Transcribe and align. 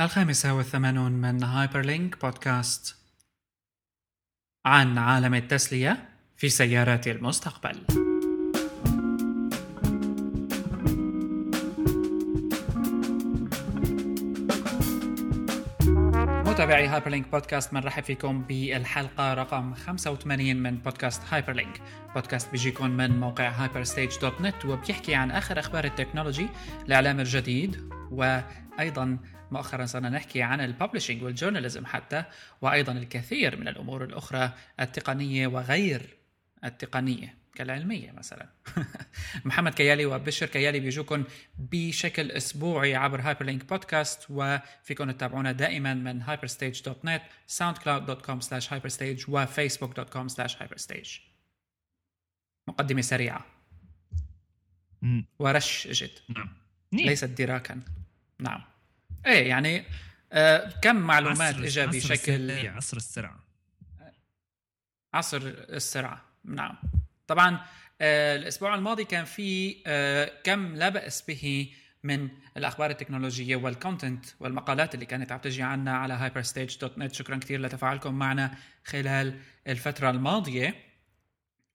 الخامسة 0.00 0.54
والثمانون 0.54 1.12
من 1.12 1.42
Hyperlink 1.42 2.20
بودكاست 2.20 2.96
عن 4.66 4.98
عالم 4.98 5.34
التسلية 5.34 6.08
في 6.36 6.48
سيارات 6.48 7.08
المستقبل. 7.08 7.80
متابعي 16.46 16.86
Hyperlink 16.86 17.28
بودكاست 17.28 17.72
بنرحب 17.72 18.02
فيكم 18.02 18.42
بالحلقة 18.42 19.34
رقم 19.34 19.74
85 19.74 20.56
من 20.56 20.76
بودكاست 20.78 21.22
Hyperlink 21.30 21.80
بودكاست 22.14 22.50
بيجيكم 22.50 22.90
من 22.90 23.20
موقع 23.20 23.48
Hyperstage 23.48 24.18
dot 24.20 24.40
net 24.40 24.64
وبيحكي 24.64 25.14
عن 25.14 25.30
آخر 25.30 25.58
أخبار 25.58 25.84
ال 25.84 25.90
technology 25.90 26.48
الإعلام 26.86 27.20
الجديد 27.20 27.90
وأيضا 28.10 29.18
مؤخرا 29.50 29.86
صرنا 29.86 30.08
نحكي 30.08 30.42
عن 30.42 30.60
ال 30.60 30.66
publishing 30.66 31.22
وال 31.22 31.33
journalism 31.33 31.86
حتى 31.86 32.24
وأيضا 32.60 32.92
الكثير 32.92 33.56
من 33.56 33.68
الأمور 33.68 34.04
الأخرى 34.04 34.52
التقنية 34.80 35.46
وغير 35.46 36.16
التقنية 36.64 37.34
كالعلمية 37.56 38.12
مثلا. 38.12 38.48
محمد 39.44 39.74
كيالي 39.74 40.06
وبشر 40.06 40.46
كيالي 40.46 40.80
بيجوكم 40.80 41.24
بشكل 41.58 42.30
أسبوعي 42.30 42.94
عبر 42.94 43.20
Hyperlink 43.20 43.64
بودكاست 43.64 44.26
وفيكم 44.30 45.10
تتابعونا 45.10 45.52
دائما 45.52 45.94
من 45.94 46.24
hyperstage.net 46.24 47.20
soundcloud.com 47.58 48.40
slash 48.40 48.68
hyperstage 48.68 49.28
و 49.28 49.36
facebook.com 49.36 50.28
slash 50.28 50.56
hyperstage. 50.56 51.20
مقدمة 52.68 53.00
سريعة. 53.00 53.46
ورش 55.38 55.86
إجت. 55.86 56.22
نعم. 56.28 56.48
ليست 56.92 57.24
دراكا. 57.24 57.80
نعم. 58.40 58.75
إيه 59.26 59.48
يعني 59.48 59.84
آه 60.32 60.70
كم 60.82 60.96
معلومات 60.96 61.54
اجى 61.54 61.86
بشكل 61.86 62.68
عصر 62.68 62.96
السرعة. 62.96 63.44
عصر 65.14 65.40
السرعة 65.46 66.24
نعم. 66.44 66.76
طبعا 67.26 67.60
آه 68.00 68.36
الأسبوع 68.36 68.74
الماضي 68.74 69.04
كان 69.04 69.24
في 69.24 69.76
آه 69.86 70.32
كم 70.44 70.74
لا 70.74 70.88
باس 70.88 71.22
به 71.28 71.72
من 72.02 72.28
الأخبار 72.56 72.90
التكنولوجية 72.90 73.56
وال 73.56 73.72
content 73.72 74.26
والمقالات 74.40 74.94
اللي 74.94 75.06
كانت 75.06 75.32
عم 75.32 75.38
تجي 75.38 75.62
عنا 75.62 75.96
على 75.96 76.14
نت 76.98 77.14
شكرا 77.14 77.36
كثير 77.36 77.60
لتفاعلكم 77.60 78.14
معنا 78.14 78.54
خلال 78.84 79.40
الفترة 79.66 80.10
الماضية. 80.10 80.74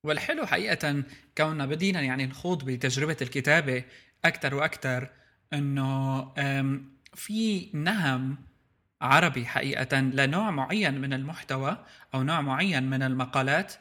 والحلو 0.03 0.45
حقيقه 0.45 1.03
كوننا 1.37 1.65
بدينا 1.65 2.01
يعني 2.01 2.25
نخوض 2.25 2.65
بتجربة 2.65 3.17
الكتابة 3.21 3.83
أكثر 4.25 4.55
وأكثر 4.55 5.09
إنه 5.53 6.33
في 7.13 7.69
نهم 7.73 8.37
عربي 9.01 9.45
حقيقة 9.45 9.99
لنوع 9.99 10.51
معين 10.51 11.01
من 11.01 11.13
المحتوى 11.13 11.85
أو 12.13 12.23
نوع 12.23 12.41
معين 12.41 12.83
من 12.83 13.03
المقالات 13.03 13.73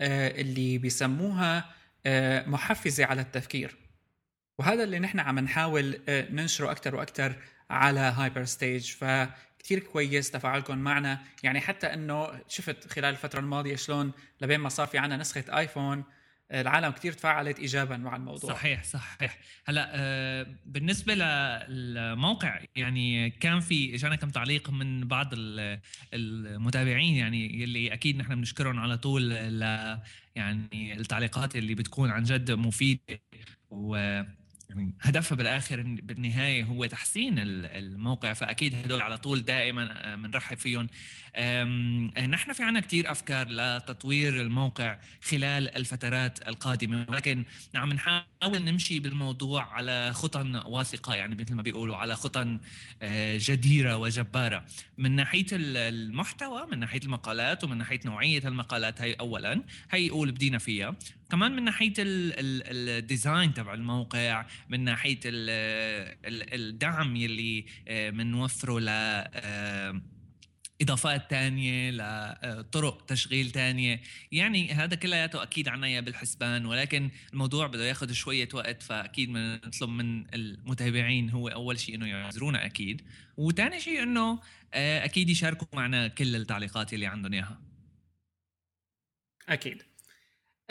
آه، 0.00 0.40
اللي 0.40 0.78
بيسموها 0.78 1.74
آه، 2.06 2.46
محفزة 2.46 3.04
على 3.04 3.20
التفكير. 3.20 3.76
وهذا 4.58 4.84
اللي 4.84 4.98
نحن 4.98 5.20
عم 5.20 5.38
نحاول 5.38 6.00
آه، 6.08 6.30
ننشره 6.30 6.70
أكثر 6.70 6.96
وأكثر 6.96 7.36
على 7.70 8.00
Hyperstage 8.00 8.92
فكتير 8.92 9.78
كويس 9.78 10.30
تفاعلكم 10.30 10.78
معنا. 10.78 11.22
يعني 11.42 11.60
حتى 11.60 11.86
إنه 11.86 12.40
شفت 12.48 12.92
خلال 12.92 13.10
الفترة 13.10 13.40
الماضية 13.40 13.76
شلون 13.76 14.12
لبين 14.40 14.60
ما 14.60 14.68
صار 14.68 14.86
في 14.86 14.98
عنا 14.98 15.16
نسخة 15.16 15.58
ايفون 15.58 16.04
العالم 16.52 16.90
كثير 16.90 17.12
تفاعلت 17.12 17.58
ايجابا 17.58 17.96
مع 17.96 18.16
الموضوع. 18.16 18.50
صحيح 18.50 18.84
صحيح. 18.84 19.38
هلأ 19.66 19.90
آه، 19.94 20.46
بالنسبة 20.66 21.14
للموقع 21.14 22.60
يعني 22.76 23.30
كان 23.30 23.60
في 23.60 23.94
إجانا 23.94 24.16
كم 24.16 24.30
تعليق 24.30 24.70
من 24.70 25.08
بعض 25.08 25.30
المتابعين 26.14 27.14
يعني 27.14 27.62
يلي 27.62 27.92
أكيد 27.92 28.16
نحن 28.16 28.34
بنشكرهم 28.34 28.78
على 28.78 28.98
طول 28.98 29.30
ل 29.30 29.62
يعني 30.34 30.94
التعليقات 30.96 31.56
اللي 31.56 31.74
بتكون 31.74 32.10
عن 32.10 32.22
جد 32.22 32.50
مفيدة. 32.50 33.20
و 33.70 34.22
يعني 34.70 34.94
هدفها 35.00 35.36
بالآخر 35.36 35.82
بالنهاية 35.82 36.64
هو 36.64 36.86
تحسين 36.86 37.34
الموقع 37.38 38.32
فأكيد 38.32 38.74
هدول 38.74 39.02
على 39.02 39.18
طول 39.18 39.42
دائما 39.42 40.14
بنرحب 40.16 40.58
فيهم. 40.58 40.88
نحن 42.28 42.52
في 42.52 42.62
عنا 42.62 42.80
كثير 42.80 43.10
أفكار 43.10 43.48
لتطوير 43.48 44.40
الموقع 44.40 44.98
خلال 45.22 45.76
الفترات 45.76 46.48
القادمة 46.48 47.06
ولكن 47.08 47.44
عم 47.74 47.92
نحاول 47.92 48.24
نمشي 48.64 49.00
بالموضوع 49.00 49.72
على 49.72 50.12
خطى 50.12 50.62
واثقة 50.66 51.14
يعني 51.14 51.34
مثل 51.34 51.54
ما 51.54 51.62
بيقولوا 51.62 51.96
على 51.96 52.16
خطى 52.16 52.58
آه، 53.02 53.38
جديرة 53.40 53.96
وجبارة. 53.96 54.64
من 54.98 55.10
ناحية 55.16 55.46
المحتوى 55.52 56.66
من 56.66 56.78
ناحية 56.78 57.00
المقالات 57.04 57.64
ومن 57.64 57.78
ناحية 57.78 58.00
نوعية 58.04 58.48
المقالات 58.48 59.02
هي 59.02 59.12
اولا 59.12 59.62
هي 59.90 60.10
قول 60.10 60.32
بدينا 60.32 60.58
فيها. 60.58 60.96
كمان 61.30 61.56
من 61.56 61.64
ناحية 61.64 61.92
الديزاين 61.98 63.54
تبع 63.54 63.74
الموقع 63.74 64.46
من 64.68 64.80
ناحية 64.80 65.20
الدعم 65.24 67.16
يلي 67.16 67.66
بنوفره 67.88 68.80
آه، 68.88 69.92
ل 69.92 70.00
إضافات 70.82 71.30
تانية 71.30 71.90
لطرق 71.90 73.06
تشغيل 73.06 73.50
تانية. 73.50 74.00
يعني 74.32 74.72
هذا 74.72 74.96
كلياته 74.96 75.42
أكيد 75.42 75.68
عنا 75.68 76.00
بالحسبان 76.00 76.66
ولكن 76.66 77.10
الموضوع 77.32 77.66
بده 77.66 77.84
ياخذ 77.84 78.12
شوية 78.12 78.48
وقت 78.54 78.82
فأكيد 78.82 79.32
بنطلب 79.32 79.90
من 79.90 80.34
المتابعين 80.34 81.30
هو 81.30 81.48
أول 81.48 81.78
شيء 81.78 81.94
إنه 81.94 82.06
يعذرونا 82.06 82.66
أكيد. 82.66 83.02
وثاني 83.36 83.80
شيء 83.80 84.02
إنه 84.02 84.40
آه، 84.74 85.04
أكيد 85.04 85.30
يشاركوا 85.30 85.66
معنا 85.72 86.08
كل 86.08 86.36
التعليقات 86.36 86.94
اللي 86.94 87.06
عندهم 87.06 87.32
إياها. 87.32 87.60
أكيد. 89.48 89.82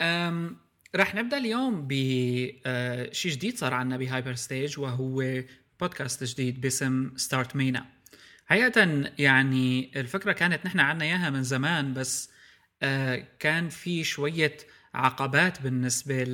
أم 0.00 0.56
رح 0.96 1.14
نبدأ 1.14 1.36
اليوم 1.36 1.86
بشيء 1.88 2.60
آه، 2.66 3.10
جديد 3.14 3.58
صار 3.58 3.74
عنا 3.74 3.96
ب 3.96 4.34
Hyperstage 4.34 4.78
وهو 4.78 5.42
بودكاست 5.80 6.24
جديد 6.24 6.60
باسم 6.60 7.12
ستارت 7.16 7.56
مينا 7.56 7.86
حقيقة 8.46 9.04
يعني 9.18 9.90
الفكرة 9.96 10.32
كانت 10.32 10.66
نحن 10.66 10.80
عنا 10.80 11.04
إياها 11.04 11.30
من 11.30 11.42
زمان 11.42 11.94
بس 11.94 12.30
آه، 12.82 13.24
كان 13.38 13.68
في 13.68 14.04
شوية 14.04 14.56
عقبات 14.94 15.62
بالنسبة 15.62 16.24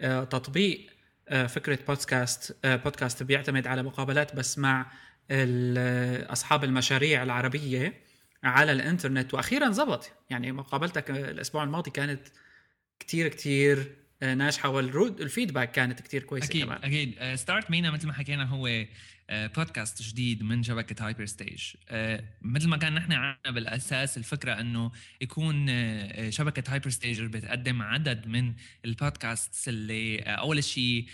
لتطبيق 0.00 0.90
آه، 1.28 1.46
فكرة 1.46 1.78
بودكاست 1.88 2.56
بودكاست 2.64 3.22
بيعتمد 3.22 3.66
على 3.66 3.82
مقابلات 3.82 4.36
بس 4.36 4.58
مع 4.58 4.86
أصحاب 6.30 6.64
المشاريع 6.64 7.22
العربية 7.22 8.06
على 8.44 8.72
الإنترنت 8.72 9.34
وأخيرا 9.34 9.70
زبط. 9.70 10.12
يعني 10.30 10.52
مقابلتك 10.52 11.10
الأسبوع 11.10 11.64
الماضي 11.64 11.90
كانت 11.90 12.28
كتير 13.00 13.28
كتير 13.28 13.96
آه، 14.22 14.34
ناجحة 14.34 14.68
والردود 14.68 15.20
ال 15.20 15.26
feedback 15.26 15.72
كانت 15.72 16.00
كتير 16.00 16.22
كويسة 16.22 16.46
أكيد 16.46 16.64
كمان. 16.64 16.78
أكيد. 16.82 17.34
Start 17.34 17.70
MENA 17.70 17.90
مثل 17.90 18.06
ما 18.06 18.12
حكينا 18.12 18.44
هو 18.44 18.68
بودكاست 19.30 20.00
آه، 20.00 20.04
جديد 20.08 20.42
من 20.42 20.62
شبكة 20.62 21.06
Hyperstage 21.06 21.74
آه، 21.88 22.24
مثل 22.42 22.68
ما 22.68 22.76
كان 22.76 22.94
نحن 22.94 23.12
عنا 23.12 23.50
بالأساس 23.50 24.16
الفكرة 24.16 24.60
إنه 24.60 24.92
يكون 25.20 25.66
شبكة 26.30 26.72
Hyperstage 26.72 27.22
بتقدم 27.22 27.82
عدد 27.82 28.26
من 28.26 28.54
البودكاست 28.84 29.68
اللي 29.68 30.18
أول 30.20 30.64
شيء 30.64 31.06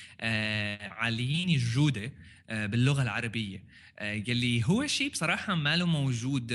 عاليين 0.90 1.48
الجودة 1.48 2.12
باللغة 2.48 3.02
العربية. 3.02 3.62
يلي 4.00 4.62
هو 4.64 4.86
شيء 4.86 5.10
بصراحة 5.10 5.54
ما 5.54 5.76
له 5.76 5.86
موجود 5.86 6.46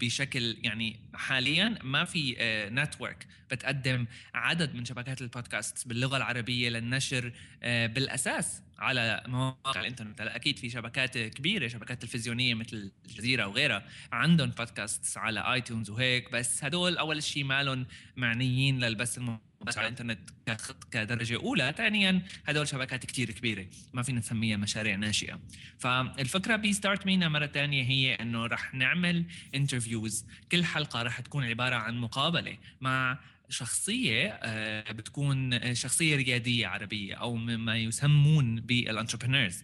بشكل 0.00 0.56
يعني 0.62 1.00
حاليا 1.14 1.78
ما 1.84 2.04
في 2.04 2.36
network 2.72 3.26
بتقدم 3.50 4.06
عدد 4.34 4.74
من 4.74 4.84
شبكات 4.84 5.22
البودكاست 5.22 5.88
باللغة 5.88 6.16
العربية 6.16 6.68
للنشر 6.68 7.32
بالأساس. 7.62 8.62
على 8.78 9.22
مواقع 9.26 9.80
الإنترنت. 9.80 10.20
هلا 10.20 10.36
أكيد 10.36 10.58
في 10.58 10.70
شبكات 10.70 11.18
كبيرة 11.18 11.68
شبكات 11.68 12.02
تلفزيونية 12.02 12.54
مثل 12.54 12.92
الجزيرة 13.06 13.46
وغيرها 13.46 13.86
عندهم 14.12 14.50
بودكاست 14.50 15.18
على 15.18 15.52
iTunes 15.52 15.90
وهيك 15.90 16.32
بس 16.32 16.64
هدول 16.64 16.96
أول 16.96 17.22
شيء 17.22 17.44
مالهم 17.44 17.86
معنيين 18.16 18.78
للبث 18.78 19.18
بس 19.66 19.78
على 19.78 19.86
الإنترنت 19.86 20.30
كدرجة 20.90 21.36
أولى. 21.36 21.74
ثانيا 21.76 22.22
هدول 22.46 22.68
شبكات 22.68 23.06
كتير 23.06 23.30
كبيرة 23.30 23.66
ما 23.92 24.02
فينا 24.02 24.18
نسميها 24.18 24.56
مشاريع 24.56 24.96
ناشئة. 24.96 25.40
فالفكرة 25.78 26.56
ب 26.56 26.64
Start 26.64 27.06
MENA 27.06 27.28
مرة 27.28 27.46
ثانية 27.46 27.84
هي 27.84 28.14
إنه 28.14 28.46
رح 28.46 28.74
نعمل 28.74 29.24
interviews 29.54 30.26
كل 30.52 30.64
حلقة 30.64 31.02
رح 31.02 31.20
تكون 31.20 31.44
عبارة 31.44 31.74
عن 31.74 31.98
مقابلة 31.98 32.58
مع 32.80 33.18
شخصية 33.48 34.28
آه، 34.28 34.92
بتكون 34.92 35.74
شخصية 35.74 36.16
ريادية 36.16 36.66
عربية 36.66 37.14
أو 37.14 37.34
مما 37.36 37.76
يسمون 37.76 38.60
بال 38.60 38.74
entrepreneurs 38.74 39.62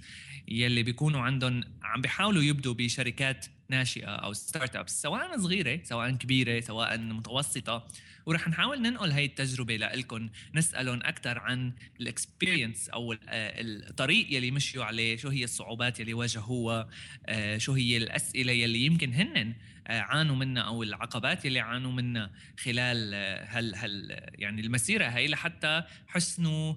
يلي 0.49 0.83
بيكونوا 0.83 1.21
عندهم 1.21 1.65
عم 1.83 2.01
بيحاولوا 2.01 2.43
يبدوا 2.43 2.75
بشركات 2.75 3.47
ناشئة 3.69 4.07
أو 4.07 4.33
startups 4.33 5.03
سواء 5.03 5.39
صغيرة 5.39 5.81
سواء 5.85 6.11
كبيرة 6.11 6.61
سواء 6.61 6.99
متوسطة. 6.99 7.89
ورح 8.27 8.49
نحاول 8.49 8.83
ننقل 8.83 9.11
هاي 9.11 9.25
التجربة 9.25 9.77
لكم 9.77 10.29
نسالهم 10.55 11.01
أكثر 11.03 11.39
عن 11.39 11.73
ال 12.01 12.09
experience 12.09 12.89
أو 12.89 13.17
الطريق 13.29 14.27
يلي 14.31 14.51
مشيوا 14.51 14.85
عليه 14.85 15.17
شو 15.17 15.29
هي 15.29 15.45
الصعوبات 15.45 16.01
يلي 16.01 16.15
واجهوها 16.15 16.89
آه، 17.27 17.59
شو 17.59 17.73
هي 17.73 17.97
الأسئلة 17.97 18.53
يلي 18.53 18.87
يمكن 18.87 19.15
هن 19.15 19.55
آه، 19.87 20.01
عانوا 20.01 20.37
منها 20.37 20.63
أو 20.63 20.83
العقبات 20.83 21.45
يلي 21.45 21.61
عانوا 21.61 21.93
منها 21.93 22.31
خلال 22.59 23.11
آه، 23.15 23.45
هال 23.49 23.75
هال 23.75 24.21
يعني 24.35 24.61
المسيرة 24.61 25.05
هي 25.05 25.29
لحتى 25.29 25.83
حسنوا 26.07 26.75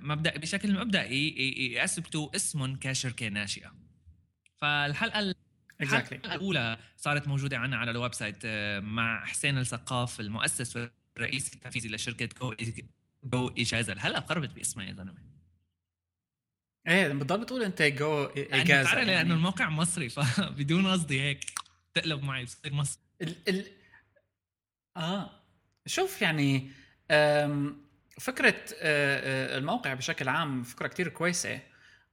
مبدا 0.00 0.36
بشكل 0.38 0.80
مبدئي 0.80 1.34
يثبتوا 1.74 2.36
اسمهم 2.36 2.76
كشركة 2.76 3.28
ناشئة. 3.28 3.72
فالحلقة 4.56 5.34
الحلقة 5.80 6.16
الأولى 6.34 6.78
صارت 6.96 7.28
موجودة 7.28 7.58
عنا 7.58 7.76
على 7.76 7.90
ال 7.90 8.14
website 8.14 8.36
آه، 8.44 8.80
مع 8.80 9.24
حسين 9.24 9.58
السقاف 9.58 10.20
المؤسس 10.20 10.76
والرئيس 10.76 11.54
التنفيذي 11.54 11.88
لشركة 11.88 12.28
جو 12.40 12.54
جو 13.24 13.48
اجازه 13.48 13.96
هلا 13.98 14.18
قربت 14.18 14.50
باسمها 14.50 14.86
يا 14.86 14.92
زلمة. 14.92 15.32
إيه 16.88 17.08
بتضل 17.08 17.40
بتقول 17.40 17.62
أنت 17.62 17.82
جو 17.82 18.24
اجازه 18.36 18.92
يعني 18.92 19.04
لأنه 19.04 19.34
الموقع 19.34 19.68
مصري 19.68 20.08
فبدون 20.08 20.86
قصدي 20.92 21.20
هيك 21.20 21.44
تقلب 21.94 22.22
معي 22.22 22.44
بصير 22.44 22.72
مصري. 22.72 23.02
ال 23.22 23.36
ال 23.48 23.66
آه. 24.96 25.30
شوف 25.86 26.22
يعني 26.22 26.70
فكرة 28.18 28.54
آه، 28.82 29.54
آه، 29.54 29.58
الموقع 29.58 29.94
بشكل 29.94 30.28
عام 30.28 30.62
فكرة 30.62 30.86
كتير 30.88 31.08
كويسة. 31.08 31.60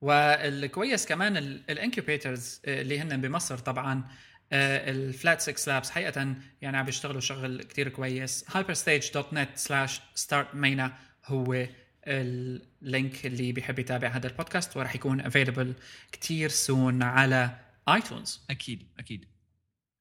والكويس 0.01 1.05
كمان 1.05 1.37
ال 1.37 1.49
incubators 1.49 2.61
آه، 2.65 2.81
اللي 2.81 2.99
هن 2.99 3.21
بمصر 3.21 3.57
طبعا 3.57 4.03
ال 4.53 5.41
Flat6Labs 5.41 5.89
حقيقه 5.89 6.35
يعني 6.61 6.77
عم 6.77 6.85
بيشتغلوا 6.85 7.21
شغل 7.21 7.63
كتير 7.63 7.89
كويس. 7.89 8.45
hyperstage.net 8.45 9.55
slash 9.55 10.01
Start 10.15 10.55
MENA 10.55 10.93
هو 11.25 11.67
ال 12.07 12.31
link 12.31 13.25
اللي 13.25 13.51
بيحب 13.51 13.79
يتابع 13.79 14.07
هذا 14.07 14.27
البودكاست 14.27 14.77
وراح 14.77 14.95
يكون 14.95 15.21
available 15.21 15.73
كتير 16.11 16.49
soon 16.49 17.03
على 17.03 17.59
iTunes 17.89 18.41
أكيد 18.49 18.87
أكيد. 18.99 19.25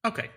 Okay. 0.07 0.31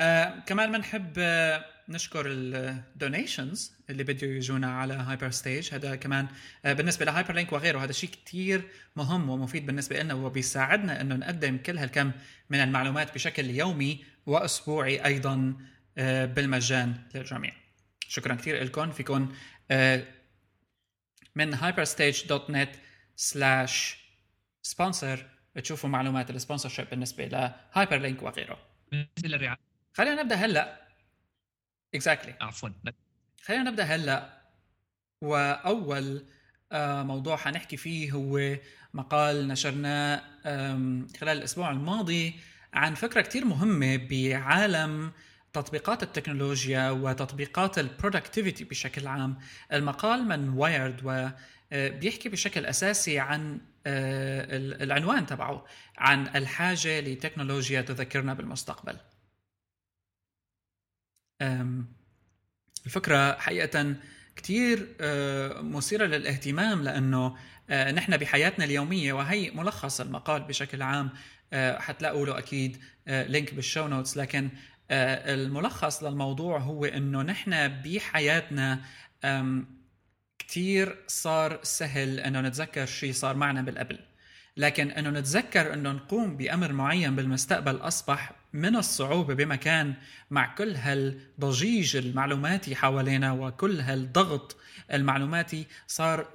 آه 0.00 0.38
كمان 0.46 0.72
بنحب 0.72 1.14
آه 1.18 1.64
نشكر 1.92 2.24
ال 2.28 2.42
donations 2.42 3.72
اللي 3.90 4.04
بده 4.04 4.26
يجونا 4.26 4.72
على 4.78 4.94
Hyperstage 4.94 5.74
هذا 5.74 5.96
كمان 5.96 6.28
آه 6.64 6.72
بالنسبة 6.72 7.04
ل 7.04 7.34
Hyperlink 7.34 7.52
وغيره 7.52 7.78
هذا 7.84 7.92
شيء 7.92 8.10
كثير 8.26 8.62
مهم 8.96 9.30
ومفيد 9.30 9.66
بالنسبة 9.66 10.02
لنا 10.02 10.14
وبيساعدنا 10.14 11.00
إنه 11.00 11.14
نقدم 11.14 11.58
كل 11.58 11.78
هالكم 11.78 12.12
من 12.50 12.58
المعلومات 12.58 13.14
بشكل 13.14 13.50
يومي 13.50 14.04
وأسبوعي 14.26 15.04
أيضا 15.04 15.54
آه 15.98 16.24
بالمجان 16.24 16.94
للجميع. 17.14 17.52
شكرا 18.08 18.34
كثير 18.34 18.64
لكم 18.64 18.90
فيكم 18.90 19.32
آه 19.70 20.04
من 21.36 21.56
hyperstage.net 21.56 22.76
slash 23.16 23.96
sponsor 24.62 25.26
تشوفوا 25.62 25.90
معلومات 25.90 26.30
ال 26.30 26.37
sponsor 26.37 26.84
بالنسبة 26.90 27.24
ل 27.24 27.96
Hyperlink 27.96 28.22
وغيره. 28.22 28.58
بالنسبة 28.90 29.28
للرعاية. 29.28 29.58
خلينا 29.94 30.22
نبدأ 30.22 30.36
هلأ. 30.36 30.81
exactly 31.94 32.32
exactly. 32.32 32.42
عفوا. 32.42 32.68
خلينا 33.44 33.70
نبدأ 33.70 33.84
هلأ. 33.84 34.42
وأول 35.22 36.24
آه، 36.72 37.02
موضوع 37.02 37.36
حنحكي 37.36 37.76
فيه 37.76 38.12
هو 38.12 38.56
مقال 38.94 39.48
نشرناه 39.48 40.22
خلال 41.20 41.38
الأسبوع 41.38 41.70
الماضي 41.70 42.34
عن 42.74 42.94
فكرة 42.94 43.20
كتير 43.20 43.44
مهمة 43.44 43.96
بعالم 43.96 45.12
تطبيقات 45.52 46.02
التكنولوجيا 46.02 46.90
وتطبيقات 46.90 47.78
ال 47.78 47.85
productivity 47.85 48.64
بشكل 48.64 49.06
عام. 49.06 49.38
المقال 49.72 50.28
من 50.28 50.48
Wired 50.48 51.00
وبيحكي 51.04 52.28
آه، 52.28 52.32
بشكل 52.32 52.66
أساسي 52.66 53.18
عن 53.18 53.60
آه، 53.86 54.46
العنوان 54.82 55.26
تبعه 55.26 55.64
عن 55.98 56.36
الحاجة 56.36 57.00
لتكنولوجيا 57.00 57.80
تذكرنا 57.80 58.34
بالمستقبل. 58.34 58.96
الفكرة 62.86 63.38
حقيقة 63.38 63.94
كتير 64.36 64.96
آه، 65.00 65.60
مثيرة 65.60 66.04
للاهتمام 66.06 66.82
لأنه 66.82 67.36
آه، 67.70 67.92
نحن 67.92 68.16
بحياتنا 68.16 68.64
اليومية 68.64 69.12
وهي 69.12 69.50
ملخص 69.50 70.00
المقال 70.00 70.42
بشكل 70.42 70.82
عام 70.82 71.10
آه، 71.52 71.78
حتلاقوا 71.78 72.26
له 72.26 72.38
أكيد 72.38 72.78
link 73.06 73.54
بال 73.54 73.65
show 73.65 73.88
notes 73.88 74.16
لكن 74.16 74.50
الملخص 74.90 76.02
للموضوع 76.02 76.58
هو 76.58 76.84
أنه 76.84 77.22
نحن 77.22 77.68
بحياتنا 77.68 78.80
كتير 80.38 80.96
صار 81.06 81.60
سهل 81.62 82.20
أنه 82.20 82.40
نتذكر 82.40 82.86
شيء 82.86 83.12
صار 83.12 83.36
معنا 83.36 83.62
بالقبل. 83.62 83.98
لكن 84.56 84.90
أنه 84.90 85.10
نتذكر 85.10 85.74
أنه 85.74 85.92
نقوم 85.92 86.36
بأمر 86.36 86.72
معين 86.72 87.16
بالمستقبل 87.16 87.76
أصبح 87.76 88.32
من 88.52 88.76
الصعوبة 88.76 89.34
بمكان 89.34 89.94
مع 90.30 90.54
كل 90.54 90.76
هالضجيج 90.76 91.96
المعلوماتي 91.96 92.76
حوالينا 92.76 93.32
وكل 93.32 93.80
هالضغط 93.80 94.56
المعلوماتي 94.92 95.66
صار 95.86 96.28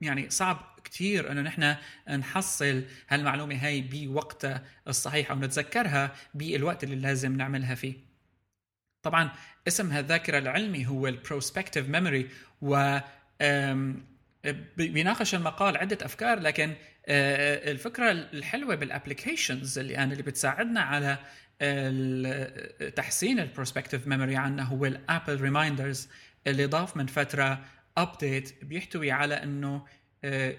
يعني 0.00 0.30
صعب 0.30 0.74
كثير 0.84 1.32
إنه 1.32 1.40
نحن 1.40 1.76
نحصل 2.08 2.84
هالمعلومة 3.08 3.66
هاي 3.66 3.80
بوقتها 3.80 4.64
الصحيح 4.88 5.30
أو 5.30 5.38
نتذكرها 5.38 6.12
بالوقت 6.34 6.84
اللي 6.84 6.96
لازم 6.96 7.36
نعملها 7.36 7.74
فيه. 7.74 7.94
طبعا 9.02 9.30
اسم 9.68 9.90
هالذاكرة 9.90 10.38
العلمي 10.38 10.86
هو 10.86 11.08
ال 11.08 11.15
prospective 11.15 11.88
memory 11.88 12.28
و 12.62 12.98
بيناقش 14.76 15.34
المقال 15.34 15.76
عدة 15.76 15.98
أفكار 16.02 16.40
لكن 16.40 16.74
الفكرة 17.08 18.12
الحلوة 18.12 18.74
بال 18.74 18.89
applications 18.89 19.78
اللي 19.78 19.92
يعني 19.92 20.12
اللي 20.12 20.22
بتساعدنا 20.22 20.80
على 20.80 21.18
تحسين 22.96 23.40
ال 23.40 23.46
prospective 23.46 24.06
memory 24.06 24.36
عنا 24.36 24.62
هو 24.62 24.86
ال 24.86 24.95
Apple 24.95 25.40
reminders 25.40 26.08
اللي 26.46 26.66
ضاف 26.66 26.96
من 26.96 27.06
فترة 27.06 27.64
update 27.96 28.64
بيحتوي 28.64 29.10
على 29.10 29.34
إنه 29.34 29.86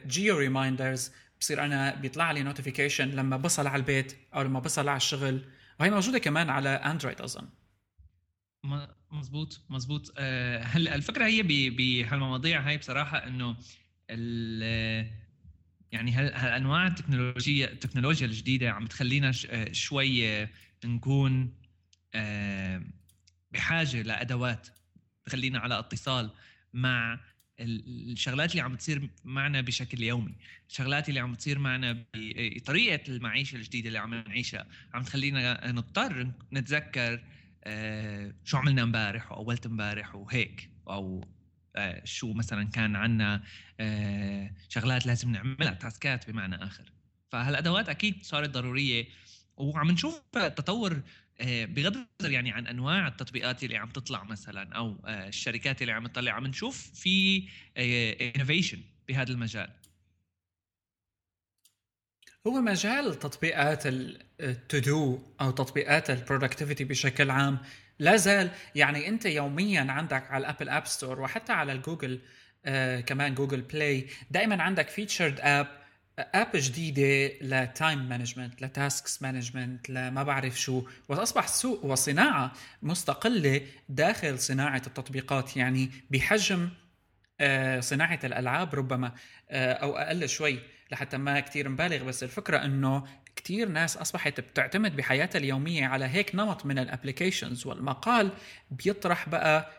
geo 0.08 0.38
reminders 0.38 1.12
بصير 1.40 1.64
أنا 1.66 1.96
بيطلع 1.96 2.32
لي 2.32 2.44
notification 2.44 3.10
لما 3.10 3.38
بصل 3.38 3.68
على 3.68 3.80
البيت 3.80 4.18
أو 4.36 4.42
لما 4.42 4.60
بصل 4.60 4.88
على 4.90 4.98
الشغل. 4.98 5.46
وهي 5.80 5.90
موجودة 5.90 6.20
كمان 6.20 6.50
على 6.50 6.70
Android 6.70 7.22
أظن. 7.22 7.50
مزبوط 9.12 9.62
مزبوط 9.70 10.14
آه، 10.18 10.64
هلا 10.64 10.96
الفكرة 10.96 11.26
هي 11.26 11.42
بهالمواضيع 11.70 12.62
هاي 12.62 12.78
بصراحة 12.78 13.28
إنه 13.28 13.56
يعني 15.96 16.12
هالانواع 16.12 16.88
التكنولوجيا 16.88 17.72
التكنولوجيا 17.72 18.28
الجديدة 18.28 18.72
عم 18.72 18.86
تخلينا 18.86 19.32
آه، 19.50 19.72
شوي 19.72 20.48
نكون 20.86 21.54
آه، 22.14 22.82
بحاجة 23.52 24.02
لأدوات 24.02 24.68
تخلينا 25.26 25.60
على 25.60 25.80
اتصال 25.80 26.30
مع 26.74 27.20
الشغلات 27.60 28.52
اللي 28.52 28.62
عم 28.62 28.76
تصير 28.76 29.10
معنا 29.24 29.62
بشكل 29.62 30.04
يومي 30.04 30.36
الشغلات 30.70 31.10
اللي 31.10 31.20
عم 31.20 31.36
تصير 31.36 31.60
معنا 31.60 32.06
بطريقه 32.16 33.12
المعيشة 33.12 33.56
الجديدة 33.56 33.88
اللي 33.88 34.00
عم 34.00 34.14
نعيشها 34.14 34.68
عم 34.94 35.04
تخلينا 35.04 35.72
نضطر 35.72 36.32
نتذكر 36.54 37.24
آه، 37.64 38.34
شو 38.44 38.58
عملنا 38.58 38.84
امبارح 38.84 39.32
واولت 39.32 39.66
امبارح 39.66 40.16
وهيك 40.16 40.70
أو 40.88 41.24
آه، 41.24 41.35
شو 42.04 42.34
مثلا 42.34 42.64
كان 42.64 42.96
عندنا 42.96 43.44
شغلات 44.70 45.06
لازم 45.06 45.32
نعملها 45.32 45.74
تاسكات 45.74 46.30
بمعنى 46.30 46.64
آخر. 46.64 46.92
فهالادوات 47.32 47.90
أكيد 47.90 48.24
صارت 48.24 48.50
ضرورية 48.50 49.08
وعم 49.58 49.92
نشوف 49.92 50.22
تطور 50.32 51.02
آه، 51.40 51.66
بغض 51.66 51.96
النظر 51.96 52.32
يعني 52.32 52.52
عن 52.52 52.68
أنواع 52.68 53.08
التطبيقات 53.08 53.64
اللي 53.64 53.78
عم 53.78 53.90
تطلع 53.90 54.24
مثلا 54.24 54.76
أو 54.76 54.96
آه، 55.06 55.28
الشركات 55.28 55.82
اللي 55.82 55.94
عم 55.94 56.08
تطلع 56.08 56.32
عم 56.32 56.48
نشوف 56.48 56.92
في 56.94 57.48
innovation 57.78 58.78
آه، 58.78 58.84
بهذا 59.08 59.32
المجال. 59.32 59.70
هو 62.48 62.62
مجال 62.62 63.20
تطبيقات 63.20 63.84
ال 63.86 64.78
to-do 64.78 65.20
أو 65.42 65.52
تطبيقات 65.52 66.10
ال 66.10 66.15
productivity 66.15 66.84
بشكل 66.84 67.30
عام 67.30 67.60
لا 68.00 68.16
زال. 68.16 68.52
يعني 68.76 69.08
انت 69.08 69.26
يوميا 69.26 69.92
عندك 69.92 70.32
على 70.32 70.42
ال 70.42 70.47
Apple 70.47 70.70
App 70.70 70.88
Store 70.88 71.22
وحتى 71.22 71.54
على 71.54 71.72
الجوجل 71.72 72.20
آه 72.66 73.00
كمان 73.02 73.36
Google 73.36 73.62
Play 73.62 74.08
دائما 74.32 74.64
عندك 74.64 74.90
featured 74.90 75.40
app 75.40 75.68
app 76.20 76.48
جديدة 76.56 77.36
ل 77.42 77.55
time 77.55 78.10
management 78.10 78.62
ل 78.62 78.72
tasks 78.72 79.22
management 79.22 79.90
لما 79.90 80.24
بعرف 80.24 80.60
شو. 80.62 80.84
وأصبح 81.10 81.48
سوق 81.48 81.86
وصناعة 81.86 82.52
مستقلة 82.82 83.62
داخل 83.90 84.40
صناعة 84.40 84.82
التطبيقات. 84.88 85.58
يعني 85.58 85.92
بحجم 86.10 86.70
آه، 87.40 87.80
صناعة 87.80 88.20
الألعاب 88.24 88.76
ربما 88.76 89.12
آه، 89.50 89.74
أو 89.74 89.98
أقل 89.98 90.30
شوي 90.30 90.60
لحتى 90.92 91.18
ما 91.18 91.40
كتير 91.40 91.70
مبالغ. 91.70 92.04
بس 92.04 92.24
الفكرة 92.24 92.58
إنه 92.66 93.08
كثير 93.36 93.70
ناس 93.70 93.98
أصبحت 93.98 94.40
بتعتمد 94.40 94.96
بحياتها 94.96 95.40
اليومية 95.40 95.86
على 95.88 96.06
هيك 96.06 96.36
نمط 96.36 96.66
من 96.66 96.80
ال 96.80 96.87
applications 96.87 97.68
والمقال 97.68 98.32
بيطرح 98.72 99.30
بقى 99.30 99.72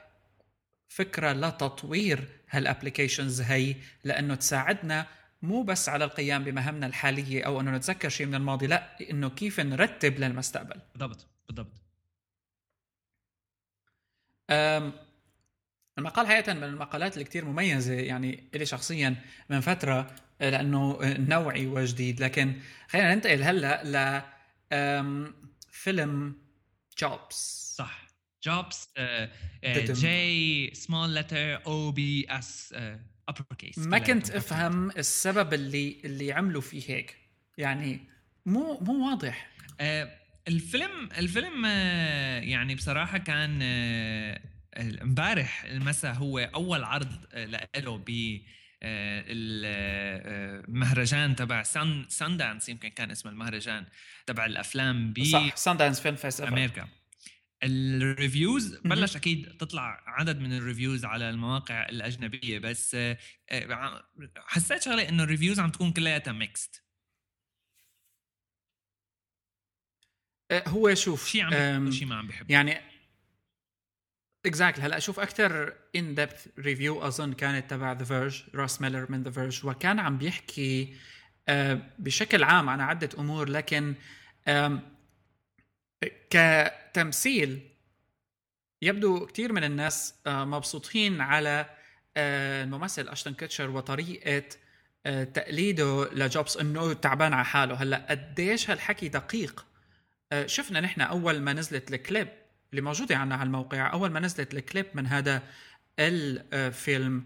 فكرة 0.88 1.32
لتطوير 1.32 2.28
هالابلكيشنز 2.50 3.40
هي 3.40 3.74
لأنه 4.04 4.34
تساعدنا 4.34 5.06
مو 5.42 5.62
بس 5.62 5.88
على 5.88 6.04
القيام 6.04 6.44
بمهامنا 6.44 6.86
الحالية 6.86 7.42
أو 7.46 7.60
إنه 7.60 7.70
نتذكر 7.70 8.08
شيء 8.08 8.26
من 8.26 8.34
الماضي 8.34 8.66
لأ 8.66 9.10
إنه 9.10 9.30
كيف 9.30 9.60
نرتب 9.60 10.18
للمستقبل. 10.18 10.80
بالضبط 10.94 11.26
بالضبط. 11.48 11.72
المقال 15.98 16.26
حقيقة 16.26 16.54
من 16.54 16.64
المقالات 16.64 17.12
اللي 17.14 17.24
كتير 17.24 17.44
مميزة 17.44 17.94
يعني 17.94 18.48
إلي 18.54 18.66
شخصيا 18.66 19.16
من 19.50 19.60
فترة 19.60 20.10
لأنه 20.40 20.98
نوعي 21.18 21.66
وجديد 21.66 22.22
لكن 22.22 22.54
خلينا 22.88 23.14
ننتقل 23.14 23.42
هلأ 23.42 23.84
ل 23.84 24.22
فيلم 25.70 26.34
جوبز 26.98 27.36
صح. 27.76 28.06
جوبز 28.44 28.88
جي 29.74 30.74
سمول 30.74 31.14
لتر 31.14 31.66
أو 31.66 31.90
بي 31.90 32.26
اس 32.28 32.74
ابر 33.28 33.44
كيس 33.58 33.78
ما 33.78 33.98
كنت 33.98 34.30
أفهم 34.30 34.90
السبب 34.90 35.54
اللي 35.54 35.96
اللي 36.04 36.32
عملوا 36.32 36.60
فيه 36.60 36.82
هيك. 36.86 37.16
يعني 37.58 38.00
مو 38.46 38.78
مو 38.80 39.08
واضح. 39.10 39.48
uh, 39.68 39.82
الفيلم 40.48 41.08
الفيلم 41.18 41.64
يعني 42.44 42.74
بصراحة 42.74 43.18
كان 43.18 43.62
امبارح 44.76 45.64
المساء 45.64 46.14
هو 46.14 46.38
أول 46.38 46.84
عرض 46.84 47.12
له 47.76 48.02
ب 48.06 48.40
المهرجان 50.68 51.36
تبع 51.36 51.62
سان 51.62 52.04
سان 52.08 52.36
دانس 52.36 52.68
يمكن 52.68 52.88
كان 52.88 53.10
اسم 53.10 53.28
المهرجان 53.28 53.86
تبع 54.26 54.46
الأفلام 54.46 55.12
ب 55.12 55.24
صح 55.24 55.56
Sundance 55.56 56.00
Film 56.00 56.16
Festival 56.16 56.52
أمريكا 56.52 56.88
ال 57.62 57.77
reviews 57.77 58.76
بلش 58.84 59.16
أكيد 59.16 59.56
تطلع 59.56 60.02
عدد 60.06 60.40
من 60.40 60.52
ال 60.52 60.59
reviews 60.59 61.04
على 61.04 61.30
المواقع 61.30 61.88
الأجنبية 61.88 62.58
بس 62.58 62.94
آه، 62.94 63.18
آه، 63.50 64.08
حسيت 64.36 64.82
شغلة 64.82 65.08
إنه 65.08 65.22
ال 65.22 65.27
reviews 65.27 65.60
عم 65.60 65.70
تكون 65.70 65.92
كلياتها 65.92 66.32
mixed 66.32 66.82
آه، 70.50 70.68
هو 70.68 70.94
شوف 70.94 71.28
شيء 71.28 71.42
عم 71.42 71.90
شيء 71.90 72.06
ما 72.06 72.14
عم 72.14 72.26
بحب 72.26 72.50
يعني 72.50 72.95
exactly 74.46 74.84
هلا 74.84 74.96
أشوف 74.96 75.20
أكثر 75.20 75.74
in 75.96 76.14
depth 76.14 76.46
review 76.58 77.06
أظن 77.06 77.32
كانت 77.32 77.70
تبع 77.70 77.92
The 77.92 78.04
Verge 78.04 78.42
روس 78.54 78.80
ميلر 78.80 79.06
من 79.08 79.22
The 79.22 79.30
Verge 79.30 79.66
وكان 79.66 79.98
عم 79.98 80.18
بيحكي 80.18 80.94
بشكل 81.98 82.44
عام 82.44 82.68
عن 82.68 82.80
عدة 82.80 83.08
أمور 83.18 83.48
لكن 83.48 83.94
كتمثيل 86.30 87.76
يبدو 88.82 89.26
كثير 89.26 89.52
من 89.52 89.64
الناس 89.64 90.14
آه، 90.26 90.44
مبسوطين 90.44 91.20
على 91.20 91.66
آه، 92.16 92.64
الممثل 92.64 93.08
اشتن 93.08 93.34
كوتشر 93.34 93.70
وطريقة 93.70 94.42
آه، 95.06 95.24
تقليده 95.24 96.08
لجوبز 96.12 96.56
إنه 96.56 96.92
تعبان 96.92 97.32
على 97.32 97.44
حاله. 97.44 97.74
هلا 97.74 98.06
قديش 98.10 98.70
هالحكي 98.70 99.08
دقيق؟ 99.08 99.66
شفنا 100.46 100.80
نحن 100.80 101.00
أول 101.00 101.40
ما 101.40 101.52
نزلت 101.52 101.94
الكليب. 101.94 102.28
اللي 102.78 102.88
موجوده 102.88 103.16
عندنا 103.16 103.34
على 103.34 103.46
الموقع 103.46 103.92
أول 103.92 104.10
ما 104.10 104.20
نزلت 104.20 104.54
الكليب 104.54 104.86
من 104.94 105.06
هذا 105.06 105.42
الفيلم 105.98 107.24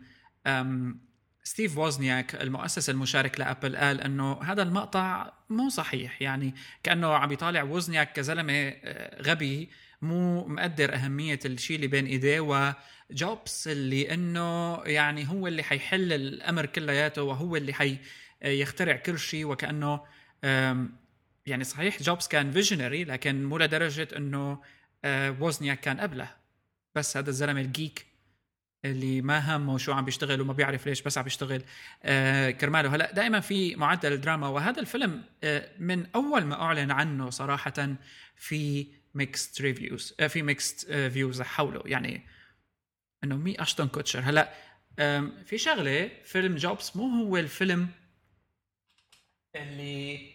ستيف 1.44 1.78
ووزنياك 1.78 2.34
المؤسس 2.34 2.90
المشارك 2.90 3.40
لأبل 3.40 3.76
قال 3.76 4.00
إنه 4.00 4.42
هذا 4.42 4.62
المقطع 4.62 5.32
مو 5.50 5.68
صحيح. 5.68 6.22
يعني 6.22 6.54
كأنه 6.82 7.14
عم 7.14 7.32
يطالع 7.32 7.62
ووزنياك 7.62 8.12
كزلمة 8.12 8.52
آه، 8.52 9.22
غبي 9.22 9.70
مو 10.02 10.46
مقدر 10.46 10.94
أهمية 10.94 11.38
الشيء 11.44 11.76
اللي 11.76 11.86
بين 11.86 12.06
إيديه 12.06 12.40
وجوبس 12.40 13.68
اللي 13.68 14.14
إنه 14.14 14.76
يعني 14.84 15.28
هو 15.28 15.46
اللي 15.46 15.62
حيحل 15.62 16.12
الأمر 16.12 16.66
كلياته 16.66 17.22
وهو 17.22 17.56
اللي 17.56 17.72
حي 17.72 17.98
يخترع 18.42 18.96
كل 18.96 19.18
شيء 19.18 19.44
وكأنه 19.44 20.00
يعني 21.46 21.64
صحيح 21.64 22.02
جوبس 22.02 22.28
كان 22.28 22.50
visionary 22.52 23.04
لكن 23.04 23.44
مو 23.44 23.58
لدرجة 23.58 24.08
إنه 24.16 24.58
ووزنياك 25.04 25.80
كان 25.80 26.00
قبله 26.00 26.30
بس 26.94 27.16
هذا 27.16 27.30
الزلمة 27.30 27.60
ال 27.60 27.70
geek 27.70 28.06
اللي 28.84 29.22
ما 29.22 29.56
همه 29.56 29.78
شو 29.78 29.92
عم 29.92 30.04
بيشتغل 30.04 30.40
وما 30.40 30.52
بيعرف 30.52 30.86
ليش 30.86 31.02
بس 31.02 31.18
عم 31.18 31.24
بيشتغل 31.24 31.62
آه 32.02 32.50
كرماله. 32.50 32.94
هلا 32.94 33.12
دائما 33.12 33.40
في 33.40 33.76
معدل 33.76 34.12
الدراما 34.12 34.48
وهذا 34.48 34.80
الفيلم 34.80 35.24
آه 35.44 35.68
من 35.78 36.06
أول 36.14 36.44
ما 36.44 36.62
أعلن 36.62 36.90
عنه 36.90 37.30
صراحة 37.30 37.96
في 38.36 38.86
mixed 39.14 39.60
reviews 39.60 40.14
آه 40.20 40.26
في 40.26 40.42
mixed 40.42 40.90
آه 40.90 41.08
views 41.08 41.42
حوله. 41.42 41.82
يعني 41.86 42.26
إنه 43.24 43.36
مي 43.36 43.62
أشتون 43.62 43.88
كوتشر. 43.88 44.20
هلا 44.20 44.52
في 45.46 45.58
شغلة 45.58 46.10
فيلم 46.24 46.56
جوبز 46.56 46.92
مو 46.94 47.24
هو 47.24 47.36
الفيلم 47.36 47.88
اللي 49.56 50.30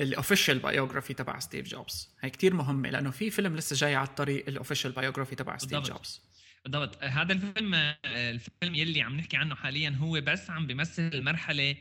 ال 0.00 0.06
official 0.06 0.58
biography 0.58 1.14
تبع 1.14 1.38
ستيف 1.38 1.68
جوبز. 1.68 2.10
هي 2.20 2.30
كتير 2.30 2.54
مهمة 2.54 2.90
لأنه 2.90 3.10
في 3.10 3.30
فيلم 3.30 3.56
لسه 3.56 3.76
جاي 3.76 3.94
على 3.94 4.08
الطريق 4.08 4.48
ال 4.48 4.53
official 4.53 4.92
biography 4.92 5.34
تبع 5.34 5.56
ستيف 5.56 5.80
جوبز. 5.80 6.22
بالضبط. 6.64 7.04
هذا 7.04 7.32
الفيلم 7.32 7.74
الفيلم 8.04 8.74
يلي 8.74 9.02
عم 9.02 9.16
نحكي 9.16 9.36
عنه 9.36 9.54
حاليا 9.54 9.96
هو 10.00 10.20
بس 10.20 10.50
عم 10.50 10.66
بيمثل 10.66 11.10
المرحلة 11.14 11.76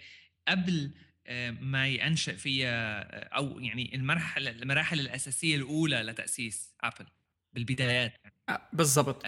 قبل 0.48 0.92
آه، 1.28 1.52
ما 1.52 1.88
ينشئ 1.88 2.36
فيها 2.36 3.02
آه، 3.02 3.36
أو 3.36 3.60
يعني 3.60 3.96
المرحلة 3.96 4.52
المراحل 4.52 5.00
الأساسية 5.00 5.56
الأولى 5.56 6.02
لتأسيس 6.02 6.74
ابل 6.84 7.06
بالبدايات. 7.54 8.14
آه، 8.50 8.62
بالضبط. 8.74 9.26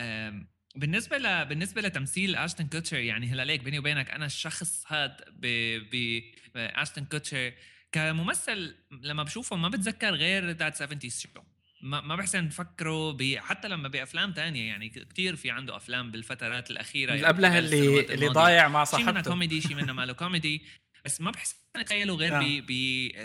بالنسبة 0.75 1.17
ل... 1.17 1.45
بالنسبة 1.45 1.81
لتمثيل 1.81 2.35
اشتن 2.35 2.67
كوتشر 2.67 2.97
يعني 2.97 3.27
هلأ 3.27 3.45
ليك 3.45 3.63
بيني 3.63 3.79
وبينك 3.79 4.11
أنا 4.11 4.25
الشخص 4.25 4.83
هذا 4.87 5.17
ب... 5.31 5.47
ب... 5.91 6.21
اشتن 6.55 7.05
كوتشر 7.05 7.53
كممثل 7.91 8.75
لما 9.01 9.23
بشوفه 9.23 9.55
ما 9.55 9.69
بتذكر 9.69 10.13
غير 10.13 10.49
That 10.49 10.75
70 10.75 10.99
Show 11.09 11.29
ما 11.81 12.01
ما 12.01 12.15
بحسن 12.15 12.49
فكره. 12.49 13.17
حتى 13.39 13.67
لما 13.67 13.87
بأفلام 13.87 14.33
تانية 14.33 14.67
يعني 14.67 14.89
كثير 14.89 15.35
في 15.35 15.51
عنده 15.51 15.75
أفلام 15.75 16.11
بالفترات 16.11 16.71
الأخيرة 16.71 17.09
اللي 17.09 17.21
يعني 17.21 17.33
قبلها 17.33 17.59
اللي 17.59 18.13
اللي 18.13 18.27
ضايع 18.27 18.67
مع 18.67 18.83
صاحبته 18.83 19.05
شيء 19.05 19.13
منها 19.13 19.21
كوميدي 19.21 19.61
شيء 19.61 19.75
منها 19.75 19.93
ماله 19.93 20.13
كوميدي 20.13 20.61
بس 21.07 21.21
ما 21.21 21.31
بحسن 21.31 21.55
اتخيله 21.75 22.15
غير 22.15 22.39
ب 22.39 22.65
ب 22.67 22.71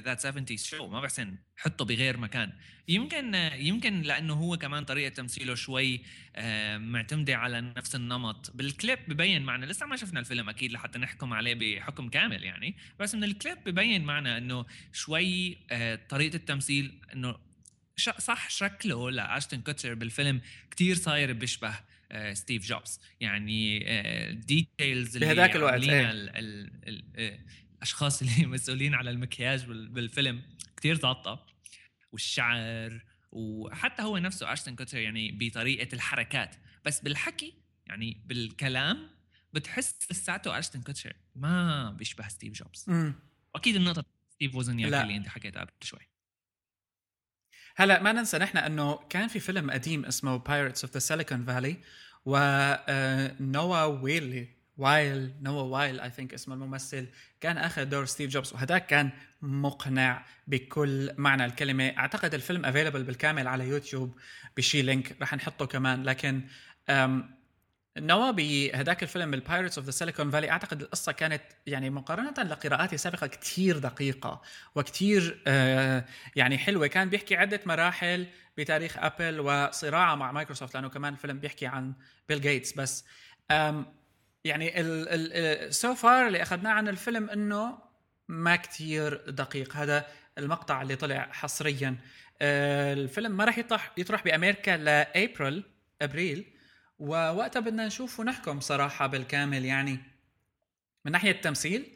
That 0.05 0.21
70 0.21 0.47
Show 0.57 0.87
ما 0.87 1.01
بحسن 1.01 1.37
حطه 1.57 1.85
بغير 1.85 2.17
مكان. 2.17 2.53
يمكن 2.89 3.35
يمكن 3.55 4.03
لأنه 4.03 4.35
هو 4.35 4.57
كمان 4.57 4.85
طريقة 4.85 5.09
تمثيله 5.09 5.55
شوي 5.55 6.01
آه، 6.37 6.79
معتمدة 6.79 7.37
على 7.37 7.61
نفس 7.61 7.95
النمط. 7.95 8.51
بالكليب 8.55 8.99
ببين 9.09 9.43
معنا 9.43 9.67
لسه 9.67 9.87
ما 9.87 9.97
شفنا 9.97 10.21
الفيلم 10.21 10.49
أكيد 10.49 10.73
لحتى 10.73 10.99
نحكم 10.99 11.33
عليه 11.33 11.55
بحكم 11.55 12.09
كامل 12.09 12.45
يعني 12.45 12.77
بس 13.01 13.15
من 13.15 13.25
الكليب 13.25 13.59
ببين 13.67 14.05
معنا 14.05 14.39
إنه 14.39 14.67
شوي 14.93 15.59
آه، 15.71 15.99
طريقة 16.09 16.37
التمثيل 16.37 17.01
إنه 17.15 17.37
صح 18.19 18.51
شكله 18.51 19.11
لاشتن 19.11 19.61
كوتشر 19.61 19.95
بالفيلم 19.95 20.41
كتير 20.71 20.95
صاير 20.95 21.33
بيشبه 21.33 21.75
آه، 22.13 22.35
ستيف 22.35 22.67
جوبز 22.67 23.01
يعني 23.21 23.79
details 24.33 25.15
اللي 25.15 25.27
بهذاك 25.27 25.57
الوقت 25.57 25.83
إيه. 25.89 27.62
الأشخاص 27.83 28.23
اللي 28.23 28.47
مسؤولين 28.57 28.95
على 28.95 29.11
المكياج 29.11 29.65
بالفيلم 29.67 30.43
كتير 30.77 30.97
ظابطه 30.97 31.47
والشعر 32.13 33.05
وحتى 33.33 34.03
هو 34.03 34.19
نفسه 34.19 34.53
اشتن 34.53 34.77
كوتشر 34.77 34.99
يعني 34.99 35.33
بطريقة 35.33 35.95
الحركات. 35.95 36.57
بس 36.85 37.01
بالحكي 37.01 37.55
يعني 37.87 38.23
بالكلام 38.27 39.11
بتحس 39.53 39.99
لساته 40.11 40.59
اشتن 40.59 40.83
كوتشر 40.83 41.17
ما 41.35 41.91
بيشبه 41.91 42.29
ستيف 42.29 42.53
جوبز. 42.53 42.85
م. 42.89 43.15
واكيد 43.55 43.77
النقطة 43.77 44.05
ستيف 44.31 44.55
وزنياك 44.55 45.03
اللي 45.03 45.17
أنت 45.17 45.29
حكيتها 45.29 45.61
قبل 45.61 45.73
شوي. 45.83 46.09
هلا 47.77 48.03
ما 48.03 48.13
ننسى 48.13 48.39
نحن 48.39 48.59
إنه 48.59 48.97
كان 48.97 49.29
في 49.29 49.41
فيلم 49.41 49.71
قديم 49.71 50.05
اسمه 50.05 50.37
Pirates 50.37 50.85
of 50.85 50.93
the 50.95 50.99
Silicon 50.99 51.45
Valley 51.45 51.77
ونوا 52.25 53.85
ويلي 53.85 54.62
وايل 54.79 55.35
نوا 55.43 55.63
وايل 55.63 56.01
I 56.01 56.11
think 56.11 56.35
اسمه 56.35 56.55
الممثل 56.55 57.07
كان 57.41 57.59
اخذ 57.59 57.85
دور 57.85 58.05
ستيف 58.05 58.31
جوبز 58.31 58.53
وهذاك 58.53 58.87
كان 58.87 59.11
مقنع 59.43 60.25
بكل 60.47 61.15
معنى 61.19 61.45
الكلمة. 61.45 61.89
أعتقد 61.99 62.35
الفيلم 62.35 62.65
available 62.65 63.03
بالكامل 63.03 63.49
على 63.49 63.69
يوتيوب 63.69 64.19
بشي 64.57 64.83
link 64.83 65.17
رح 65.23 65.35
نحطه 65.35 65.67
كمان. 65.67 66.03
لكن 66.03 66.43
نوا 67.99 68.31
بهداك 68.31 69.03
الفيلم 69.03 69.35
ال 69.35 69.40
Pirates 69.40 69.79
of 69.79 69.87
the 69.87 69.91
Silicon 69.91 70.31
Valley 70.31 70.51
أعتقد 70.51 70.83
القصة 70.83 71.13
كانت 71.13 71.43
يعني 71.67 71.91
مقارنة 71.91 72.43
لقراءاتي 72.43 72.95
السابقة 72.95 73.27
كثير 73.27 73.79
دقيقة 73.79 74.43
وكثير 74.75 75.43
آه 75.47 76.05
يعني 76.37 76.59
حلوة. 76.59 76.87
كان 76.87 77.09
بيحكي 77.09 77.37
عدة 77.37 77.61
مراحل 77.67 78.27
بتاريخ 78.59 78.99
ابل 78.99 79.41
وصراعه 79.41 80.15
مع 80.15 80.33
مايكروسوفت 80.33 80.75
لأنه 80.75 80.89
كمان 80.89 81.13
الفيلم 81.13 81.39
بيحكي 81.39 81.67
عن 81.67 81.93
بيل 82.29 82.41
جيتس 82.41 82.73
بس 82.73 83.05
يعني 84.45 84.73
so 85.73 85.95
far 85.95 86.27
اللي 86.27 86.43
أخذناه 86.43 86.71
عن 86.71 86.89
الفيلم 86.89 87.31
إنه 87.31 87.79
ما 88.29 88.57
كتير 88.57 89.31
دقيق. 89.31 89.77
هذا 89.77 90.07
المقطع 90.39 90.83
اللي 90.83 90.97
طلع 90.97 91.29
حصريا. 91.33 91.97
آه، 92.43 92.93
الفيلم 92.93 93.37
ما 93.37 93.45
راح 93.45 93.59
يطرح 93.59 93.93
يطرح 93.97 94.25
بأمريكا 94.25 94.77
لأبريل 94.77 95.65
أبريل. 96.03 96.45
ووقتها 96.99 97.61
بدنا 97.61 97.87
نشوف 97.87 98.21
ونحكم 98.21 98.61
صراحة 98.61 99.07
بالكامل. 99.07 99.65
يعني 99.65 99.99
من 101.05 101.13
ناحية 101.13 101.31
التمثيل 101.31 101.87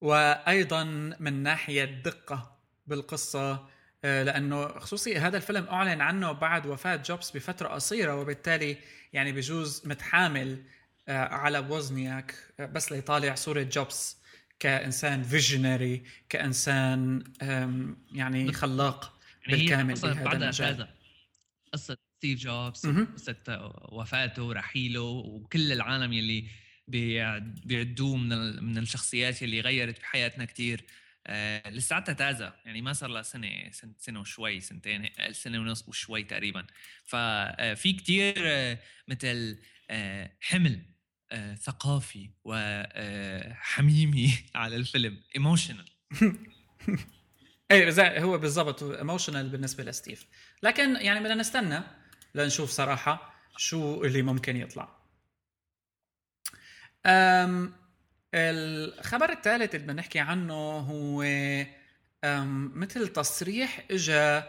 وأيضا 0.00 0.84
من 1.20 1.42
ناحية 1.42 1.84
دقة 1.84 2.58
بالقصة. 2.86 3.68
آه، 4.04 4.22
لأنه 4.22 4.78
خصوصي 4.78 5.18
هذا 5.18 5.36
الفيلم 5.36 5.64
أعلن 5.64 6.00
عنه 6.00 6.32
بعد 6.32 6.66
وفاة 6.66 6.96
جوبز 6.96 7.30
بفترة 7.30 7.68
قصيرة 7.68 8.14
وبالتالي 8.14 8.76
يعني 9.12 9.32
بجوز 9.32 9.82
متحامل 9.86 10.62
على 11.08 11.58
وزنياك 11.58 12.34
بس 12.60 12.92
ليطالع 12.92 13.34
صورة 13.34 13.62
جوبز 13.62 14.18
كإنسان 14.60 15.22
visionary 15.22 16.02
كإنسان 16.28 17.24
يعني 18.12 18.52
خلاق 18.52 19.20
يعني 19.46 19.62
بالكامل 19.62 19.94
بهذا 19.94 20.36
المجال. 20.36 20.88
قصه 21.72 21.96
ستيف 22.18 22.38
جوبز 22.40 22.86
قصة 22.86 23.72
وفاته 23.92 24.52
رحيله 24.52 25.00
وكل 25.02 25.72
العالم 25.72 26.12
يلي 26.12 26.48
بيعدوه 27.64 28.16
من 28.16 28.64
من 28.64 28.78
الشخصيات 28.78 29.42
اللي 29.42 29.60
غيرت 29.60 30.00
بحياتنا 30.00 30.44
كثير 30.44 30.84
آه 31.26 31.70
لساتها 31.70 32.12
طازة 32.12 32.54
يعني 32.64 32.82
ما 32.82 32.92
صار 32.92 33.10
لها 33.10 33.22
سنة 33.22 33.70
سنة 33.98 34.20
وشوي 34.20 34.60
سنتين 34.60 35.08
سنة 35.32 35.58
ونص 35.60 35.88
وشوي 35.88 36.22
تقريبا. 36.24 36.66
ففي 37.04 37.92
كثير 37.92 38.34
آه 38.38 38.78
مثل 39.08 39.58
آه 39.90 40.30
حمل 40.40 40.72
آه 40.74 40.97
ثقافي 41.54 42.30
وحميمي 42.44 44.26
آه، 44.26 44.58
على 44.58 44.76
الفيلم. 44.76 45.20
emotional 45.36 45.90
أي 47.70 48.20
هو 48.20 48.38
بالضبط 48.38 48.82
emotional 48.82 49.48
بالنسبة 49.48 49.84
لستيف 49.84 50.26
لكن 50.62 50.96
يعني 50.96 51.20
بدنا 51.20 51.34
نستنى 51.34 51.82
لنشوف 52.34 52.70
صراحة 52.70 53.34
شو 53.56 54.04
اللي 54.04 54.22
ممكن 54.22 54.56
يطلع. 54.56 54.98
أم 57.06 57.74
الخبر 58.34 59.32
الثالث 59.32 59.74
اللي 59.74 59.86
بدنا 59.86 59.92
نحكي 59.92 60.18
عنه 60.18 60.54
هو 60.78 61.24
مثل 62.74 63.08
تصريح 63.08 63.86
اجى 63.90 64.42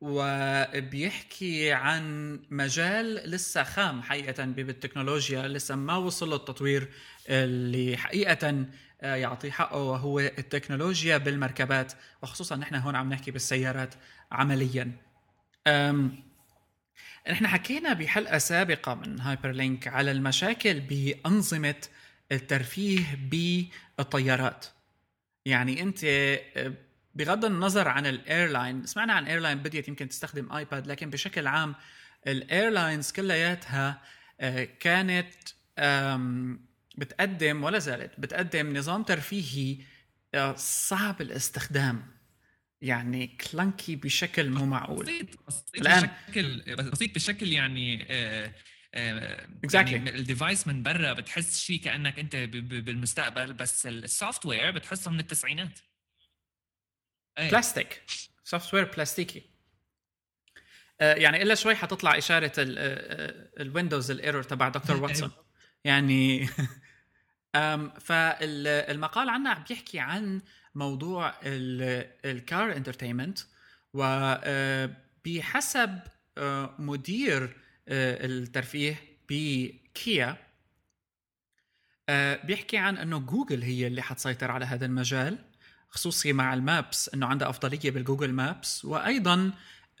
وبيحكي 0.00 1.72
عن 1.72 2.34
مجال 2.50 3.30
لسه 3.30 3.62
خام 3.62 4.02
حقيقة 4.02 4.44
بالتكنولوجيا 4.44 5.48
لسه 5.48 5.76
ما 5.76 5.96
وصل 5.96 6.34
التطوير 6.34 6.88
اللي 7.28 7.96
حقيقة 7.96 8.66
آه، 9.02 9.14
يعطيه 9.14 9.50
حقه 9.50 9.78
وهو 9.78 10.20
التكنولوجيا 10.20 11.18
بالمركبات. 11.18 11.92
وخصوصا 12.22 12.56
نحن 12.56 12.74
هون 12.74 12.96
عم 12.96 13.12
نحكي 13.12 13.30
بالسيارات 13.30 13.94
عمليا. 14.32 14.92
نحن 17.30 17.46
حكينا 17.46 17.92
بحلقة 17.92 18.38
سابقة 18.38 18.94
من 18.94 19.20
Hyperlink 19.20 19.88
على 19.88 20.10
المشاكل 20.10 20.80
بأنظمة 20.80 21.88
الترفيه 22.32 23.18
بالطيارات. 23.30 24.66
يعني 25.46 25.82
أنت 25.82 26.04
آه، 26.04 26.72
بغض 27.14 27.44
النظر 27.44 27.88
عن 27.88 28.06
ال 28.06 28.16
airline 28.16 28.86
سمعنا 28.86 29.12
عن 29.12 29.26
airline 29.26 29.58
بديت 29.58 29.88
يمكن 29.88 30.08
تستخدم 30.08 30.52
iPad 30.52 30.86
لكن 30.86 31.10
بشكل 31.10 31.46
عام 31.46 31.74
ال 32.26 32.36
airlines 32.36 33.12
كلياتها 33.12 34.02
آه، 34.40 34.64
كانت 34.64 35.34
بتقدم 36.98 37.64
ولا 37.64 37.78
زالت 37.78 38.20
بتقدم 38.20 38.76
نظام 38.76 39.02
ترفيهي 39.02 39.78
آه، 40.34 40.54
صعب 40.56 41.20
الاستخدام. 41.20 42.20
يعني 42.82 43.26
clunky 43.26 43.96
بشكل 43.96 44.50
مو 44.50 44.66
معقول. 44.66 45.04
بسيط 45.04 45.26
بسيط 45.48 45.74
الآن 45.74 46.10
بشكل 46.28 46.76
بسيط 46.76 47.14
بشكل 47.14 47.52
يعني 47.52 48.06
آه 48.10 48.54
exactly 48.94 49.90
exactly. 49.90 49.92
يعني 49.92 50.10
ال 50.10 50.18
device 50.18 50.66
من 50.66 50.82
برا 50.82 51.12
بتحس 51.12 51.60
شيء 51.60 51.80
كأنك 51.80 52.18
أنت 52.18 52.36
بالمستقبل 52.36 53.52
بس 53.52 53.86
ال 53.86 54.46
software 54.46 54.70
بتحسه 54.70 55.10
من 55.10 55.20
التسعينات. 55.20 55.78
بلاستيك. 57.48 58.02
software 58.44 58.84
بلاستيكي 58.84 59.42
آه 61.00 61.14
يعني 61.14 61.42
إلا 61.42 61.54
شوي 61.54 61.74
حتطلع 61.74 62.18
إشارة 62.18 62.52
ال 62.58 62.77
Windows 62.77 64.10
ال 64.10 64.15
error 64.15 64.42
تبع 64.42 64.68
دكتور 64.68 64.96
واتسون 64.96 65.30
يعني 65.84 66.48
فالمقال 68.00 69.28
عنا 69.28 69.50
عم 69.50 69.64
بيحكي 69.68 69.98
عن 69.98 70.40
موضوع 70.74 71.34
ال 71.44 71.77
car 71.77 72.76
entertainment 72.76 73.38
وبحسب 73.94 75.98
آه، 76.38 76.74
مدير 76.78 77.56
آه، 77.88 78.26
الترفيه 78.26 78.96
بكيا 79.28 80.36
آه، 82.08 82.44
بيحكي 82.44 82.76
عن 82.76 82.96
إنه 82.96 83.18
جوجل 83.18 83.62
هي 83.62 83.86
اللي 83.86 84.02
حتسيطر 84.02 84.50
على 84.50 84.64
هذا 84.64 84.86
المجال. 84.86 85.38
خصوصي 85.90 86.32
مع 86.32 86.54
ال 86.54 86.65
maps 86.65 87.08
إنه 87.14 87.26
عندها 87.26 87.48
أفضلية 87.48 87.90
بال 87.90 88.00
Google 88.00 88.32
Maps 88.32 88.84
وأيضا 88.84 89.52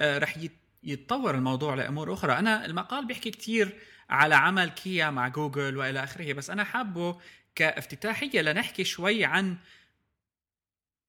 رح 0.02 0.38
يتطور 0.82 1.34
الموضوع 1.34 1.74
لأمور 1.74 2.12
أخرى. 2.12 2.32
أنا 2.32 2.66
المقال 2.66 3.06
بيحكي 3.06 3.30
كثير 3.30 3.80
على 4.10 4.34
عمل 4.34 4.70
كيا 4.70 5.10
مع 5.10 5.28
جوجل 5.28 5.76
وإلى 5.76 6.04
آخره 6.04 6.32
بس 6.32 6.50
أنا 6.50 6.64
حابه 6.64 7.20
كافتتاحية 7.54 8.40
لنحكي 8.40 8.84
شوي 8.84 9.24
عن 9.24 9.56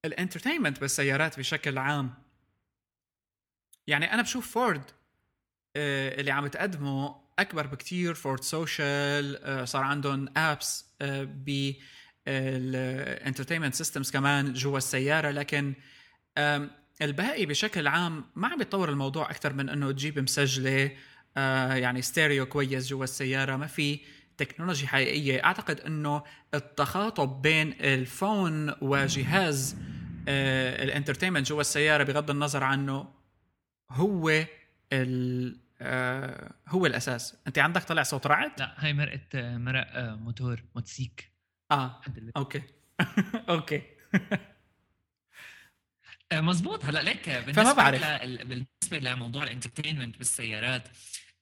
ال 0.06 0.11
entertainment 0.11 0.80
بالسيارات 0.80 1.40
بشكل 1.40 1.78
عام. 1.78 2.14
يعني 3.88 4.14
أنا 4.14 4.22
بشوف 4.22 4.52
فورد 4.52 4.92
آه، 5.76 6.20
اللي 6.22 6.32
عم 6.32 6.48
تقدمه 6.48 7.22
أكبر 7.40 7.68
بكتير 7.68 8.14
Ford 8.14 8.44
social 8.44 9.44
آه، 9.44 9.66
صار 9.66 9.84
عندهم 9.84 10.38
apps 10.38 10.86
آه، 11.02 11.24
ب 11.24 11.74
ال 12.28 12.38
entertainment 12.38 13.74
systems 13.74 14.12
كمان 14.12 14.54
جوا 14.54 14.78
السيارة 14.78 15.32
لكن 15.32 15.74
الباقي 17.02 17.46
بشكل 17.46 17.88
عام 17.88 18.26
ما 18.36 18.48
عم 18.48 18.62
يتطور 18.62 18.90
الموضوع 18.90 19.32
أكثر 19.32 19.54
من 19.54 19.70
إنه 19.70 19.92
تجيب 19.92 20.20
مسجلة 20.20 20.92
يعني 21.76 22.02
ستيريو 22.02 22.46
كويس 22.46 22.88
جوا 22.88 23.04
السيارة 23.04 23.56
ما 23.56 23.68
في 23.68 24.00
تكنولوجيا 24.38 24.88
حقيقية. 24.88 25.44
أعتقد 25.44 25.80
إنه 25.80 26.24
التخاطب 26.54 27.42
بين 27.42 27.74
ال 27.82 27.97
phone 27.97 28.74
وجهاز 28.82 29.76
آه 30.28 30.84
ال 30.84 30.88
entertainment 30.88 31.48
جوا 31.48 31.62
السيارة 31.62 32.04
بغض 32.04 32.30
النظر 32.30 32.64
عنه 32.64 33.08
هو 33.92 34.46
آه 35.82 36.54
هو 36.68 36.86
الأساس. 36.86 37.38
أنت 37.48 37.60
عندك 37.60 37.84
طلع 37.84 38.04
صوت 38.04 38.28
رعد؟ 38.28 38.52
لا 38.60 38.76
هاي 38.78 38.94
مرقة 38.94 39.58
مرق 39.58 39.88
آه، 39.94 40.16
موتور 40.16 40.64
موتسيك 40.76 41.31
آه. 41.72 42.02
Okay. 42.38 42.62
Okay. 43.50 43.82
آه، 46.32 46.42
مزبوط 46.42 46.86
هلا 46.86 47.00
ليك 47.04 47.30
بالنسبة 47.30 47.64
فما 47.64 47.74
بعرف. 47.74 48.02
بالنسبة 48.24 49.00
لموضوع 49.00 49.44
ال 49.44 49.49
entertainment 49.49 50.18
بالسيارات 50.18 50.88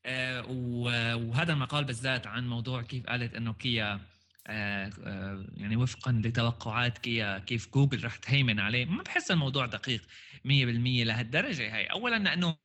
آه، 0.06 0.46
وهذا 0.50 1.54
المقال 1.54 1.84
بالذات 1.84 2.28
عن 2.28 2.48
موضوع 2.48 2.82
كيف 2.82 3.06
قالت 3.06 3.34
إنه 3.36 3.54
كيا 3.54 4.00
آه، 4.48 4.92
آه، 5.04 5.46
يعني 5.58 5.76
وفقا 5.76 6.12
لتوقعات 6.12 6.98
كيا 6.98 7.40
كيف 7.40 7.70
جوجل 7.74 8.04
رح 8.06 8.16
تهيمن 8.16 8.60
عليه. 8.60 8.86
ما 8.86 9.04
بحس 9.04 9.32
الموضوع 9.32 9.66
دقيق 9.66 10.02
100% 10.46 11.04
لهالدرجة 11.04 11.76
هي 11.76 11.86
اولا 11.86 12.16
لأنه 12.20 12.58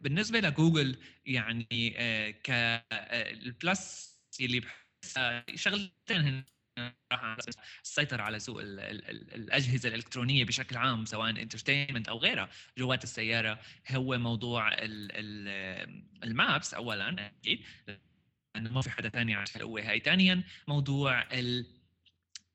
بالنسبة 0.00 0.40
لجوجل 0.40 0.96
يعني 1.26 1.66
كا 2.44 2.78
plus 2.78 4.12
اللي 4.40 4.60
بحسها 4.60 5.44
شغلتين 5.54 6.44
راح 6.78 7.36
تسيطر 7.84 8.20
على 8.20 8.38
سوق 8.38 8.60
ال 8.60 8.80
ال 8.80 9.10
ال 9.10 9.34
الأجهزة 9.34 9.88
الإلكترونية 9.88 10.44
بشكل 10.44 10.76
عام 10.76 11.04
سواء 11.04 11.30
entertainment 11.30 12.08
أو 12.08 12.18
غيرها. 12.18 12.48
جوات 12.78 13.04
السيارة 13.04 13.58
هو 13.90 14.18
موضوع 14.18 14.70
ال 16.24 16.34
maps 16.34 16.74
اولا 16.74 17.26
أكيد. 17.40 17.64
لأنه 18.54 18.72
ما 18.72 18.82
في 18.82 18.90
حدا 18.90 19.08
ثاني 19.08 19.34
عارف 19.34 19.56
القوه 19.56 19.90
هاي 19.90 20.00
ثانيا 20.00 20.44
موضوع 20.68 21.22
ال 21.32 21.66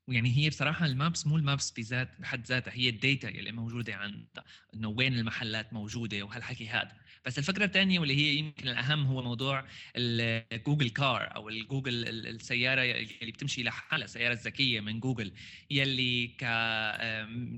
يعني 0.08 0.36
هي 0.36 0.48
بصراحة 0.48 0.86
ال 0.86 0.94
maps 0.94 1.26
مو 1.26 1.36
ال 1.36 1.43
maps 1.43 1.70
بذات 1.70 2.20
بحد 2.20 2.46
ذاتها 2.46 2.72
هي 2.72 2.88
ال 2.88 2.96
data 2.96 3.28
اللي 3.28 3.52
موجودة 3.52 3.94
عندها 3.94 4.44
إنه 4.74 4.88
وين 4.88 5.14
المحلات 5.18 5.72
موجودة 5.72 6.22
وهالحكي 6.22 6.68
هذا. 6.68 6.96
بس 7.26 7.38
الفكرة 7.38 7.64
الثانية 7.64 7.98
واللي 7.98 8.16
هي 8.16 8.34
يمكن 8.36 8.68
الأهم 8.68 9.06
هو 9.06 9.22
موضوع 9.22 9.64
ال 9.96 10.09
Google 10.09 10.90
car 10.90 11.36
أو 11.36 11.48
الجوجل 11.48 12.08
السيارة 12.08 12.82
اللي 12.82 13.32
بتمشي 13.32 13.62
لحالها 13.62 14.04
السيارة 14.04 14.32
الذكية 14.32 14.80
من 14.80 15.00
جوجل 15.00 15.32
يلي 15.70 16.44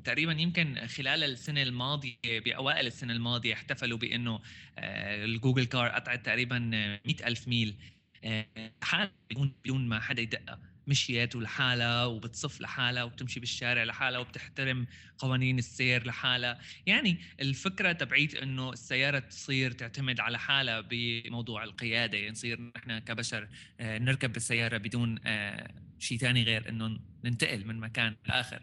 تقريبا 0.04 0.32
يمكن 0.32 0.86
خلال 0.86 1.24
السنة 1.24 1.62
الماضية 1.62 2.16
بأوائل 2.24 2.86
السنة 2.86 3.12
الماضية 3.12 3.54
احتفلوا 3.54 3.98
بإنه 3.98 4.40
آه، 4.78 5.24
ال 5.24 5.30
Google 5.30 5.64
car 5.64 5.88
قطعت 5.88 6.26
تقريبا 6.26 6.58
100000 7.06 7.48
ميل. 7.48 7.76
آه، 8.24 8.46
حال 8.82 9.10
بدون 9.30 9.88
ما 9.88 10.00
حدا 10.00 10.22
يدقها 10.22 10.69
مشيت 10.90 11.36
لحالها 11.36 12.04
وبتصف 12.04 12.60
لحالها 12.60 13.02
وبتمشي 13.02 13.40
بالشارع 13.40 13.84
لحالها 13.84 14.18
وبتحترم 14.18 14.86
قوانين 15.18 15.58
السير 15.58 16.06
لحالها. 16.06 16.60
يعني 16.86 17.20
الفكرة 17.40 17.92
تبعيت 17.92 18.34
إنه 18.34 18.72
السيارة 18.72 19.18
تصير 19.18 19.70
تعتمد 19.70 20.20
على 20.20 20.38
حالها 20.38 20.80
بموضوع 20.80 21.64
القيادة. 21.64 22.18
يعني 22.18 22.72
نحن 22.76 22.98
كبشر 22.98 23.48
آه، 23.80 23.98
نركب 23.98 24.32
بالسياره 24.32 24.76
بدون 24.78 25.18
آه، 25.24 25.74
شيء 25.98 26.18
ثاني 26.18 26.42
غير 26.42 26.68
إنه 26.68 27.00
ننتقل 27.24 27.66
من 27.66 27.80
مكان 27.80 28.16
لآخر. 28.26 28.62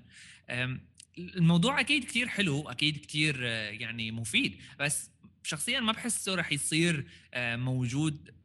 الموضوع 1.18 1.80
أكيد 1.80 2.04
كثير 2.04 2.28
حلو 2.28 2.70
أكيد 2.70 2.98
كثير 2.98 3.36
آه، 3.42 3.70
يعني 3.70 4.12
مفيد. 4.12 4.62
بس 4.80 5.12
شخصيا 5.44 5.80
ما 5.80 5.92
بحسه 5.92 6.36
رح 6.36 6.52
يصير 6.52 7.08
موجود 7.38 8.38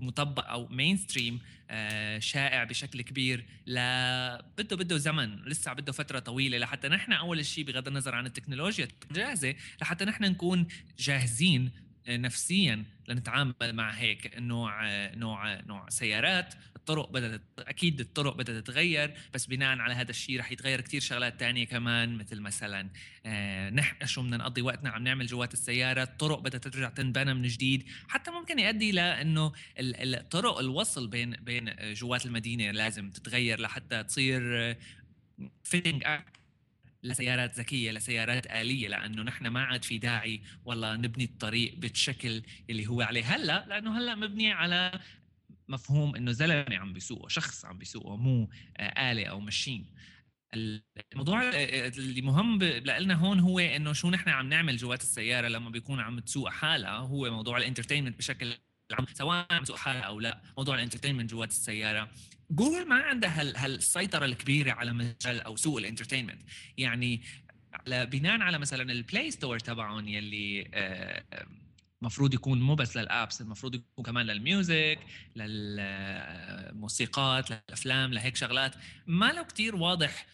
مطبق 0.00 0.48
أو 0.50 0.68
مين 0.68 0.96
ستريم 0.96 1.40
آه، 1.70 2.18
شائع 2.18 2.64
بشكل 2.64 3.02
كبير 3.02 3.46
لا 3.66 4.44
بده 4.58 4.76
بده 4.76 4.96
زمن 4.96 5.42
لسه 5.44 5.72
بده 5.72 5.92
فترة 5.92 6.18
طويلة 6.18 6.58
لحتى 6.58 6.88
نحن 6.88 7.12
أول 7.12 7.46
شيء 7.46 7.64
بغض 7.64 7.88
النظر 7.88 8.14
عن 8.14 8.26
التكنولوجيا 8.26 8.88
جاهزه 9.12 9.54
لحتى 9.82 10.04
نحن 10.04 10.24
نكون 10.24 10.66
جاهزين 10.98 11.70
نفسيا 12.08 12.84
لنتعامل 13.08 13.54
مع 13.62 13.90
هيك 13.90 14.38
نوع 14.38 14.86
نوع 15.14 15.60
نوع 15.60 15.88
سيارات. 15.88 16.54
الطرق 16.76 17.10
بدات 17.10 17.42
أكيد 17.58 18.00
الطرق 18.00 18.36
بدات 18.36 18.64
تتغير 18.64 19.14
بس 19.34 19.46
بناء 19.46 19.78
على 19.78 19.94
هذا 19.94 20.10
الشيء 20.10 20.38
رح 20.38 20.52
يتغير 20.52 20.80
كثير 20.80 21.00
شغلات 21.00 21.40
تانية 21.40 21.64
كمان 21.66 22.16
مثل 22.16 22.40
مثلا 22.40 22.90
آه 23.26 23.70
نحن 23.70 24.06
شو 24.06 24.22
بدنا 24.22 24.36
نقضي 24.36 24.62
وقتنا 24.62 24.90
عم 24.90 25.04
نعمل 25.04 25.26
جوات 25.26 25.52
السيارة 25.52 26.02
الطرق 26.02 26.38
بدات 26.38 26.68
ترجع 26.68 26.88
تنبنى 26.88 27.34
من 27.34 27.42
جديد. 27.42 27.84
حتى 28.08 28.30
ممكن 28.30 28.58
يؤدي 28.58 28.92
لأنه 28.92 29.52
الطرق 29.78 30.58
الوصل 30.58 31.08
بين 31.08 31.30
بين 31.30 31.74
جوات 31.92 32.26
المدينة 32.26 32.70
لازم 32.70 33.10
تتغير 33.10 33.60
لحتى 33.60 34.02
تصير 34.04 34.76
فيتنج 35.64 36.04
لسيارات 37.06 37.58
ذكية 37.58 37.90
لسيارات 37.90 38.46
آلية 38.46 38.88
لأنه 38.88 39.22
نحن 39.22 39.46
ما 39.46 39.64
عاد 39.64 39.84
في 39.84 39.98
داعي 39.98 40.40
والله 40.64 40.96
نبني 40.96 41.24
الطريق 41.24 41.74
بالشكل 41.76 42.42
اللي 42.70 42.86
هو 42.86 43.02
عليه. 43.02 43.24
هلأ 43.24 43.66
لأنه 43.68 43.98
هلأ 43.98 44.14
مبني 44.14 44.52
على 44.52 45.00
مفهوم 45.68 46.16
إنه 46.16 46.32
زلمة 46.32 46.76
عم 46.76 46.92
بيسوقه 46.92 47.28
شخص 47.28 47.64
عم 47.64 47.78
بيسوقه 47.78 48.16
مو 48.16 48.50
آه، 48.76 49.12
آلة 49.12 49.26
أو 49.26 49.40
machine 49.40 49.86
الموضوع 51.12 51.42
آه، 51.42 51.52
آه، 51.52 51.88
اللي 51.88 52.22
مهم 52.22 52.62
لنا 52.62 53.14
هون 53.14 53.40
هو 53.40 53.58
إنه 53.58 53.92
شو 53.92 54.10
نحن 54.10 54.28
عم 54.28 54.48
نعمل 54.48 54.76
جوات 54.76 55.02
السيارة 55.02 55.48
لما 55.48 55.70
بيكون 55.70 56.00
عم 56.00 56.18
تسوق 56.20 56.48
حالها 56.48 56.90
هو 56.90 57.30
موضوع 57.30 57.58
ال 57.58 57.62
entertainment 57.62 58.18
بشكل 58.18 58.54
عام 58.92 59.06
سواء 59.12 59.46
عم 59.50 59.64
تسوق 59.64 59.76
حالها 59.76 60.00
أو 60.00 60.20
لا 60.20 60.40
موضوع 60.58 60.74
ال 60.74 60.78
entertainment 60.78 61.30
جوات 61.30 61.48
السيارة. 61.48 62.08
جوجل 62.50 62.88
ما 62.88 62.94
عندها 62.94 63.40
هال 63.40 63.56
هالسيطرة 63.56 64.24
الكبيرة 64.24 64.72
على 64.72 64.92
مجال 64.92 65.40
أو 65.40 65.56
سوق 65.56 65.78
ال 65.78 65.82
entertainment. 65.82 66.42
يعني 66.78 67.22
على 67.72 68.06
بناء 68.06 68.40
على 68.40 68.58
مثلا 68.58 68.92
ال 68.92 69.00
Play 69.00 69.30
Store 69.30 69.58
تبعهم 69.58 70.08
يلي 70.08 70.70
المفروض 72.02 72.34
يكون 72.34 72.62
مو 72.62 72.74
بس 72.74 72.96
لل 72.96 73.11
apps 73.11 73.40
المفروض 73.40 73.74
يكون 73.74 74.04
كمان 74.04 74.26
لل 74.26 74.47
music 74.47 74.98
للموسيقات 75.36 77.50
للأفلام 77.50 78.12
لهيك 78.12 78.36
شغلات. 78.36 78.74
ما 79.06 79.32
له 79.32 79.42
كتير 79.42 79.76
واضح 79.76 80.26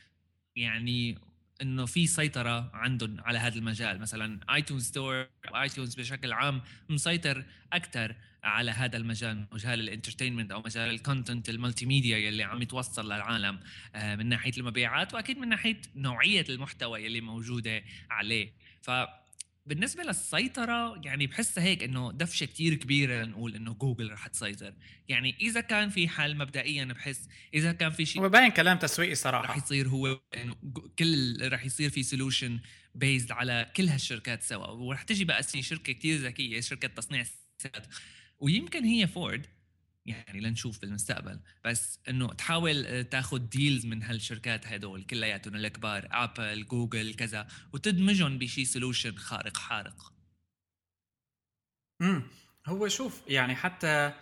يعني 0.57 1.19
إنه 1.63 1.87
في 1.87 2.07
سيطرة 2.07 2.71
عندهم 2.75 3.21
على 3.21 3.39
هذا 3.39 3.55
المجال. 3.59 4.01
مثلا 4.01 4.41
iTunes 4.55 4.87
Store 4.87 5.27
iTunes 5.55 5.95
بشكل 5.95 6.33
عام 6.33 6.63
مسيطر 6.89 7.45
أكثر 7.73 8.15
على 8.45 8.71
هذا 8.71 8.97
المجال 8.97 9.47
مجال 9.53 9.81
ال 9.81 9.86
entertainment 9.86 10.53
أو 10.53 10.63
مجال 10.63 10.91
ال 10.91 10.97
content 10.97 11.42
ال 11.42 11.49
multimedia 11.49 12.19
يلي 12.19 12.43
عم 12.43 12.63
يتوصل 12.63 13.07
للعالم 13.07 13.61
آه، 13.95 14.17
من 14.17 14.27
ناحية 14.27 14.53
المبيعات 14.59 15.15
وأكيد 15.15 15.39
من 15.39 15.49
ناحية 15.49 15.81
نوعية 15.97 16.45
المحتوى 16.49 17.05
يلي 17.05 17.21
موجودة 17.21 17.83
عليه. 18.11 18.53
ف 18.83 18.91
بالنسبة 19.67 20.03
للسيطرة 20.03 21.01
يعني 21.05 21.27
بحسها 21.27 21.65
هيك 21.65 21.83
إنه 21.83 22.13
دفشة 22.13 22.47
كتير 22.47 22.75
كبيرة 22.75 23.23
لنقول 23.23 23.55
إنه 23.55 23.75
جوجل 23.75 24.13
رح 24.13 24.27
تسيطر، 24.27 24.75
يعني 25.09 25.37
إذا 25.41 25.61
كان 25.61 25.89
في 25.89 26.09
حل 26.09 26.37
مبدئيا 26.37 26.85
بحس 26.85 27.29
إذا 27.55 27.73
كان 27.73 27.91
في 27.91 28.07
شيء 28.07 28.23
وباين 28.23 28.51
كلام 28.51 28.79
تسويقي 28.79 29.15
صراحة. 29.15 29.45
رح 29.45 29.57
يصير 29.57 29.89
هو 29.89 30.21
إنه 30.37 30.57
كل 30.99 31.39
رح 31.53 31.65
يصير 31.65 31.91
في 31.91 32.03
solution 32.03 32.61
based 32.95 33.33
على 33.33 33.73
كل 33.77 33.89
هالشركات 33.89 34.43
سوا، 34.43 34.67
ورح 34.67 35.03
تجي 35.03 35.25
بقى 35.25 35.43
شركة 35.43 35.93
كتير 35.93 36.19
ذكية 36.19 36.61
شركة 36.61 36.89
تصنيع 36.89 37.25
سيارات 37.59 37.87
ويمكن 38.41 38.85
هي 38.85 39.07
فورد 39.07 39.47
يعني 40.07 40.41
لنشوف 40.41 40.81
بالمستقبل. 40.81 41.41
بس 41.65 41.99
إنه 42.09 42.29
تحاول 42.33 42.87
آه، 42.87 43.03
تاخذ 43.03 43.39
deals 43.39 43.87
من 43.87 44.03
هالشركات 44.03 44.67
هدول 44.67 45.05
كلياتهم 45.05 45.55
الكبار 45.55 46.09
Apple 46.11 46.67
Google 46.67 47.15
كذا 47.15 47.47
وتدمجهم 47.73 48.39
بشيء 48.39 48.65
solution 48.65 49.15
خارق 49.17 49.57
حارق. 49.57 50.13
امم 52.03 52.23
هو 52.67 52.89
شوف 52.89 53.23
يعني 53.29 53.55
حتى 53.55 54.13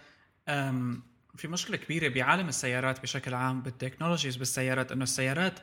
في 1.37 1.49
مشكلة 1.49 1.77
كبيرة 1.77 2.09
بعالم 2.09 2.49
السيارات 2.49 3.03
بشكل 3.03 3.35
عام 3.35 3.63
بال 3.63 3.73
technologies 3.73 4.37
بالسيارات 4.37 4.93
إنه 4.93 5.03
السيارات 5.03 5.61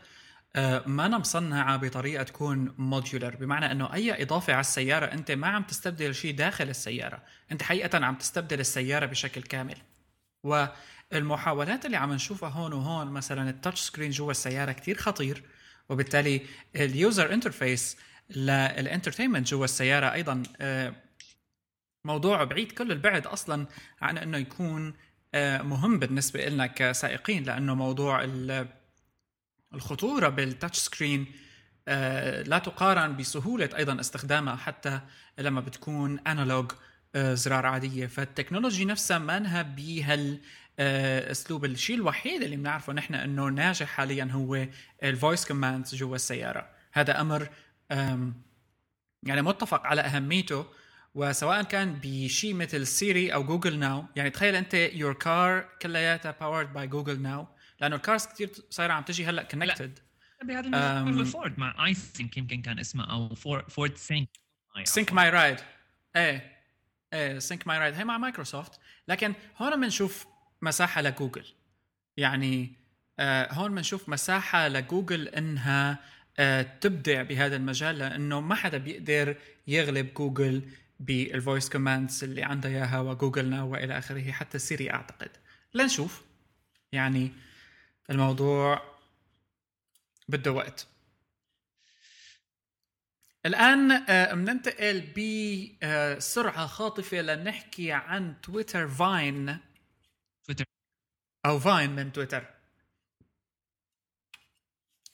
آه، 0.55 0.83
ما 0.87 1.05
أنا 1.05 1.17
مصنعة 1.17 1.77
بطريقة 1.77 2.23
تكون 2.23 2.73
modular 2.77 3.35
بمعنى 3.35 3.71
أنه 3.71 3.93
أي 3.93 4.23
إضافة 4.23 4.53
على 4.53 4.59
السيارة 4.59 5.05
أنت 5.05 5.31
ما 5.31 5.47
عم 5.47 5.63
تستبدل 5.63 6.15
شيء 6.15 6.35
داخل 6.35 6.69
السيارة. 6.69 7.23
أنت 7.51 7.63
حقيقة 7.63 8.05
عم 8.05 8.15
تستبدل 8.15 8.59
السيارة 8.59 9.05
بشكل 9.05 9.41
كامل. 9.41 9.77
والمحاولات 10.43 11.85
اللي 11.85 11.97
عم 11.97 12.13
نشوفها 12.13 12.49
هون 12.49 12.73
وهون 12.73 13.07
مثلا 13.07 13.49
ال 13.49 13.54
touch 13.54 13.81
screen 13.81 14.11
جوا 14.11 14.31
السيارة 14.31 14.71
كتير 14.71 14.97
خطير 14.97 15.43
وبالتالي 15.89 16.41
ال 16.75 16.87
user 16.87 17.33
interface 17.33 17.97
لل 18.29 18.45
entertainment 18.45 19.47
جوا 19.47 19.65
السيارة 19.65 20.13
أيضا 20.13 20.43
آه، 20.61 20.93
موضوع 22.05 22.43
بعيد 22.43 22.71
كل 22.71 22.91
البعد 22.91 23.27
أصلا 23.27 23.67
عن 24.01 24.17
أنه 24.17 24.37
يكون 24.37 24.93
آه، 25.33 25.61
مهم 25.61 25.99
بالنسبة 25.99 26.45
لنا 26.45 26.67
كسائقين 26.67 27.43
لأنه 27.43 27.75
موضوع 27.75 28.27
الخطورة 29.73 30.29
بال 30.29 30.43
touch 30.43 30.77
screen 30.77 31.25
آه، 31.87 32.41
لا 32.41 32.57
تقارن 32.59 33.17
بسهولة 33.17 33.69
أيضا 33.77 33.99
استخدامها 33.99 34.55
حتى 34.55 34.99
لما 35.37 35.61
بتكون 35.61 36.19
analog 36.19 36.71
زرار 37.17 37.65
عادية. 37.65 38.07
فال 38.07 38.20
technology 38.20 38.85
نفسها 38.85 39.17
ما 39.19 39.37
انها 39.37 39.61
بهال 39.61 40.39
آه، 40.79 41.31
أسلوب. 41.31 41.65
الشيء 41.65 41.95
الوحيد 41.95 42.41
اللي 42.41 42.55
بنعرفه 42.55 42.93
نحن 42.93 43.13
إنه 43.15 43.45
ناجح 43.45 43.87
حاليا 43.87 44.29
هو 44.31 44.67
ال 45.03 45.10
voice 45.10 45.45
commands 45.45 45.95
جوا 45.95 46.15
السيارة. 46.15 46.69
هذا 46.93 47.21
أمر 47.21 47.49
يعني 49.23 49.41
متفق 49.41 49.87
على 49.87 50.01
أهميته. 50.01 50.65
وسواء 51.15 51.63
كان 51.63 51.99
بشيء 52.03 52.53
مثل 52.53 52.87
Siri 52.87 53.33
أو 53.33 53.43
Google 53.43 53.79
Now 53.79 54.05
يعني 54.15 54.29
تخيل 54.29 54.55
أنت 54.55 54.73
your 54.73 55.13
car 55.13 55.69
كلياتها 55.81 56.31
powered 56.31 56.73
by 56.73 56.87
Google 56.87 57.21
Now. 57.21 57.47
لأنه 57.81 57.95
ال 57.95 58.01
cars 58.01 58.25
كثير 58.25 58.49
صايرة 58.69 58.93
عم 58.93 59.03
تجي 59.03 59.25
هلأ 59.25 59.43
connected 59.43 59.99
بهذا 60.43 61.23
فورد 61.23 61.59
مع 61.59 61.85
I 61.85 61.93
think 61.93 62.37
يمكن 62.37 62.61
كان 62.61 62.79
اسمه 62.79 63.11
أو 63.11 63.35
Ford 63.67 63.97
Sync 63.97 64.29
Sync 64.83 65.13
My 65.13 65.29
Ride 65.29 65.57
إيه. 66.15 66.56
Sync 67.37 67.67
My 67.67 67.79
Ride 67.79 67.93
هي 67.93 68.03
مع 68.03 68.17
مايكروسوفت. 68.17 68.79
لكن 69.07 69.33
هون 69.57 69.81
بنشوف 69.81 70.27
مساحة 70.61 71.01
لجوجل. 71.01 71.45
يعني 72.17 72.71
آه 73.19 73.53
هون 73.53 73.75
بنشوف 73.75 74.09
مساحة 74.09 74.67
لجوجل 74.67 75.27
إنها 75.27 75.99
آه 76.39 76.61
تبدع 76.61 77.21
بهذا 77.21 77.55
المجال 77.55 77.97
لأنه 77.97 78.41
ما 78.41 78.55
حدا 78.55 78.77
بيقدر 78.77 79.35
يغلب 79.67 80.13
Google 80.13 80.61
بال 80.99 81.19
voice 81.19 81.69
commands 81.69 82.23
اللي 82.23 82.43
عندها 82.43 82.71
إياها 82.71 82.99
و 82.99 83.06
Google 83.06 83.45
Now 83.45 83.71
وإلى 83.71 83.97
آخره 83.97 84.31
حتى 84.31 84.59
Siri 84.59 84.91
أعتقد. 84.91 85.31
لنشوف. 85.73 86.23
يعني 86.91 87.31
الموضوع 88.09 88.81
بده 90.29 90.51
وقت. 90.51 90.87
الآن 93.45 94.05
بننتقل 94.35 95.13
آه، 95.83 96.15
بسرعة 96.15 96.67
خاطفة 96.67 97.21
لنحكي 97.21 97.91
عن 97.91 98.41
Twitter 98.41 98.87
Vine. 98.87 99.59
Twitter. 100.43 100.65
أو 101.45 101.59
Vine 101.59 101.89
من 101.89 102.11
تويتر. 102.11 102.45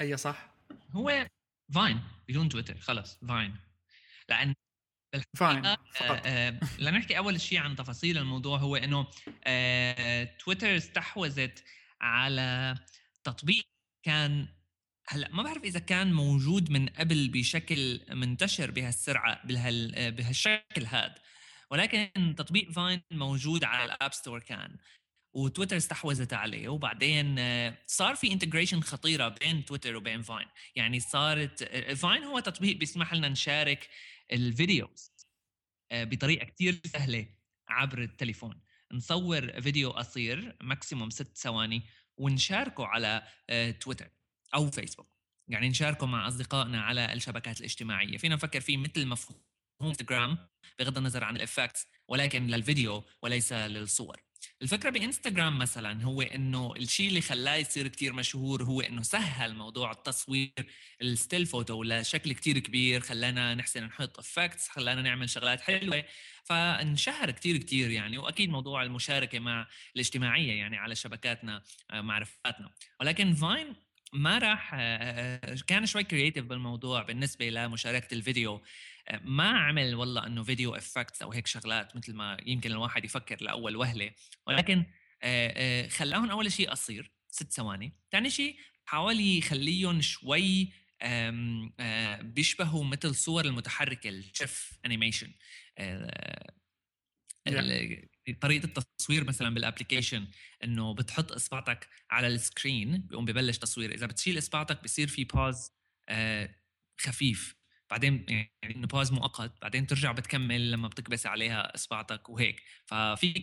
أي 0.01 0.17
صح؟ 0.17 0.53
هو 0.91 1.27
Vine 1.73 2.01
بدون 2.27 2.49
تويتر 2.49 2.77
خلص 2.77 3.19
Vine. 3.27 3.55
لأن 4.29 4.53
Vine 5.35 5.65
آه 5.65 5.77
آه 6.01 6.59
لنحكي 6.79 7.17
أول 7.17 7.41
شيء 7.41 7.59
عن 7.59 7.75
تفاصيل 7.75 8.17
الموضوع 8.17 8.57
هو 8.57 8.75
إنه 8.75 9.07
آه 9.43 10.23
تويتر 10.23 10.77
استحوذت 10.77 11.63
على 12.01 12.75
تطبيق 13.23 13.67
كان 14.03 14.47
هلأ 15.07 15.29
ما 15.31 15.43
بعرف 15.43 15.63
إذا 15.63 15.79
كان 15.79 16.13
موجود 16.13 16.71
من 16.71 16.89
قبل 16.89 17.27
بشكل 17.27 18.01
منتشر 18.09 18.71
بهالسرعة 18.71 19.47
بهال 19.47 20.11
بهالشكل 20.11 20.85
هذا 20.85 21.15
ولكن 21.71 22.35
تطبيق 22.37 22.71
Vine 22.71 23.01
موجود 23.11 23.63
على 23.63 23.85
ال 23.85 23.92
App 23.92 24.13
Store 24.13 24.39
كان 24.39 24.77
وتويتر 25.33 25.77
استحوذت 25.77 26.33
عليه. 26.33 26.69
وبعدين 26.69 27.39
آه، 27.39 27.77
صار 27.87 28.15
في 28.15 28.33
integration 28.33 28.81
خطيرة 28.81 29.27
بين 29.29 29.65
تويتر 29.65 29.95
وبين 29.95 30.21
Vine. 30.21 30.47
يعني 30.75 30.99
صارت 30.99 31.63
Vine 31.93 32.23
هو 32.23 32.39
تطبيق 32.39 32.77
بيسمح 32.77 33.13
لنا 33.13 33.29
نشارك 33.29 33.89
ال 34.31 34.42
videos 34.42 35.11
بطريقة 35.93 36.45
كثير 36.45 36.79
سهلة 36.85 37.27
عبر 37.69 38.01
التليفون. 38.01 38.61
نصور 38.91 39.61
فيديو 39.61 39.91
قصير 39.91 40.57
maximum 40.61 41.09
ست 41.09 41.37
ثواني 41.37 41.83
ونشاركه 42.17 42.85
على 42.85 43.27
تويتر. 43.79 44.09
أو 44.55 44.71
فيسبوك 44.71 45.13
يعني 45.47 45.69
نشاركه 45.69 46.05
مع 46.05 46.27
أصدقائنا 46.27 46.81
على 46.81 47.13
الشبكات 47.13 47.59
الاجتماعية. 47.59 48.17
فينا 48.17 48.35
نفكر 48.35 48.61
فيه 48.61 48.77
مثل 48.77 49.07
مفهوم 49.07 49.41
انستغرام 49.81 50.37
بغض 50.79 50.97
النظر 50.97 51.23
عن 51.23 51.35
ال 51.35 51.42
effects 51.42 51.87
ولكن 52.07 52.47
للفيديو 52.47 53.03
وليس 53.21 53.53
للصور. 53.53 54.17
الفكرة 54.61 54.89
بإنستغرام 54.89 55.59
مثلا 55.59 56.03
هو 56.03 56.21
إنه 56.21 56.73
الشيء 56.75 57.09
اللي 57.09 57.21
خلاه 57.21 57.55
يصير 57.55 57.87
كتير 57.87 58.13
مشهور 58.13 58.63
هو 58.63 58.81
إنه 58.81 59.01
سهل 59.01 59.55
موضوع 59.55 59.91
التصوير 59.91 60.51
ال 61.01 61.08
still 61.08 61.45
photo 61.45 61.83
بشكل 61.83 62.33
كتير 62.33 62.59
كبير 62.59 63.01
خلانا 63.01 63.55
نحسن 63.55 63.83
نحط 63.83 64.19
effects 64.19 64.69
خلانا 64.69 65.01
نعمل 65.01 65.29
شغلات 65.29 65.61
حلوة. 65.61 66.03
فانشهر 66.43 67.31
كتير 67.31 67.57
كتير 67.57 67.91
يعني 67.91 68.17
وأكيد 68.17 68.49
موضوع 68.49 68.83
المشاركة 68.83 69.39
مع 69.39 69.67
الاجتماعية 69.95 70.53
يعني 70.53 70.77
على 70.77 70.95
شبكاتنا 70.95 71.63
آه، 71.91 72.01
مع 72.01 72.17
رفقاتنا 72.17 72.71
ولكن 72.99 73.33
Vine 73.33 73.75
ما 74.13 74.37
راح 74.37 74.71
آه، 74.73 75.57
كان 75.67 75.85
شوي 75.85 76.03
creative 76.03 76.45
بالموضوع 76.45 77.03
بالنسبة 77.03 77.49
لمشاركة 77.49 78.13
الفيديو. 78.13 78.61
آه، 79.07 79.21
ما 79.23 79.49
عمل 79.49 79.95
والله 79.95 80.27
إنه 80.27 80.43
video 80.43 80.75
effects 80.75 81.21
أو 81.21 81.31
هيك 81.31 81.47
شغلات 81.47 81.95
مثل 81.95 82.13
ما 82.13 82.37
يمكن 82.45 82.71
الواحد 82.71 83.05
يفكر 83.05 83.37
لأول 83.41 83.75
وهلة. 83.75 84.11
ولكن 84.47 84.85
خلاهم 85.89 86.29
أول 86.29 86.51
شيء 86.51 86.69
قصير 86.69 87.11
ست 87.29 87.51
ثواني. 87.51 87.93
ثاني 88.11 88.29
شيء 88.29 88.57
حاول 88.85 89.19
يخليهم 89.19 90.01
شوي 90.01 90.73
بيشبهوا 92.21 92.83
مثل 92.83 93.15
صور 93.15 93.45
المتحركه 93.45 94.09
ال 94.09 94.27
GIF 94.27 94.79
animation 94.85 95.33
طريقة 98.41 98.65
التصوير 98.65 99.23
مثلا 99.23 99.53
بال 99.53 99.64
application 99.64 100.27
إنه 100.63 100.93
بتحط 100.93 101.31
إصبعتك 101.31 101.87
على 102.11 102.27
ال 102.27 102.37
screen 102.37 102.97
بيقوم 102.97 103.25
ببلش 103.25 103.57
تصوير. 103.57 103.93
إذا 103.93 104.05
بتشيل 104.05 104.37
إصبعتك 104.37 104.83
بصير 104.83 105.07
في 105.07 105.23
pause 105.23 105.71
آه، 106.09 106.55
خفيف. 107.01 107.55
بعدين 107.89 108.25
يعني 108.29 108.51
إنه 108.75 108.87
pause 108.87 109.11
مؤقت 109.11 109.61
بعدين 109.61 109.87
ترجع 109.87 110.11
بتكمل 110.11 110.71
لما 110.71 110.87
بتكبس 110.87 111.25
عليها 111.27 111.75
إصبعتك 111.75 112.29
وهيك. 112.29 112.63
ففي 112.85 113.33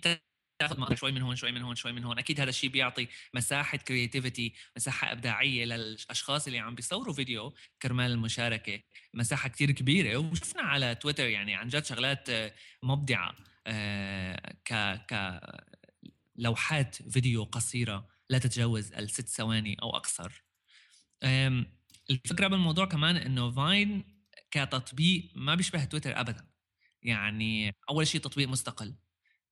تاخذ 0.61 0.95
شوي 0.95 1.13
من 1.13 1.23
هون 1.23 1.37
شوي 1.37 1.53
من 1.53 1.63
هون 1.63 1.75
شوي 1.75 1.93
من 1.93 2.05
هون. 2.05 2.19
أكيد 2.19 2.41
هذا 2.41 2.51
الشيء 2.51 2.71
بيعطي 2.71 3.09
مساحة 3.35 3.79
creativity 3.79 4.55
مساحة 4.77 5.13
إبداعية 5.13 5.65
للأشخاص 5.65 6.47
اللي 6.47 6.59
عم 6.59 6.75
بيصوروا 6.75 7.15
فيديو 7.15 7.55
كرمال 7.83 8.11
المشاركة. 8.11 8.81
مساحة 9.15 9.49
كتير 9.49 9.71
كبيرة. 9.71 10.17
وشفنا 10.17 10.63
على 10.63 10.95
تويتر 10.95 11.27
يعني 11.29 11.55
عن 11.55 11.69
جد 11.69 11.85
شغلات 11.85 12.29
مبدعة 12.83 13.37
آه، 13.67 14.57
ك 14.65 14.75
ك 15.13 15.41
لوحات 16.37 16.95
فيديو 17.11 17.45
قصيرة 17.45 18.09
لا 18.29 18.39
تتجاوز 18.39 18.93
الست 18.93 19.29
ثواني 19.29 19.77
أو 19.83 19.97
أكثر 19.97 20.45
الفكرة 22.11 22.49
بالموضوع 22.49 22.87
كمان 22.87 23.17
إنه 23.17 23.51
Vine 23.51 24.05
كتطبيق 24.51 25.31
ما 25.35 25.55
بيشبه 25.55 25.85
تويتر 25.85 26.21
ابدا. 26.21 26.47
يعني 27.03 27.75
أول 27.91 28.07
شيء 28.07 28.21
تطبيق 28.21 28.49
مستقل. 28.49 28.95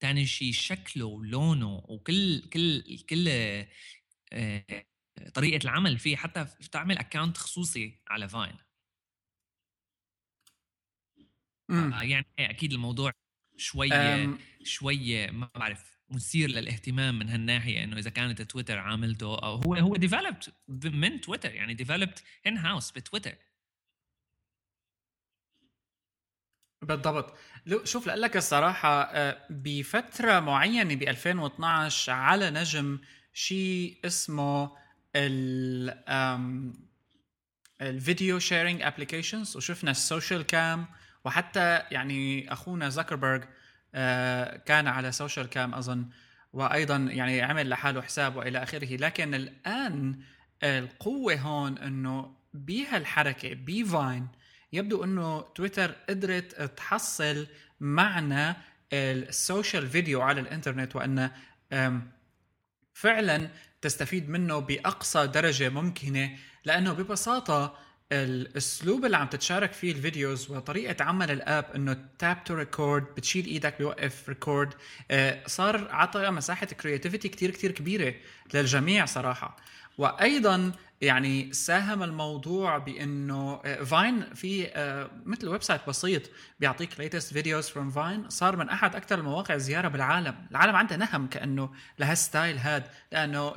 ثاني 0.00 0.26
شيء 0.26 0.52
شكله 0.52 1.04
ولونه 1.04 1.74
وكل 1.88 2.40
كل 2.40 2.98
كل 3.10 3.28
آه، 4.32 4.86
طريقة 5.34 5.64
العمل 5.64 5.98
فيه 5.98 6.16
حتى 6.16 6.46
تعمل 6.72 6.98
account 6.98 7.36
خصوصي 7.36 8.02
على 8.08 8.28
Vine 8.28 8.56
يعني 12.02 12.26
أكيد 12.38 12.72
الموضوع 12.72 13.12
شوي 13.56 13.88
شوي 14.64 15.26
ما 15.26 15.50
بعرف 15.54 15.98
مثير 16.10 16.48
للاهتمام 16.48 17.18
من 17.18 17.28
هالناحية 17.28 17.84
إنه 17.84 17.98
إذا 17.98 18.10
كانت 18.10 18.42
تويتر 18.42 18.78
عاملته 18.78 19.38
أو 19.38 19.54
هو 19.54 19.74
هو 19.74 19.96
developed 19.96 20.44
من 20.68 21.20
تويتر 21.20 21.54
يعني 21.54 21.74
developed 21.74 22.18
in 22.46 22.56
house 22.56 22.90
ب 22.90 22.95
Twitter. 22.95 23.34
بالضبط. 26.82 27.34
شوف 27.84 28.06
لك 28.06 28.36
الصراحة 28.36 29.02
آه، 29.02 29.38
بفترة 29.50 30.40
معينة 30.40 30.94
ب 30.94 31.02
2012 31.02 32.12
علا 32.12 32.50
نجم 32.50 32.98
شيء 33.32 33.98
اسمه 34.04 34.70
ال 35.16 35.94
ال 37.80 37.90
video 37.90 38.38
sharing 38.38 38.82
applications 38.82 39.56
وشفنا 39.56 39.90
ال 39.90 40.42
Socialcam 40.42 40.86
وحتى 41.24 41.82
يعني 41.90 42.52
أخونا 42.52 42.88
زكربرج 42.88 43.44
آه، 43.94 44.56
كان 44.56 44.86
على 44.86 45.12
Socialcam 45.12 45.74
أظن 45.74 46.08
وأيضا 46.52 46.96
يعني 46.96 47.42
عمل 47.42 47.68
لحاله 47.68 48.02
حساب 48.02 48.36
وإلى 48.36 48.62
آخره. 48.62 48.96
لكن 48.96 49.34
الآن 49.34 50.20
القوة 50.62 51.34
هون 51.34 51.78
إنه 51.78 52.36
بهالحركة 52.54 53.54
ب 53.54 53.69
Vine 53.69 54.28
يبدو 54.72 55.04
إنه 55.04 55.40
تويتر 55.40 55.94
قدرت 56.08 56.62
تحصل 56.76 57.46
معنى 57.80 58.56
ال 58.92 59.06
social 59.06 59.88
video 59.88 60.20
على 60.20 60.40
الإنترنت 60.40 60.96
وإن 60.96 61.30
فعلا 62.94 63.50
تستفيد 63.80 64.28
منه 64.30 64.58
بأقصى 64.58 65.26
درجة 65.26 65.68
ممكنة 65.68 66.30
لأنه 66.64 66.92
ببساطة 66.92 67.78
الأسلوب 68.12 69.04
اللي 69.04 69.16
عم 69.16 69.26
تتشارك 69.26 69.72
فيه 69.72 69.92
ال 69.92 70.01
videos 70.01 70.50
وطريقة 70.50 71.04
عمل 71.04 71.30
ال 71.30 71.39
app 71.39 71.64
إنه 71.74 72.08
tap 72.18 72.44
to 72.44 72.54
record 72.54 73.02
بتشيل 73.02 73.46
إيدك 73.46 73.78
بيوقف 73.78 74.28
record 74.28 74.74
آه، 75.10 75.42
صار 75.46 75.88
عطى 75.90 76.30
مساحة 76.30 76.66
creativity 76.66 77.28
كتير 77.28 77.50
كتير 77.50 77.70
كبيرة 77.72 78.14
للجميع 78.54 79.04
صراحة. 79.06 79.56
وأيضا 79.98 80.72
يعني 81.00 81.52
ساهم 81.52 82.02
الموضوع 82.02 82.78
بإنه 82.78 83.56
Vine 83.84 84.22
آه، 84.22 84.34
في 84.34 84.66
آه، 84.66 85.10
مثل 85.24 85.48
website 85.48 85.80
بسيط 85.88 86.22
بيعطيك 86.60 87.00
latest 87.00 87.32
videos 87.32 87.68
from 87.68 87.90
Vine 87.90 88.28
صار 88.28 88.56
من 88.56 88.68
أحد 88.68 88.96
أكثر 88.96 89.18
المواقع 89.18 89.56
زيارة 89.56 89.88
بالعالم. 89.88 90.46
العالم 90.50 90.76
عندها 90.76 90.96
نهم 90.96 91.26
كأنه 91.26 91.70
لهال 91.98 92.21
style 92.21 92.58
هاد 92.58 92.84
لأنه 93.12 93.54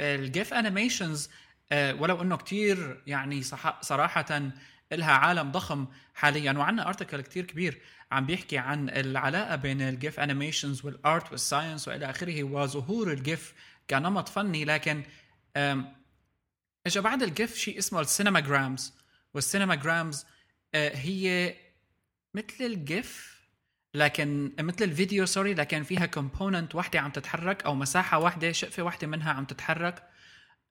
ال 0.00 0.13
GIF 0.13 0.54
animations 0.54 1.30
آه، 1.72 1.94
ولو 1.94 2.22
إنه 2.22 2.36
كتير 2.36 3.02
يعني 3.06 3.42
صراحة 3.80 4.52
لها 4.92 5.12
عالم 5.12 5.52
ضخم 5.52 5.86
حاليا. 6.14 6.52
وعندنا 6.52 6.88
article 6.88 7.20
كتير 7.20 7.44
كبير 7.44 7.80
عم 8.12 8.26
بيحكي 8.26 8.58
عن 8.58 8.88
العلاقة 8.88 9.56
بين 9.56 9.82
ال 9.82 9.91
GIF 9.91 10.20
animations 10.20 10.84
وال 10.84 11.02
art 11.02 11.30
وال 11.30 11.43
science 11.43 11.88
وإلى 11.88 12.10
آخره 12.10 12.44
وظهور 12.44 13.12
ال 13.12 13.22
GIF 13.22 13.54
كنمط 13.90 14.28
فني. 14.28 14.64
لكن 14.64 15.02
اجى 15.56 17.00
بعد 17.00 17.22
ال 17.22 17.31
GIF 17.31 17.56
شيء 17.56 17.78
اسمه 17.78 18.00
ال 18.00 18.40
cinemagrams 18.40 18.94
وال 19.34 19.74
cinemagrams 19.74 20.26
هي 20.74 21.54
مثل 22.34 22.64
ال 22.64 22.82
GIF 22.82 23.34
لكن 23.94 24.52
مثل 24.60 24.84
الفيديو 24.84 25.26
sorry 25.26 25.54
لكن 25.54 25.82
فيها 25.82 26.06
component 26.06 26.74
واحدة 26.74 27.00
عم 27.00 27.10
تتحرك 27.10 27.64
أو 27.64 27.74
مساحة 27.74 28.18
واحدة 28.18 28.52
شقفة 28.52 28.82
واحدة 28.82 29.06
منها 29.06 29.32
عم 29.32 29.44
تتحرك 29.44 30.08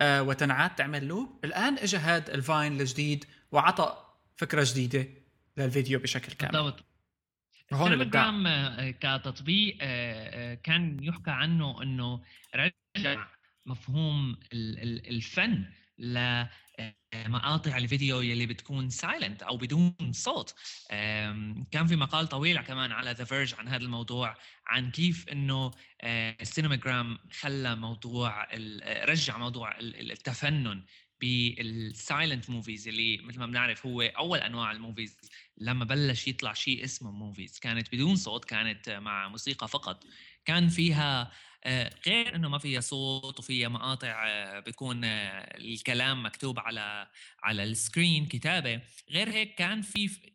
آه 0.01 0.23
وتنعاد 0.23 0.75
تعمل 0.75 1.07
loop 1.07 1.45
الآن 1.45 1.77
اجى 1.77 1.97
هاد 1.97 2.29
ال 2.29 2.40
Vine 2.40 2.81
الجديد 2.81 3.25
وعطى 3.51 4.05
فكرة 4.35 4.65
جديدة 4.69 5.07
للفيديو 5.57 5.99
بشكل 5.99 6.33
كامل. 6.33 6.51
بالضبط. 6.51 6.83
هون 7.73 7.93
الابداع 7.93 8.29
آه، 8.47 8.91
كتطبيق 8.91 9.77
آه، 9.81 10.51
آه، 10.51 10.53
كان 10.53 11.03
يحكى 11.03 11.31
عنه 11.31 11.83
إنه 11.83 12.21
رجع 12.55 13.27
مفهوم 13.65 14.39
الفن 14.53 15.65
لمقاطع 15.99 17.77
الفيديو 17.77 18.21
يلي 18.21 18.45
بتكون 18.45 18.89
silent 18.89 19.43
أو 19.43 19.57
بدون 19.57 19.95
صوت. 20.11 20.55
كان 21.71 21.87
في 21.87 21.95
مقال 21.95 22.27
طويل 22.27 22.61
كمان 22.61 22.91
على 22.91 23.11
The 23.11 23.23
Verge 23.23 23.53
عن 23.53 23.67
هذا 23.67 23.83
الموضوع 23.83 24.37
عن 24.67 24.91
كيف 24.91 25.29
إنه 25.29 25.71
ال 26.41 26.48
Cinemagram 26.48 27.17
خلى 27.39 27.75
موضوع 27.75 28.47
رجع 29.05 29.37
موضوع 29.37 29.79
التفنن 29.79 30.85
بال 31.21 31.53
silent 31.53 32.49
movies 32.49 32.87
اللي 32.87 33.17
مثل 33.17 33.39
ما 33.39 33.45
بنعرف 33.45 33.85
هو 33.85 34.01
أول 34.01 34.39
أنواع 34.39 34.71
ال 34.71 34.77
movies. 34.77 35.17
لما 35.57 35.85
بلش 35.85 36.27
يطلع 36.27 36.53
شيء 36.53 36.83
اسمه 36.83 37.11
movies 37.11 37.59
كانت 37.59 37.95
بدون 37.95 38.15
صوت 38.15 38.45
كانت 38.45 38.89
مع 38.89 39.27
موسيقى 39.27 39.67
فقط. 39.67 40.03
كان 40.45 40.67
فيها 40.69 41.21
آه، 41.21 41.31
غير 42.07 42.35
إنه 42.35 42.49
ما 42.49 42.57
فيها 42.57 42.79
صوت 42.81 43.39
وفيها 43.39 43.69
مقاطع 43.69 44.27
آه، 44.27 44.59
بيكون 44.59 45.03
آه، 45.05 45.57
الكلام 45.57 46.25
مكتوب 46.25 46.59
على 46.59 47.07
على 47.43 47.63
ال 47.63 47.72
screen 47.72 48.25
كتابة. 48.25 48.81
غير 49.11 49.29
هيك 49.29 49.55
كان 49.55 49.81
في 49.81 50.33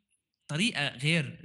طريقة 0.48 0.88
غير 0.88 1.44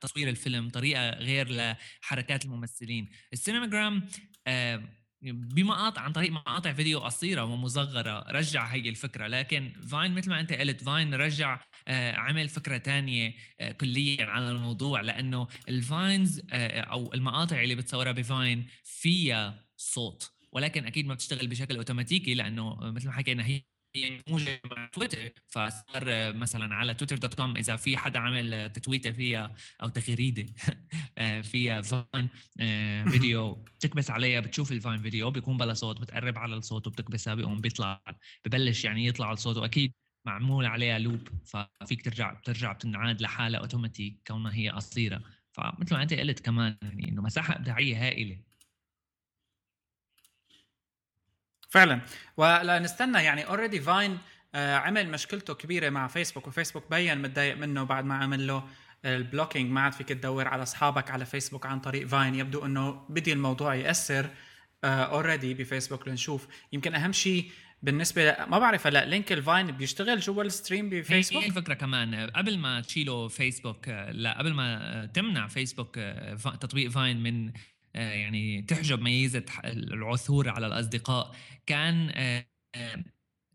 تصوير 0.00 0.28
الفيلم 0.28 0.68
طريقة 0.70 1.10
غير 1.10 1.48
لحركات 1.50 2.44
الممثلين. 2.44 3.08
ال 3.32 3.39
Cinemagram 3.39 4.08
آه 4.46 4.82
بمقاطع 5.22 6.00
عن 6.00 6.12
طريق 6.12 6.32
مقاطع 6.32 6.72
فيديو 6.72 7.00
قصيرة 7.00 7.44
ومصغرة 7.44 8.30
رجع 8.30 8.66
هي 8.66 8.88
الفكرة. 8.88 9.26
لكن 9.26 9.72
Vine 9.90 10.14
مثل 10.14 10.30
ما 10.30 10.40
أنت 10.40 10.52
قلت 10.52 10.82
Vine 10.84 11.14
رجع 11.14 11.54
آه 11.54 11.60
عمل 11.88 12.48
فكرة 12.48 12.76
تانية 12.76 13.34
آه 13.60 13.72
كليا 13.72 14.24
على 14.26 14.50
الموضوع 14.50 15.00
لأنه 15.00 15.48
ال 15.68 15.80
Vines 15.80 16.42
آه 16.52 16.80
أو 16.80 17.14
المقاطع 17.14 17.62
اللي 17.62 17.74
بتصورها 17.74 18.12
ب 18.12 18.23
Vine 18.23 18.66
فيها 18.84 19.66
صوت 19.76 20.32
ولكن 20.52 20.86
أكيد 20.86 21.06
ما 21.06 21.14
بتشتغل 21.14 21.46
بشكل 21.48 21.76
أوتوماتيكي 21.76 22.34
لأنه 22.34 22.76
مثل 22.80 23.06
ما 23.06 23.12
حكينا 23.12 23.46
هي 23.46 23.62
موجه 24.28 24.60
مع 24.76 24.86
تويتر 24.86 25.32
فصار 25.46 26.32
مثلا 26.34 26.74
على 26.74 26.94
Twitter 26.94 27.16
dot 27.18 27.34
com 27.34 27.56
إذا 27.56 27.76
في 27.76 27.96
حدا 27.96 28.18
عمل 28.18 28.72
تتويتة 28.72 29.12
فيها 29.12 29.54
أو 29.82 29.88
تغريدة 29.88 30.46
فيها 31.50 31.82
Vine 31.82 32.28
فيديو 33.10 33.52
بتكبس 33.54 34.10
عليها 34.10 34.40
بتشوف 34.40 34.72
ال 34.72 34.78
Vine 34.78 35.02
فيديو 35.02 35.30
بيكون 35.30 35.56
بلا 35.56 35.74
صوت 35.74 36.00
بتقرب 36.00 36.38
على 36.38 36.56
الصوت 36.56 36.86
وبتكبسها 36.86 37.34
بيقوم 37.34 37.60
بيطلع 37.60 38.02
ببلش 38.44 38.84
يعني 38.84 39.06
يطلع 39.06 39.32
الصوت 39.32 39.56
وأكيد 39.56 39.92
معمول 40.26 40.66
عليها 40.66 40.98
loop 40.98 41.28
ففيك 41.44 42.04
ترجع 42.04 42.32
بترجع 42.32 42.72
بتنعاد 42.72 43.22
لحالها 43.22 43.60
اوتوماتيك 43.60 44.16
كونها 44.26 44.54
هي 44.54 44.68
قصيرة. 44.70 45.20
فمثل 45.52 45.94
ما 45.94 46.02
أنت 46.02 46.14
قلت 46.14 46.40
كمان 46.40 46.76
يعني 46.82 47.08
إنه 47.08 47.22
مساحة 47.22 47.56
إبداعية 47.56 48.06
هائلة. 48.06 48.38
فعلا. 51.70 52.00
ولا 52.36 52.78
نستنى 52.78 53.24
يعني 53.24 53.46
already 53.46 53.80
Vine 53.80 54.18
آه، 54.54 54.76
عمل 54.76 55.08
مشكلته 55.10 55.54
كبيرة 55.54 55.90
مع 55.90 56.06
فيسبوك 56.06 56.46
وفيسبوك 56.46 56.90
مبين 56.90 57.22
متضايق 57.22 57.56
منه 57.56 57.84
بعد 57.84 58.04
ما 58.04 58.14
عمل 58.14 58.46
له 58.46 58.68
ال 59.04 59.11
blocking 59.11 59.70
ما 59.70 59.80
عاد 59.80 59.92
فيك 59.92 60.08
تدور 60.08 60.48
على 60.48 60.62
أصحابك 60.62 61.10
على 61.10 61.26
فيسبوك 61.26 61.66
عن 61.66 61.80
طريق 61.80 62.06
Vine 62.06 62.34
يبدو 62.34 62.64
إنه 62.64 63.06
بده 63.08 63.32
الموضوع 63.32 63.74
يأثر 63.74 64.30
already 64.84 65.54
uh, 65.54 65.58
بفيسبوك 65.58 66.08
لنشوف. 66.08 66.48
يمكن 66.72 66.94
أهم 66.94 67.12
شيء 67.12 67.50
بالنسبة 67.82 68.36
ما 68.44 68.58
بعرف 68.58 68.86
هلا 68.86 69.04
link 69.04 69.32
ال 69.32 69.39
Vine 69.39 69.66
بيشتغل 69.66 70.20
جوا 70.20 70.42
ال 70.42 70.49
stream 70.49 70.90
بفيسبوك؟ 70.90 71.42
هي 71.42 71.48
الفكرة 71.48 71.74
كمان. 71.74 72.30
قبل 72.30 72.58
ما 72.58 72.80
تشيلوا 72.80 73.28
فيسبوك 73.28 73.88
لا 73.88 74.38
قبل 74.38 74.52
ما 74.52 75.06
تمنع 75.14 75.46
فيسبوك 75.46 75.94
تطبيق 76.60 76.90
Vine 76.90 77.22
من 77.22 77.52
يعني 77.94 78.62
تحجب 78.62 79.02
ميزة 79.02 79.44
العثور 79.64 80.48
على 80.48 80.66
الأصدقاء 80.66 81.34
كان 81.66 82.10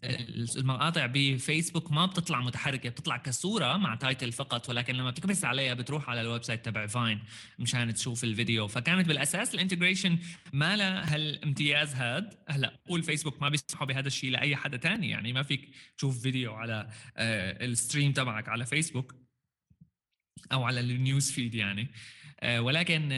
المقاطع 0.03 1.05
بفيسبوك 1.05 1.91
ما 1.91 2.05
بتطلع 2.05 2.41
متحركة 2.41 2.89
بتطلع 2.89 3.17
كصورة 3.17 3.77
مع 3.77 3.95
title 3.95 4.32
فقط 4.31 4.69
ولكن 4.69 4.95
لما 4.95 5.11
بتكبس 5.11 5.45
عليها 5.45 5.73
بتروح 5.73 6.09
على 6.09 6.21
ال 6.21 6.43
website 6.43 6.65
تبع 6.65 6.87
Vine 6.88 7.19
مشان 7.59 7.93
تشوف 7.93 8.23
الفيديو. 8.23 8.67
فكانت 8.67 9.07
بالأساس 9.07 9.53
ال 9.54 9.59
integration 9.59 10.17
ما 10.53 10.75
لها 10.75 11.15
هالامتياز 11.15 11.95
هاد. 11.95 12.33
هلا 12.49 12.79
قول 12.89 13.03
فيسبوك 13.03 13.41
ما 13.41 13.49
بيسمحوا 13.49 13.87
بهذا 13.87 14.07
الشيء 14.07 14.31
لأي 14.31 14.55
حدا 14.55 14.77
تاني 14.77 15.09
يعني 15.09 15.33
ما 15.33 15.43
فيك 15.43 15.75
تشوف 15.97 16.21
فيديو 16.21 16.53
على 16.53 16.89
ال 17.17 17.31
stream 17.31 18.12
تبعك 18.11 18.49
على 18.49 18.65
فيسبوك 18.65 19.15
أو 20.51 20.63
على 20.63 20.79
ال 20.80 20.90
news 20.90 21.32
feed 21.32 21.56
يعني. 21.55 21.87
ولكن 22.45 23.09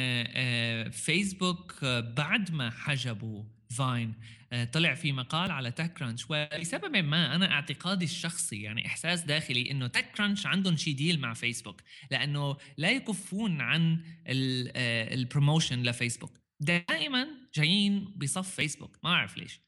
فيسبوك 0.91 1.85
بعد 1.85 2.51
ما 2.51 2.69
حجبوا 2.69 3.43
Vine 3.73 4.13
آه، 4.53 4.63
طلع 4.63 4.93
في 4.93 5.12
مقال 5.12 5.51
على 5.51 5.71
TechCrunch 5.71 6.29
ولسبب 6.29 6.95
ما 6.95 7.36
أنا 7.36 7.51
اعتقادي 7.51 8.05
الشخصي 8.05 8.62
يعني 8.62 8.86
إحساس 8.86 9.21
داخلي 9.21 9.71
إنه 9.71 9.88
TechCrunch 9.88 10.45
عندهم 10.45 10.77
شي 10.77 10.93
deal 10.93 11.19
مع 11.19 11.33
فيسبوك 11.33 11.81
لأنه 12.12 12.57
لا 12.77 12.91
يكفون 12.91 13.62
عن 13.62 14.03
ال 14.27 14.43
promotion 14.43 15.79
آه، 15.79 15.83
لفيسبوك. 15.83 16.39
دائما 16.59 17.27
جايين 17.55 18.13
بصف 18.15 18.55
فيسبوك 18.55 18.97
ما 19.03 19.09
أعرف 19.09 19.38
ليش. 19.38 19.62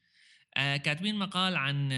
آه 0.56 0.76
كاتبين 0.76 1.14
مقال 1.18 1.56
عن 1.56 1.88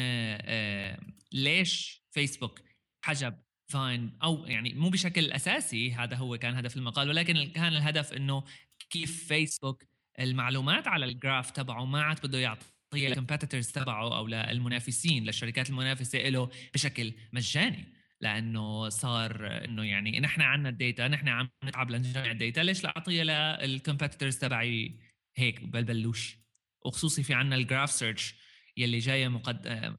ليش 1.33 2.03
فيسبوك 2.11 2.61
حجب 3.05 3.39
Vine 3.69 4.19
أو 4.23 4.47
يعني 4.47 4.75
مو 4.75 4.89
بشكل 4.91 5.33
أساسي 5.33 5.93
هذا 5.93 6.17
هو 6.17 6.39
كان 6.39 6.55
هدف 6.55 6.77
المقال 6.77 7.09
ولكن 7.09 7.53
كان 7.55 7.73
الهدف 7.73 8.13
إنه 8.13 8.45
كيف 8.91 9.29
فيسبوك 9.29 9.85
المعلومات 10.21 10.89
على 10.89 11.07
ال 11.07 11.14
graph 11.14 11.51
تبعه 11.51 11.85
ما 11.85 12.03
عاد 12.03 12.27
بده 12.27 12.39
يعطيها 12.39 13.09
لل 13.09 13.19
competitors 13.19 13.73
تبعه 13.73 14.17
أو 14.19 14.27
للمنافسين 14.27 15.25
للشركات 15.25 15.71
المنافسة 15.71 16.19
له 16.19 16.51
بشكل 16.75 17.13
مجاني. 17.33 17.99
لأنه 18.21 18.89
صار 18.89 19.47
إنه 19.65 19.85
يعني 19.85 20.21
نحن 20.21 20.41
عندنا 20.41 20.69
ال 20.69 20.77
data 20.77 21.09
نحن 21.09 21.29
عم 21.29 21.49
نتعب 21.65 21.91
لنجمع 21.91 22.31
ال 22.31 22.37
data 22.37 22.61
ليش 22.61 22.85
لا 22.85 22.97
أعطيها 22.97 23.25
لل 23.67 23.78
competitors 23.78 24.39
تبعي 24.39 25.01
هيك 25.37 25.65
ببلاش 25.65 26.37
وخصوصي 26.85 27.23
في 27.23 27.35
عندنا 27.35 27.57
ال 27.57 27.63
graph 27.63 27.91
search 27.91 28.35
يلي 28.77 28.99
جاية 28.99 29.29
مقد 29.29 29.97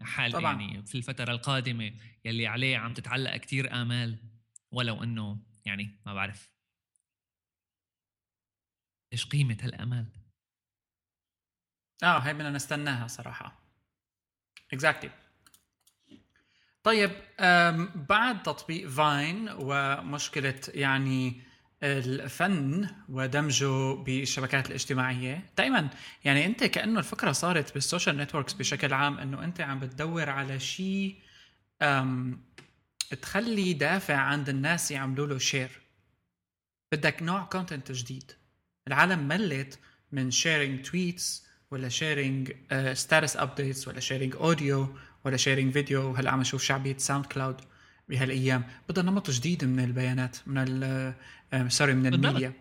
حال 0.00 0.32
طبعا. 0.32 0.60
يعني 0.60 0.86
في 0.86 0.94
الفترة 0.94 1.32
القادمة 1.32 1.92
يلي 2.24 2.46
عليه 2.46 2.76
عم 2.76 2.94
تتعلق 2.94 3.36
كتير 3.36 3.72
آمال 3.82 4.18
ولو 4.70 5.02
إنه 5.02 5.38
يعني 5.64 6.00
ما 6.06 6.14
بعرف. 6.14 6.57
إيش 9.12 9.26
قيمة 9.26 9.56
هالأمال؟ 9.62 10.06
آه 12.02 12.18
هي 12.18 12.34
بدنا 12.34 12.50
نستناها 12.50 13.06
صراحة. 13.06 13.58
exactly 14.72 15.10
طيب 16.82 17.10
بعد 17.94 18.42
تطبيق 18.42 18.88
Vine 18.88 19.48
ومشكلة 19.52 20.60
يعني 20.68 21.40
الفن 21.82 22.88
ودمجه 23.08 23.94
بالشبكات 23.94 24.66
الاجتماعية 24.68 25.46
دائما 25.58 25.88
يعني 26.24 26.46
أنت 26.46 26.64
كأنه 26.64 26.98
الفكرة 26.98 27.32
صارت 27.32 27.74
بال 27.74 27.85
social 27.85 28.16
networks 28.16 28.52
بشكل 28.52 28.92
عام 28.92 29.18
إنه 29.18 29.44
أنت 29.44 29.60
عم 29.60 29.80
بتدور 29.80 30.30
على 30.30 30.60
شيء 30.60 31.18
تخلي 33.22 33.72
دافع 33.72 34.16
عند 34.16 34.48
الناس 34.48 34.90
يعملوا 34.90 35.26
له 35.26 35.38
share 35.38 35.80
بدك 36.92 37.22
نوع 37.22 37.44
content 37.44 37.92
جديد. 37.92 38.32
العالم 38.88 39.28
ملت 39.28 39.78
من 40.12 40.30
sharing 40.30 40.82
tweets 40.82 41.46
ولا 41.70 41.88
sharing 41.88 42.52
status 42.92 43.36
updates 43.36 43.88
ولا 43.88 44.00
sharing 44.00 44.36
audio 44.36 44.96
ولا 45.24 45.36
sharing 45.36 45.72
video 45.72 46.14
هلا 46.14 46.30
عم 46.30 46.40
نشوف 46.40 46.62
شعبية 46.62 46.96
SoundCloud 46.96 47.60
بهالأيام؟ 48.08 48.64
بدها 48.88 49.04
نمط 49.04 49.30
جديد 49.30 49.64
من 49.64 49.84
البيانات 49.84 50.36
من 50.46 50.66
sorry 51.68 51.92
uh, 51.92 51.96
من 51.96 52.14
ال 52.14 52.19
media. 52.19 52.52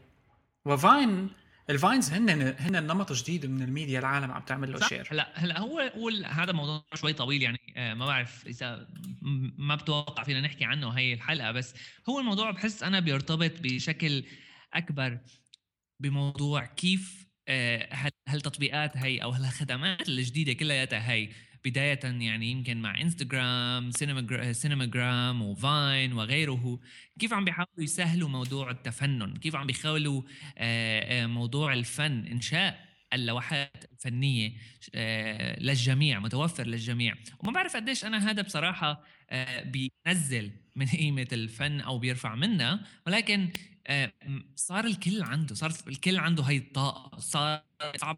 و 0.65 0.78
Vine 0.78 1.29
ال 1.69 1.76
Vines 1.76 2.11
هن 2.13 2.55
هن 2.59 2.75
النمط 2.75 3.13
جديد 3.13 3.45
من 3.45 3.61
الميديا 3.61 3.99
العالم 3.99 4.31
عم 4.31 4.41
تعمل 4.41 4.71
له 4.71 4.87
share 4.87 5.07
هلا 5.11 5.31
هلا 5.35 5.59
هو 5.59 5.79
هو 5.79 6.09
هذا 6.25 6.51
موضوع 6.51 6.83
شوي 6.93 7.13
طويل 7.13 7.41
يعني 7.41 7.59
آه، 7.77 7.93
ما 7.93 8.05
بعرف 8.05 8.47
إذا 8.47 8.87
ما 9.57 9.75
بتوقع 9.75 10.23
فينا 10.23 10.41
نحكي 10.41 10.65
عنه 10.65 10.89
هي 10.89 11.13
الحلقة 11.13 11.51
بس 11.51 11.73
هو 12.09 12.19
الموضوع 12.19 12.51
بحس 12.51 12.83
أنا 12.83 12.99
بيرتبط 12.99 13.51
بشكل 13.61 14.23
أكبر. 14.73 15.17
بموضوع 15.99 16.65
كيف 16.65 17.27
آه، 17.47 18.11
هالتطبيقات 18.27 18.97
هي 18.97 19.23
أو 19.23 19.29
هالخدمات 19.29 20.09
الجديدة 20.09 20.53
كلياتها 20.53 21.11
هي 21.11 21.29
بداية 21.65 21.99
يعني 22.03 22.51
يمكن 22.51 22.81
مع 22.81 23.01
انستغرام 23.01 23.91
سينماجرام 24.51 25.41
وفاين 25.41 26.13
وغيره 26.13 26.79
كيف 27.19 27.33
عم 27.33 27.45
بيحاولوا 27.45 27.83
يسهلوا 27.83 28.29
موضوع 28.29 28.71
التفنن؟ 28.71 29.37
كيف 29.37 29.55
عم 29.55 29.67
بيحاولوا 29.67 30.21
آه، 30.57 31.23
آه، 31.23 31.27
موضوع 31.27 31.73
الفن 31.73 32.27
إنشاء؟ 32.27 32.86
اللوحات 33.13 33.85
الفنية 33.91 34.53
للجميع 35.59 36.19
متوفر 36.19 36.67
للجميع. 36.67 37.15
وما 37.39 37.51
بعرف 37.51 37.75
قديش 37.75 38.05
أنا 38.05 38.31
هذا 38.31 38.41
بصراحة 38.41 39.03
بينزل 39.65 40.51
من 40.75 40.85
قيمة 40.85 41.27
الفن 41.31 41.79
أو 41.81 41.99
بيرفع 41.99 42.35
منها 42.35 42.87
ولكن 43.07 43.51
آه، 43.87 44.13
صار 44.55 44.85
الكل 44.85 45.23
عنده 45.23 45.55
صار 45.55 45.73
الكل 45.87 46.17
عنده 46.17 46.43
هاي 46.43 46.57
الطاقة 46.57 47.19
صار 47.19 47.63
صعب 47.95 48.17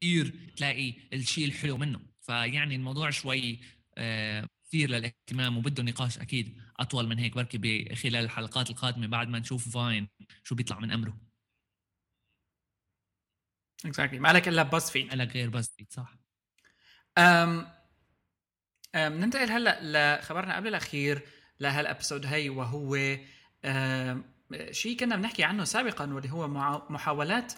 كثير 0.00 0.34
تلاقي 0.56 0.94
الشيء 1.12 1.44
الحلو 1.44 1.76
منه. 1.76 2.00
فيعني 2.20 2.76
الموضوع 2.76 3.10
شوي 3.10 3.60
آه، 3.98 4.46
كثير 4.68 4.90
للاهتمام 4.90 5.56
وبده 5.58 5.82
نقاش 5.82 6.18
أكيد 6.18 6.56
أطول 6.80 7.06
من 7.08 7.18
هيك 7.18 7.34
بركي 7.34 7.94
خلال 7.94 8.24
الحلقات 8.24 8.70
القادمة 8.70 9.06
بعد 9.06 9.28
ما 9.28 9.38
نشوف 9.38 9.68
Vine 9.68 10.08
شو 10.44 10.54
بيطلع 10.54 10.80
من 10.80 10.90
أمره. 10.90 11.29
exactly 13.86 14.18
ما 14.18 14.32
لك 14.32 14.48
إلا 14.48 14.62
BuzzFeed 14.62 15.14
لك 15.14 15.34
غير 15.34 15.50
BuzzFeed 15.50 15.92
صح. 15.92 16.14
أم 17.18 17.68
أم 18.94 19.12
ننتقل 19.12 19.50
هلأ 19.50 19.78
لخبرنا 20.18 20.56
قبل 20.56 20.68
الأخير 20.68 21.22
لهال 21.60 21.80
episode 21.80 22.26
هي 22.26 22.48
وهو 22.48 22.96
شيء 24.70 24.96
كنا 25.00 25.16
بنحكي 25.16 25.44
عنه 25.44 25.64
سابقا 25.64 26.12
واللي 26.12 26.32
هو 26.32 26.48
محاولات 26.90 27.52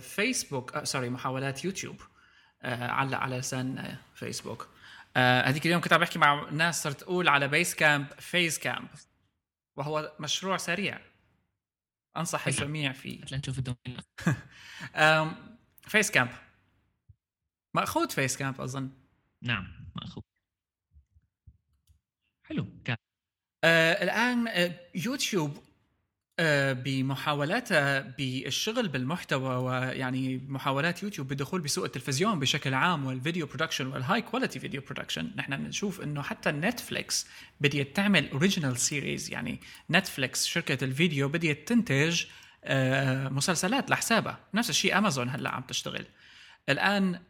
فيسبوك 0.00 0.84
sorry 0.84 1.10
محاولات 1.10 1.64
يوتيوب 1.64 2.02
علق 2.64 3.18
على 3.18 3.38
لسان 3.38 3.96
فيسبوك 4.14 4.68
هذيك 5.16 5.66
اليوم 5.66 5.80
كنت 5.80 5.92
عم 5.92 6.00
بحكي 6.00 6.18
مع 6.18 6.50
ناس 6.50 6.82
صرت 6.82 7.02
أقول 7.02 7.28
على 7.28 7.48
Basecamp 7.48 8.06
Facecamp 8.18 8.88
وهو 9.76 10.12
مشروع 10.20 10.56
سريع. 10.56 11.09
أنصح 12.16 12.46
الجميع 12.46 12.92
فيه 12.92 13.20
لنشوف 13.32 13.58
ال 13.58 14.00
domain. 15.88 16.10
Facecamp. 16.10 16.30
مأخوذ 17.74 18.10
Facecamp 18.10 18.60
أظن. 18.60 18.90
نعم 19.42 19.92
مأخوذ. 19.96 20.22
حلو 22.46 22.66
كان 22.84 22.96
آه 23.64 24.02
الآن 24.02 24.48
آه 24.48 24.80
يوتيوب 24.94 25.58
بمحاولاتها 26.72 28.00
بالشغل 28.00 28.88
بالمحتوى 28.88 29.56
ويعني 29.56 30.40
محاولات 30.48 31.02
يوتيوب 31.02 31.28
بالدخول 31.28 31.60
بسوق 31.60 31.84
التلفزيون 31.84 32.38
بشكل 32.40 32.74
عام 32.74 33.06
وال 33.06 33.17
video 33.17 33.46
production 33.46 33.86
وال 33.86 34.22
high 34.22 34.35
quality 34.35 34.58
video 34.58 34.80
production 34.80 35.30
نحن 35.36 35.56
بنشوف 35.56 36.00
إنه 36.00 36.22
حتى 36.22 36.50
نتفليكس 36.50 37.26
بديت 37.60 37.96
تعمل 37.96 38.30
original 38.30 38.76
series 38.76 39.30
يعني 39.30 39.60
نتفليكس 39.90 40.46
شركة 40.46 40.84
الفيديو 40.84 41.28
بديت 41.28 41.68
تنتج 41.68 42.24
آه 42.64 43.28
مسلسلات 43.28 43.90
لحسابها. 43.90 44.38
نفس 44.54 44.70
الشيء 44.70 44.98
امازون 44.98 45.28
هلأ 45.28 45.50
عم 45.50 45.62
تشتغل. 45.62 46.06
الآن 46.68 47.20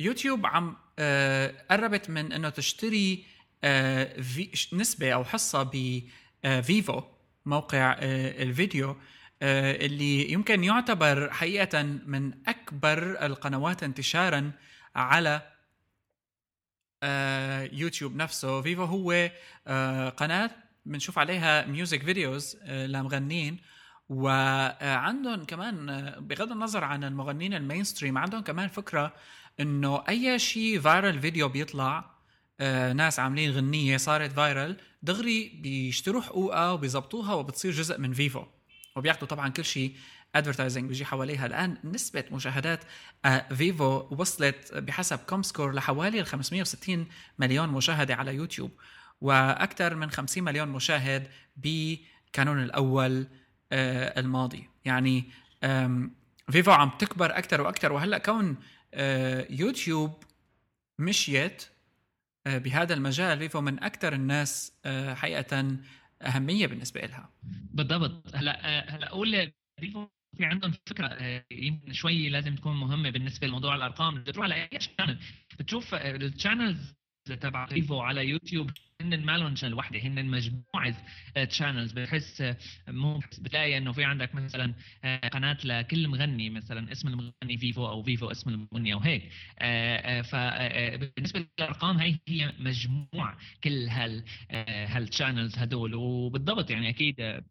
يوتيوب 0.00 0.46
عم 0.46 0.76
آه 0.98 1.54
قربت 1.70 2.10
من 2.10 2.32
إنه 2.32 2.48
تشتري 2.48 3.24
آه 3.64 4.16
نسبة 4.72 5.12
أو 5.12 5.24
حصة 5.24 5.70
ب 6.44 6.56
Vevo 6.56 7.02
موقع 7.46 7.92
آه 7.98 8.42
الفيديو 8.42 8.96
آه 9.42 9.86
اللي 9.86 10.32
يمكن 10.32 10.64
يعتبر 10.64 11.32
حقيقة 11.32 11.82
من 11.82 12.32
أكبر 12.48 13.26
القنوات 13.26 13.82
انتشارا 13.82 14.52
على 14.96 15.42
آه 17.02 17.68
يوتيوب 17.72 18.16
نفسه. 18.16 18.62
Vevo 18.62 18.84
هو 18.84 19.30
قناة 20.10 20.50
بنشوف 20.86 21.18
عليها 21.18 21.66
music 21.66 22.02
videos 22.02 22.56
لمغنين 22.66 23.58
وعندهم 24.08 25.44
كمان 25.44 25.86
بغض 26.20 26.52
النظر 26.52 26.84
عن 26.84 27.04
المغنيين 27.04 27.54
ال 27.54 27.84
mainstream 27.84 28.18
عندهم 28.18 28.42
كمان 28.42 28.68
فكرة 28.68 29.14
إنه 29.60 30.04
أي 30.08 30.38
شيء 30.38 30.80
viral 30.80 31.20
video 31.20 31.48
بيطلع 31.48 32.15
آه 32.60 32.92
ناس 32.92 33.18
عاملين 33.18 33.50
غنية 33.50 33.96
صارت 33.96 34.32
viral 34.32 34.76
دغري 35.02 35.48
بيشتروا 35.62 36.22
حقوقها 36.22 36.70
وبيظبطوها 36.70 37.34
وبتصير 37.34 37.72
جزء 37.72 37.98
من 37.98 38.12
Vevo 38.12 38.44
وبياخذوا 38.96 39.28
طبعا 39.28 39.48
كل 39.48 39.64
شيء 39.64 39.96
advertising 40.34 40.88
بيجي 40.88 41.04
حواليها. 41.04 41.46
الآن 41.46 41.78
نسبة 41.84 42.24
مشاهدات 42.32 42.84
آه 43.24 43.54
Vevo 43.54 44.06
وصلت 44.10 44.74
بحسب 44.74 45.18
comScore 45.18 45.72
لحوالي 45.72 46.24
560 46.24 47.06
مليون 47.38 47.68
مشاهدة 47.68 48.14
على 48.14 48.34
يوتيوب. 48.34 48.70
وأكثر 49.20 49.94
من 49.94 50.10
50 50.10 50.44
مليون 50.44 50.68
مشاهد 50.68 51.28
بكانون 51.56 52.62
الأول 52.62 53.26
آه 53.72 54.20
الماضي. 54.20 54.68
يعني 54.84 55.24
Vevo 56.50 56.70
عم 56.70 56.90
تكبر 56.98 57.38
أكثر 57.38 57.60
وأكثر. 57.60 57.92
وهلأ 57.92 58.18
كون 58.18 58.56
آه 58.94 59.46
يوتيوب 59.50 60.24
مشيت 60.98 61.62
آه 61.62 61.75
بهذا 62.46 62.94
المجال 62.94 63.38
Vevo 63.38 63.60
من 63.60 63.82
أكثر 63.82 64.12
الناس 64.12 64.72
آه 64.84 65.14
حقيقة 65.14 65.76
أهمية 66.22 66.66
بالنسبة 66.66 67.00
لها 67.00 67.30
بالضبط. 67.44 68.36
هلا 68.36 68.80
هلا 68.96 69.06
أقول 69.08 69.52
Vevo 69.80 70.06
في 70.36 70.44
عندهم 70.44 70.72
فكرة 70.86 71.42
يمكن 71.50 71.92
شوي 71.92 72.28
لازم 72.28 72.56
تكون 72.56 72.76
مهمة 72.76 73.10
بالنسبة 73.10 73.46
لموضوع 73.46 73.74
الأرقام. 73.74 74.22
بتروح 74.24 74.44
على 74.44 74.54
أي 74.54 74.80
channel 74.80 75.18
بتشوف 75.58 75.94
ال 75.94 76.05
channels 76.05 76.94
تبع 77.34 77.66
Vevo 77.66 78.00
على 78.00 78.28
يوتيوب. 78.28 78.70
هن 79.00 79.24
ما 79.24 79.38
لهم 79.38 79.74
وحده 79.74 79.98
هن 79.98 80.26
مجموعه 80.26 80.94
channels 81.48 81.92
بحس 81.92 82.54
مو 82.88 83.20
بتلاقي 83.38 83.78
إنه 83.78 83.92
في 83.92 84.04
عندك 84.04 84.34
مثلا 84.34 84.74
قناة 85.32 85.58
لكل 85.64 86.08
مغني 86.08 86.50
مثلا 86.50 86.92
اسم 86.92 87.08
المغني 87.08 87.58
Vevo 87.58 87.88
أو 87.88 88.02
Vevo 88.02 88.30
اسم 88.30 88.50
المغني 88.50 88.92
أو 88.92 88.98
هيك. 88.98 89.22
فبالنسبه 90.22 91.46
للأرقام 91.58 91.98
هي 91.98 92.18
هي 92.28 92.52
مجموع 92.58 93.36
كل 93.64 93.88
هال 93.88 94.24
هال 94.88 95.02
channels 95.02 95.58
هدول. 95.58 95.94
وبالضبط 95.94 96.70
يعني 96.70 96.88
أكيد 96.88 97.42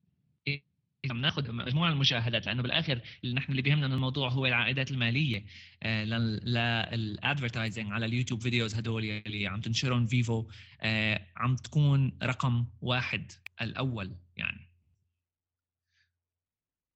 عم 1.12 1.22
ناخذ 1.22 1.52
مجموعة 1.52 1.92
المشاهدات 1.92 2.46
لأنه 2.46 2.62
بالآخر 2.62 3.02
اللي 3.24 3.36
نحن 3.36 3.52
اللي 3.52 3.62
بيهمنا 3.62 3.88
من 3.88 3.94
الموضوع 3.94 4.30
هو 4.30 4.46
العائدات 4.46 4.92
المالية. 4.92 5.46
لل 5.84 6.16
advertising 6.16 7.92
على 7.92 8.06
ال 8.06 8.10
YouTube 8.10 8.42
videos 8.42 8.76
هدول 8.76 9.04
اللي 9.04 9.48
عم 9.48 9.62
تنشرهم 9.62 10.08
Vevo 10.08 10.48
عم 11.36 11.56
تكون 11.56 12.18
رقم 12.24 12.66
واحد 12.82 13.32
الأول 13.62 14.16
يعني. 14.38 14.72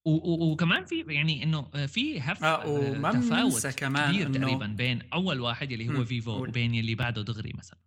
وكمان 0.05 0.85
في 0.85 1.05
يعني 1.07 1.43
إنه 1.43 1.61
في 1.87 2.21
هف 2.21 2.43
آه 2.43 2.67
وما 2.67 3.11
تفاوت 3.11 3.67
كمان 3.67 4.11
كبير 4.11 4.33
تقريبا 4.33 4.67
بين 4.67 5.01
أول 5.13 5.39
واحد 5.39 5.71
اللي 5.71 5.89
هو 5.89 6.05
Vevo 6.05 6.31
وبين 6.31 6.73
اللي 6.73 6.95
بعده 6.95 7.21
دغري 7.21 7.53
مثلا. 7.57 7.79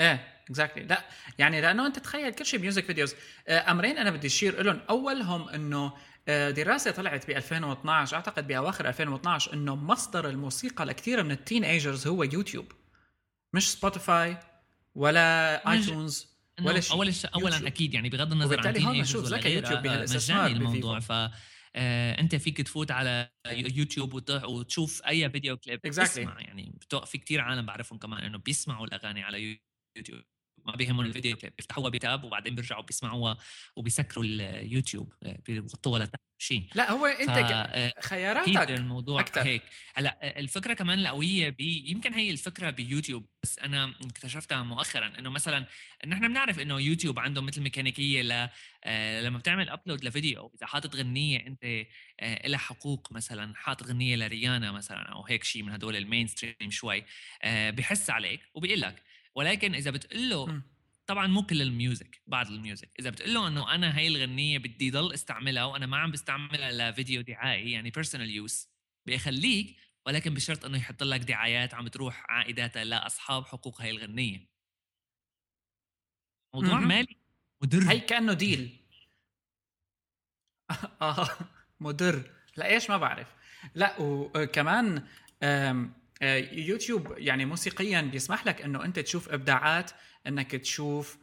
إيه. 0.00 0.37
exactly. 0.50 0.84
لا 0.84 1.04
يعني 1.38 1.60
لأنه 1.60 1.86
أنت 1.86 1.98
تخيل 1.98 2.32
كل 2.32 2.46
شيء 2.46 2.60
music 2.60 2.84
videos. 2.84 3.14
أمرين 3.48 3.98
أنا 3.98 4.10
بدي 4.10 4.26
أشير 4.26 4.62
لهم 4.62 4.80
أولهم 4.90 5.48
إنه 5.48 5.92
دراسة 6.28 6.90
طلعت 6.90 7.26
ب 7.26 7.30
2012 7.30 8.16
أعتقد 8.16 8.46
بأواخر 8.46 8.88
2012 8.88 9.52
إنه 9.52 9.76
مصدر 9.76 10.28
الموسيقى 10.28 10.84
لكثير 10.84 11.22
من 11.22 11.30
ال 11.30 11.64
teenagers 11.64 12.06
هو 12.06 12.22
يوتيوب. 12.22 12.72
مش 13.54 13.72
Spotify 13.72 14.38
ولا 14.94 15.70
iTunes 15.72 16.38
ولا 16.62 16.80
شيء. 16.80 16.96
أول 16.96 17.14
شيء 17.14 17.30
اولا 17.34 17.66
أكيد 17.66 17.94
يعني 17.94 18.08
بغض 18.08 18.32
النظر 18.32 18.66
عن 18.66 18.74
teenagers 18.74 19.32
ولا 19.32 19.48
يوتيوب 19.48 19.86
مجاني 19.86 20.52
الموضوع. 20.52 21.00
ف 21.00 21.12
آه 21.76 22.20
أنت 22.20 22.36
فيك 22.36 22.60
تفوت 22.60 22.90
على 22.90 23.30
يوتيوب 23.50 24.30
وتشوف 24.44 25.02
أي 25.06 25.30
فيديو 25.30 25.56
كليب. 25.56 25.80
Exactly. 25.86 25.90
تسمع 25.90 26.40
يعني 26.40 26.78
في 27.06 27.18
كثير 27.18 27.40
عالم 27.40 27.66
بعرفهم 27.66 27.98
كمان 27.98 28.24
إنه 28.24 28.38
بيسمعوا 28.38 28.86
الأغاني 28.86 29.22
على 29.22 29.60
يوتيوب. 29.96 30.22
ما 30.66 30.76
بيهمهم 30.76 31.06
الفيديو 31.06 31.36
كليب 31.36 31.52
بيفتحوها 31.56 31.90
ب 31.90 31.99
tab 31.99 32.24
وبعدين 32.24 32.54
بيرجعوا 32.54 32.82
بيسمعوها 32.82 33.38
وبيسكروا 33.76 34.24
اليوتيوب 34.24 35.12
بيغطوها 35.46 35.98
لتحت 35.98 36.20
شيء 36.38 36.68
لا 36.74 36.90
هو 36.90 37.06
انت 37.06 37.94
خياراتك 38.02 38.70
الموضوع 38.70 39.20
أكتر. 39.20 39.42
هيك 39.42 39.62
هلأ 39.94 40.38
الفكرة 40.38 40.74
كمان 40.74 40.98
القويه 40.98 41.48
بي 41.48 41.84
يمكن 41.86 42.14
هي 42.14 42.30
الفكرة 42.30 42.70
بيوتيوب 42.70 43.26
بس 43.42 43.58
أنا 43.58 43.94
اكتشفتها 44.04 44.62
مؤخرا 44.62 45.18
إنه 45.18 45.30
مثلا 45.30 45.66
نحن 46.06 46.28
بنعرف 46.28 46.60
إنه 46.60 46.80
يوتيوب 46.80 47.18
عنده 47.18 47.42
مثل 47.42 47.60
ميكانيكية 47.60 48.22
ل 48.22 48.48
لما 49.24 49.38
بتعمل 49.38 49.68
upload 49.68 50.04
لفيديو 50.04 50.52
إذا 50.58 50.66
حاطط 50.66 50.96
غنية 50.96 51.46
أنت 51.46 51.86
لها 52.46 52.58
حقوق 52.58 53.12
مثلا 53.12 53.54
حاطط 53.56 53.86
غنية 53.86 54.16
لريانا 54.16 54.72
مثلا 54.72 55.02
أو 55.02 55.24
هيك 55.26 55.44
شيء 55.44 55.62
من 55.62 55.72
هدول 55.72 55.96
ال 55.96 56.26
mainstream 56.26 56.70
شوي 56.70 57.04
بحس 57.46 58.10
عليك 58.10 58.40
وبيقول 58.54 58.80
لك 58.80 59.02
ولكن 59.38 59.74
إذا 59.74 59.90
بتقول 59.90 60.30
له 60.30 60.62
طبعا 61.06 61.26
مو 61.26 61.42
كل 61.42 61.62
ال 61.62 61.72
music 61.72 62.22
بعض 62.26 62.46
ال 62.50 62.56
music. 62.56 62.90
إذا 63.00 63.10
بتقول 63.10 63.34
له 63.34 63.48
إنه 63.48 63.74
أنا 63.74 63.96
هاي 63.96 64.08
الغنية 64.08 64.58
بدي 64.58 64.90
ضل 64.90 65.14
أستعملها 65.14 65.64
وأنا 65.64 65.86
ما 65.86 65.96
عم 65.96 66.10
بستعملها 66.10 66.90
لفيديو 66.90 67.20
دعائي 67.20 67.70
يعني 67.70 67.90
personal 67.90 68.30
use 68.30 68.68
بيخليك 69.06 69.76
ولكن 70.06 70.34
بشرط 70.34 70.64
إنه 70.64 70.78
يحط 70.78 71.02
لك 71.02 71.20
دعايات 71.20 71.74
عم 71.74 71.88
تروح 71.88 72.24
عائداتها 72.28 72.84
لأصحاب 72.84 73.46
حقوق 73.46 73.82
هاي 73.82 73.90
الغنية. 73.90 74.48
موضوع 76.54 76.80
مالي 76.80 77.16
مدر. 77.62 77.90
هي 77.90 78.00
كأنه 78.00 78.32
deal 78.32 78.76
آه 81.02 81.28
مدر. 81.80 82.30
لا 82.56 82.66
إيش 82.66 82.90
ما 82.90 82.96
بعرف. 82.96 83.28
لا 83.74 83.96
وكمان 84.00 85.06
يوتيوب 86.52 87.14
يعني 87.16 87.44
موسيقيا 87.44 88.00
بيسمح 88.00 88.46
لك 88.46 88.62
إنه 88.62 88.84
أنت 88.84 88.98
تشوف 88.98 89.28
إبداعات 89.28 89.90
إنك 90.26 90.56
تشوف 90.56 91.18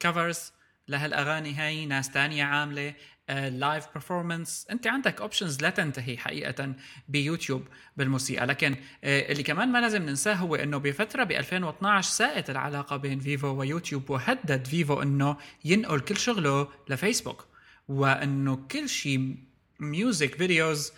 covers 0.00 0.52
لهالأغاني 0.88 1.54
هاي 1.54 1.86
ناس 1.86 2.10
تانية 2.10 2.44
عاملة 2.44 2.94
live 3.28 3.86
uh, 3.86 3.94
performance 3.94 4.66
أنت 4.70 4.86
عندك 4.86 5.20
options 5.20 5.62
لا 5.62 5.70
تنتهي 5.70 6.18
حقيقة 6.18 6.74
بيوتيوب 7.08 7.68
بالموسيقى. 7.96 8.46
لكن 8.46 8.74
uh, 8.74 8.78
اللي 9.02 9.42
كمان 9.42 9.68
ما 9.68 9.78
لازم 9.78 10.02
ننساه 10.02 10.34
هو 10.34 10.54
إنه 10.54 10.78
بفترة 10.78 11.24
ب 11.24 11.32
2012 11.32 12.10
ساءت 12.10 12.50
العلاقة 12.50 12.96
بين 12.96 13.20
فيفو 13.20 13.46
ويوتيوب 13.46 14.10
وهدد 14.10 14.66
فيفو 14.66 15.02
إنه 15.02 15.36
ينقل 15.64 16.00
كل 16.00 16.16
شغله 16.16 16.68
لفيسبوك 16.88 17.46
وإنه 17.88 18.56
كل 18.56 18.88
شيء 18.88 19.36
music 19.80 20.34
videos 20.34 20.88
آه 20.88 20.92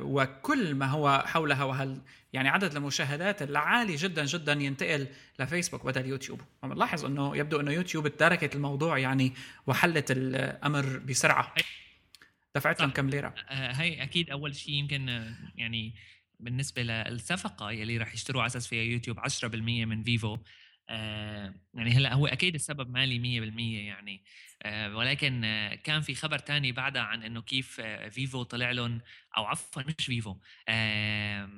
وكل 0.00 0.74
ما 0.74 0.86
هو 0.86 1.24
حولها 1.26 1.64
وهل 1.64 2.00
يعني 2.32 2.48
عدد 2.48 2.76
المشاهدات 2.76 3.42
العالي 3.42 3.96
جدا 3.96 4.24
جدا 4.24 4.52
ينتقل 4.52 5.06
لفيسبوك 5.38 5.86
بدل 5.86 6.06
يوتيوب. 6.06 6.40
وبنلاحظ 6.62 7.04
إنه 7.04 7.36
يبدو 7.36 7.60
إنه 7.60 7.70
يوتيوب 7.70 8.08
تركت 8.08 8.54
الموضوع 8.54 8.98
يعني 8.98 9.32
وحلت 9.66 10.10
الأمر 10.10 10.98
بسرعة. 10.98 11.54
دفعت 12.54 12.80
لهم 12.80 12.90
كم 12.90 13.08
ليرة. 13.08 13.34
آه 13.48 13.72
هي 13.72 14.02
أكيد 14.02 14.30
أول 14.30 14.56
شيء 14.56 14.74
يمكن 14.74 15.32
يعني 15.56 15.94
بالنسبة 16.40 16.82
للصفقة 16.82 17.70
يلي 17.70 17.98
راح 17.98 18.14
يشتروا 18.14 18.42
على 18.42 18.46
أساس 18.46 18.66
فيها 18.66 18.82
يوتيوب 18.82 19.20
10% 19.20 19.44
من 19.84 20.02
فيفو. 20.02 20.34
آه 20.34 20.40
يعني 20.88 21.90
هلأ 21.90 22.14
هو 22.14 22.26
أكيد 22.26 22.54
السبب 22.54 22.90
مالي 22.90 23.18
100% 23.18 23.86
يعني. 23.86 24.24
آه 24.62 24.96
ولكن 24.96 25.44
آه 25.44 25.74
كان 25.74 26.00
في 26.00 26.14
خبر 26.14 26.38
تاني 26.38 26.72
بعدها 26.72 27.02
عن 27.02 27.22
إنه 27.22 27.42
كيف 27.42 27.80
آه 27.80 28.08
فيفو 28.08 28.42
طلع 28.42 28.70
لهم 28.70 29.00
أو 29.36 29.44
عفوا 29.44 29.82
مش 29.82 30.06
فيفو 30.06 30.36
آه 30.68 31.50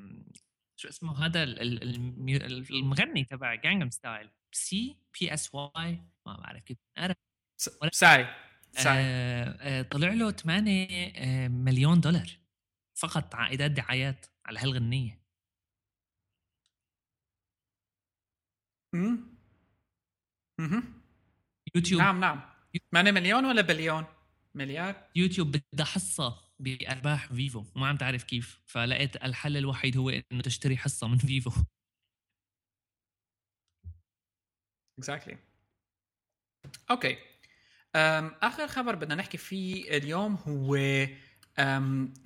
شو 0.76 0.88
اسمه 0.88 1.26
هذا 1.26 1.42
المغني 1.42 3.24
تبع 3.24 3.54
Gangnam 3.54 3.90
Style 3.90 4.30
سي 4.52 4.96
P 5.20 5.34
S 5.34 5.54
Y 5.54 5.98
ما 6.26 6.36
بعرف 6.36 6.62
كيف 6.62 6.78
ساي 7.92 8.26
ساي. 8.72 8.98
آه 8.98 9.44
آه 9.60 9.82
طلع 9.82 10.08
له 10.08 10.30
8 10.30 11.12
آه 11.16 11.48
مليون 11.48 12.00
دولار 12.00 12.30
فقط 12.94 13.34
عائدات 13.34 13.70
دعايات 13.70 14.26
على 14.46 14.58
هالغنية. 14.58 15.23
امم 18.94 19.34
يوتيوب. 21.74 22.00
نعم 22.00 22.20
نعم. 22.20 22.40
8 22.92 23.10
مليون 23.10 23.44
ولا 23.44 23.62
بليون؟ 23.62 24.04
مليار؟ 24.54 25.08
يوتيوب 25.16 25.56
بدها 25.72 25.86
حصه 25.86 26.40
بارباح 26.58 27.32
فيفو. 27.32 27.64
وما 27.76 27.88
عم 27.88 27.96
تعرف 27.96 28.24
كيف. 28.24 28.60
فلقيت 28.66 29.16
الحل 29.16 29.56
الوحيد 29.56 29.96
هو 29.96 30.10
إنه 30.10 30.42
تشتري 30.42 30.76
حصة 30.76 31.08
من 31.08 31.18
فيفو. 31.18 31.50
exactly 34.98 35.38
okay 36.90 37.18
آخر 38.42 38.68
خبر 38.68 38.94
بدنا 38.94 39.14
نحكي 39.14 39.38
فيه 39.38 39.96
اليوم 39.96 40.34
هو 40.34 40.76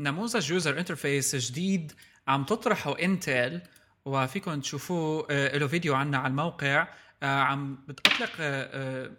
نموذج 0.01 0.51
user 0.51 0.79
interface 0.79 1.37
جديد 1.37 1.93
عم 2.29 2.45
تطرحه 2.45 2.99
انتل 2.99 3.62
وفيكم 4.09 4.61
تشوفوه 4.61 5.27
آه، 5.31 5.59
له 5.59 5.67
فيديو 5.67 5.95
عنا 5.95 6.19
على 6.19 6.31
الموقع 6.31 6.89
آه، 7.23 7.41
عم 7.41 7.79
بتطلق 7.89 8.31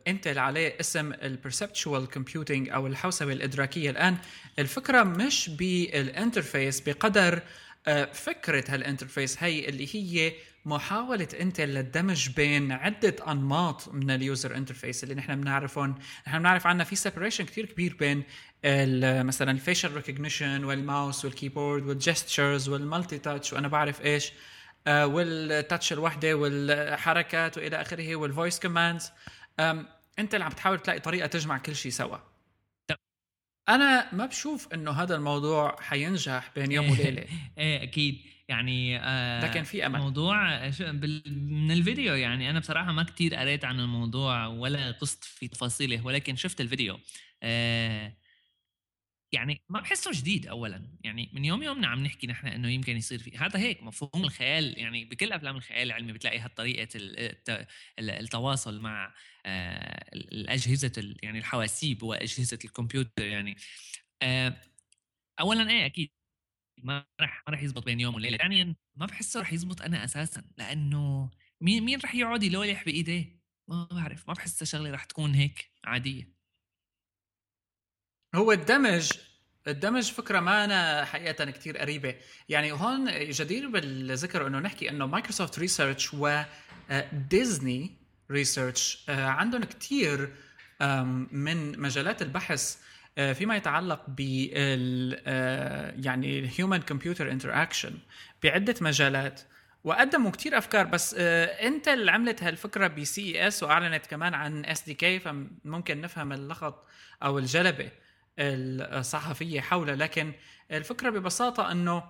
انتل 0.07 0.37
آه، 0.37 0.41
عليه 0.41 0.75
اسم 0.79 1.13
ال 1.13 1.22
perceptual 1.22 2.09
computing 2.09 2.69
أو 2.69 2.87
الحوسبة 2.87 3.33
الإدراكية. 3.33 3.89
الآن 3.89 4.17
الفكرة 4.59 5.03
مش 5.03 5.49
بال 5.49 5.73
interface 5.73 6.81
بقدر 6.81 7.41
فكرة 8.13 8.63
هال 8.69 8.83
interface 8.83 9.43
هي 9.43 9.69
اللي 9.69 9.95
هي 9.95 10.33
محاولة 10.65 11.27
انتل 11.39 11.69
للدمج 11.69 12.29
بين 12.29 12.71
عدة 12.71 13.15
أنماط 13.27 13.93
من 13.93 14.11
ال 14.11 14.20
user 14.20 14.55
interface 14.55 15.03
اللي 15.03 15.15
نحن 15.15 15.41
بنعرفهم، 15.41 15.95
نحن 16.27 16.39
بنعرف 16.39 16.67
عنا 16.67 16.83
في 16.83 16.95
separation 16.95 17.45
كثير 17.45 17.65
كبير 17.65 17.95
بين 17.99 18.23
مثلا 19.25 19.51
الفيشل 19.51 19.93
ريكوجنيشن 19.93 20.63
والماوس 20.63 21.25
والكيبورد 21.25 21.83
والجستشرز 21.87 22.69
والمالتي 22.69 23.17
تاتش 23.17 23.53
وأنا 23.53 23.67
بعرف 23.67 24.01
إيش. 24.01 24.33
وال 24.89 25.19
touch 25.19 25.93
الوحده 25.93 26.33
والحركات 26.33 27.57
وإلى 27.57 27.81
آخره 27.81 28.15
وال 28.15 28.28
voice 28.28 28.59
commands 28.59 29.11
انتل 30.19 30.33
اللي 30.33 30.45
عم 30.45 30.51
تحاول 30.51 30.79
تلاقي 30.79 30.99
طريقة 30.99 31.27
تجمع 31.27 31.57
كل 31.57 31.75
شيء 31.75 31.91
سوا. 31.91 32.17
أنا 33.69 34.15
ما 34.15 34.25
بشوف 34.25 34.73
إنه 34.73 34.91
هذا 34.91 35.15
الموضوع 35.15 35.75
حينجح 35.81 36.51
بين 36.55 36.71
يوم 36.71 36.89
وليلة. 36.89 37.25
إيه 37.57 37.83
أكيد. 37.83 38.21
يعني 38.47 38.99
آه 38.99 39.45
لكن 39.45 39.63
في 39.63 39.85
أمل. 39.85 39.99
موضوع 39.99 40.67
من 41.27 41.71
الفيديو 41.71 42.13
يعني 42.13 42.49
أنا 42.49 42.59
بصراحة 42.59 42.91
ما 42.91 43.03
كتير 43.03 43.35
قريت 43.35 43.65
عن 43.65 43.79
الموضوع 43.79 44.47
ولا 44.47 44.91
غصت 44.91 45.23
في 45.23 45.47
تفاصيله 45.47 46.05
ولكن 46.05 46.35
شفت 46.35 46.61
الفيديو. 46.61 46.99
آه 47.43 48.13
يعني 49.31 49.61
ما 49.69 49.79
بحسه 49.79 50.11
جديد 50.13 50.47
اولا. 50.47 50.97
يعني 51.03 51.29
من 51.33 51.45
يوم 51.45 51.63
يومنا 51.63 51.87
عم 51.87 52.03
نحكي 52.03 52.27
نحن 52.27 52.47
إنه 52.47 52.69
يمكن 52.69 52.97
يصير 52.97 53.19
في 53.19 53.37
هذا 53.37 53.59
هيك 53.59 53.83
مفهوم 53.83 54.23
الخيال. 54.23 54.79
يعني 54.79 55.05
بكل 55.05 55.31
أفلام 55.31 55.55
الخيال 55.55 55.87
العلمي 55.87 56.13
بتلاقي 56.13 56.39
هالطريقة 56.39 56.87
التواصل 57.99 58.81
مع 58.81 59.13
آه، 59.45 60.09
الأجهزة 60.15 61.15
يعني 61.23 61.39
الحواسيب 61.39 62.03
وأجهزة 62.03 62.59
الكمبيوتر 62.65 63.23
يعني. 63.23 63.55
آه، 64.21 64.57
اولا 65.39 65.69
إيه 65.69 65.85
أكيد 65.85 66.09
ما 66.83 67.05
رح 67.21 67.43
ما 67.47 67.53
رح 67.53 67.63
يزبط 67.63 67.85
بين 67.85 67.99
يوم 67.99 68.15
وليلة. 68.15 68.37
ثانيا 68.37 68.75
ما 68.95 69.05
بحسه 69.05 69.41
رح 69.41 69.53
يزبط 69.53 69.81
أنا 69.81 70.03
أساسا 70.03 70.43
لأنه 70.57 71.31
مين 71.61 71.83
مين 71.83 71.99
رح 71.99 72.15
يقعد 72.15 72.43
يلويح 72.43 72.85
بإيديه؟ 72.85 73.39
ما 73.69 73.87
بعرف 73.91 74.27
ما 74.27 74.33
بحسها 74.33 74.65
شغله 74.65 74.91
رح 74.91 75.03
تكون 75.05 75.33
هيك 75.33 75.71
عادية. 75.85 76.38
هو 78.35 78.51
الدمج 78.51 79.11
الدمج 79.67 80.11
فكرة 80.11 80.39
ما 80.39 80.65
أنا 80.65 81.05
حقيقة 81.05 81.51
كتير 81.51 81.77
قريبة. 81.77 82.15
يعني 82.49 82.71
هون 82.71 83.29
جدير 83.29 83.69
بالذكر 83.69 84.47
أنه 84.47 84.59
نحكي 84.59 84.89
أنه 84.89 85.05
Microsoft 85.05 85.59
Research 85.59 86.13
و 86.13 86.39
Disney 86.39 87.95
Research 88.31 89.05
عندهم 89.09 89.63
كتير 89.63 90.33
من 91.31 91.79
مجالات 91.79 92.21
البحث 92.21 92.77
آه، 93.17 93.33
فيما 93.33 93.55
يتعلق 93.55 94.01
بال 94.07 95.21
آه، 95.27 95.93
يعني 95.97 96.39
ال 96.39 96.46
human 96.46 96.77
computer 96.77 97.31
interaction 97.31 97.97
بعدة 98.43 98.75
مجالات. 98.81 99.41
وقدموا 99.83 100.31
كتير 100.31 100.57
أفكار 100.57 100.85
بس 100.85 101.13
انتل 101.13 102.09
آه، 102.09 102.11
عملت 102.11 102.43
هالفكرة 102.43 102.87
ب 102.87 103.05
CES 103.05 103.63
وأعلنت 103.63 104.05
كمان 104.05 104.33
عن 104.33 104.65
SDK 104.65 105.19
فممكن 105.19 106.01
نفهم 106.01 106.31
اللغط 106.31 106.85
أو 107.23 107.39
الجلبة. 107.39 107.91
الصحفية 108.39 109.61
حولها 109.61 109.95
لكن 109.95 110.33
الفكرة 110.71 111.09
ببساطة 111.09 111.71
إنه 111.71 112.03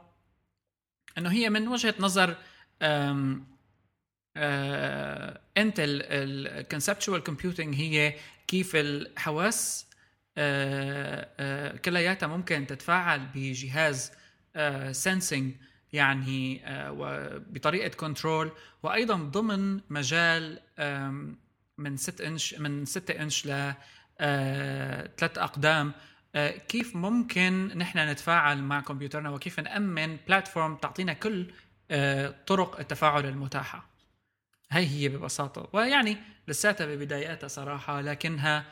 إنه 1.17 1.31
هي 1.31 1.49
من 1.49 1.67
وجهة 1.67 1.93
نظر 1.99 2.35
انتل 5.57 6.01
ال 6.05 6.16
perceptual 6.16 7.23
computing 7.23 7.75
هي 7.75 8.13
كيف 8.47 8.75
الحواس 8.75 9.89
آه، 10.37 11.29
آه، 11.39 11.77
كلياتها 11.77 12.27
ممكن 12.27 12.67
تتفاعل 12.67 13.27
بجهاز 13.35 14.11
sensing 14.91 15.53
آه، 15.53 15.59
يعني 15.93 16.61
بطريقة 17.49 17.87
control 17.87 18.51
وأيضا 18.83 19.15
ضمن 19.15 19.81
مجال 19.89 20.59
من 21.77 21.97
6 21.97 22.27
إنش 22.27 22.53
من 22.53 22.85
6 22.85 23.21
إنش 23.21 23.45
ل 23.45 23.73
ثلاث 25.17 25.37
أقدام. 25.37 25.93
كيف 26.67 26.95
ممكن 26.95 27.67
نحن 27.77 27.99
نتفاعل 27.99 28.63
مع 28.63 28.79
كمبيوترنا 28.79 29.29
وكيف 29.29 29.59
نأمن 29.59 30.17
platform 30.27 30.75
تعطينا 30.75 31.13
كل 31.13 31.51
طرق 32.47 32.79
التفاعل 32.79 33.25
المتاحة؟ 33.25 33.89
هي 34.71 34.87
هي 34.87 35.09
ببساطة. 35.09 35.69
ويعني 35.73 36.17
لساتها 36.47 36.85
ببداياتها 36.85 37.47
صراحة 37.47 38.01
لكنها 38.01 38.65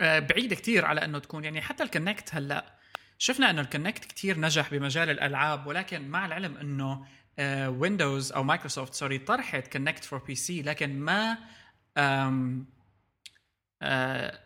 آه، 0.00 0.18
بعيدة 0.18 0.54
كتير 0.56 0.84
على 0.84 1.04
إنه 1.04 1.18
تكون. 1.18 1.44
يعني 1.44 1.60
حتى 1.60 1.82
ال 1.82 1.89
Kinect 1.89 2.34
هلأ 2.34 2.78
شفنا 3.18 3.50
إنه 3.50 3.60
ال 3.60 3.66
Kinect 3.66 4.04
كتير 4.04 4.40
نجح 4.40 4.70
بمجال 4.70 5.10
الألعاب 5.10 5.66
ولكن 5.66 6.08
مع 6.08 6.26
العلم 6.26 6.56
إنه 6.56 7.06
ويندوز 7.68 8.32
آه، 8.32 8.36
أو 8.36 8.42
مايكروسوفت 8.42 8.94
sorry 8.94 9.18
طرحت 9.18 9.72
Kinect 9.72 10.04
for 10.04 10.18
PC 10.18 10.62
لكن 10.62 11.00
ما 11.00 11.38
آه، 11.96 12.62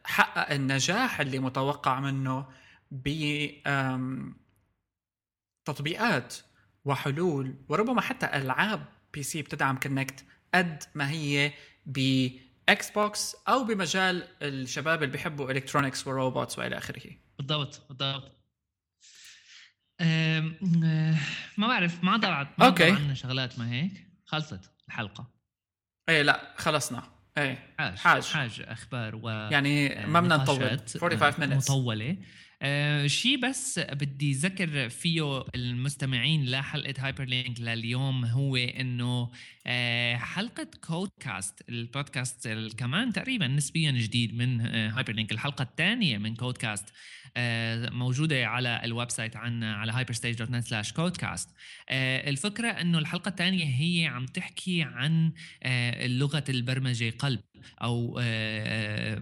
حقق 0.05 0.53
النجاح 0.53 1.21
اللي 1.21 1.39
متوقع 1.39 2.01
منه 2.01 2.47
ب 2.91 3.09
تطبيقات 5.65 6.35
وحلول 6.85 7.57
وربما 7.69 8.01
حتى 8.01 8.27
ألعاب 8.27 8.85
PC 9.15 9.43
بتدعم 9.43 9.77
Kinect 9.77 10.25
قد 10.55 10.83
ما 10.95 11.11
هي 11.11 11.53
ب 11.87 12.29
Xbox 12.69 13.37
أو 13.49 13.65
بمجال 13.65 14.29
الشباب 14.43 15.03
اللي 15.03 15.13
بيحبوا 15.13 15.51
electronics 15.51 16.07
و 16.07 16.14
robots 16.14 16.59
وإلى 16.59 16.79
آخره. 16.79 17.11
بالضبط 17.39 17.87
بالضبط. 17.89 18.33
ما 21.59 21.69
بعرف 21.69 22.05
ما 22.05 22.17
ضرعت 22.17 22.49
ما 22.59 22.67
okay. 22.67 22.91
عنا 22.91 23.15
شغلات 23.15 23.59
ما 23.59 23.73
هيك؟ 23.73 24.07
خلصت 24.25 24.71
الحلقة. 24.89 25.31
إيه 26.09 26.23
لا 26.23 26.55
خلصنا. 26.57 27.12
إيه 27.39 27.59
حاج 27.79 27.99
حاج, 27.99 28.25
حاج 28.25 28.63
أخبار 28.65 29.17
و 29.17 29.29
يعني 29.29 30.07
ما 30.07 30.21
بدنا 30.21 30.37
نطول 30.37 30.79
45 30.99 31.33
minutes. 31.33 31.71
مطولة. 31.71 32.17
آه 32.65 33.07
شيء 33.07 33.41
بس 33.49 33.79
بدي 33.79 34.33
ذكر 34.33 34.89
فيه 34.89 35.45
المستمعين 35.55 36.51
لحلقة 36.51 36.95
هايبر 36.99 37.25
لينك 37.25 37.61
لليوم 37.61 38.25
هو 38.25 38.57
إنه 38.57 39.31
آه 39.67 40.17
حلقة 40.17 40.69
CodeCast 40.85 41.69
البودكاست 41.69 42.49
كمان 42.79 43.13
تقريبا 43.13 43.47
نسبيا 43.47 43.91
جديد 43.91 44.35
من 44.35 44.61
هايبر 44.61 45.13
لينك 45.13 45.33
الحلقة 45.33 45.63
الثانية 45.63 46.19
من 46.19 46.37
CodeCast 46.37 46.89
آه 46.89 46.93
موجودة 47.93 48.47
على 48.47 48.81
ال 48.85 49.11
website 49.11 49.37
عنا 49.37 49.75
على 49.77 49.93
hyperstage.net 49.93 50.65
slash 50.69 50.93
codecast 50.93 51.49
آه 51.89 52.31
الفكرة 52.31 52.69
إنه 52.69 52.99
الحلقة 52.99 53.29
الثانية 53.29 53.65
هي 53.65 54.07
عم 54.07 54.27
تحكي 54.27 54.83
عن 54.83 55.33
آه 55.63 56.07
لغة 56.07 56.45
البرمجة 56.49 57.15
قلب 57.19 57.41
أو 57.83 58.21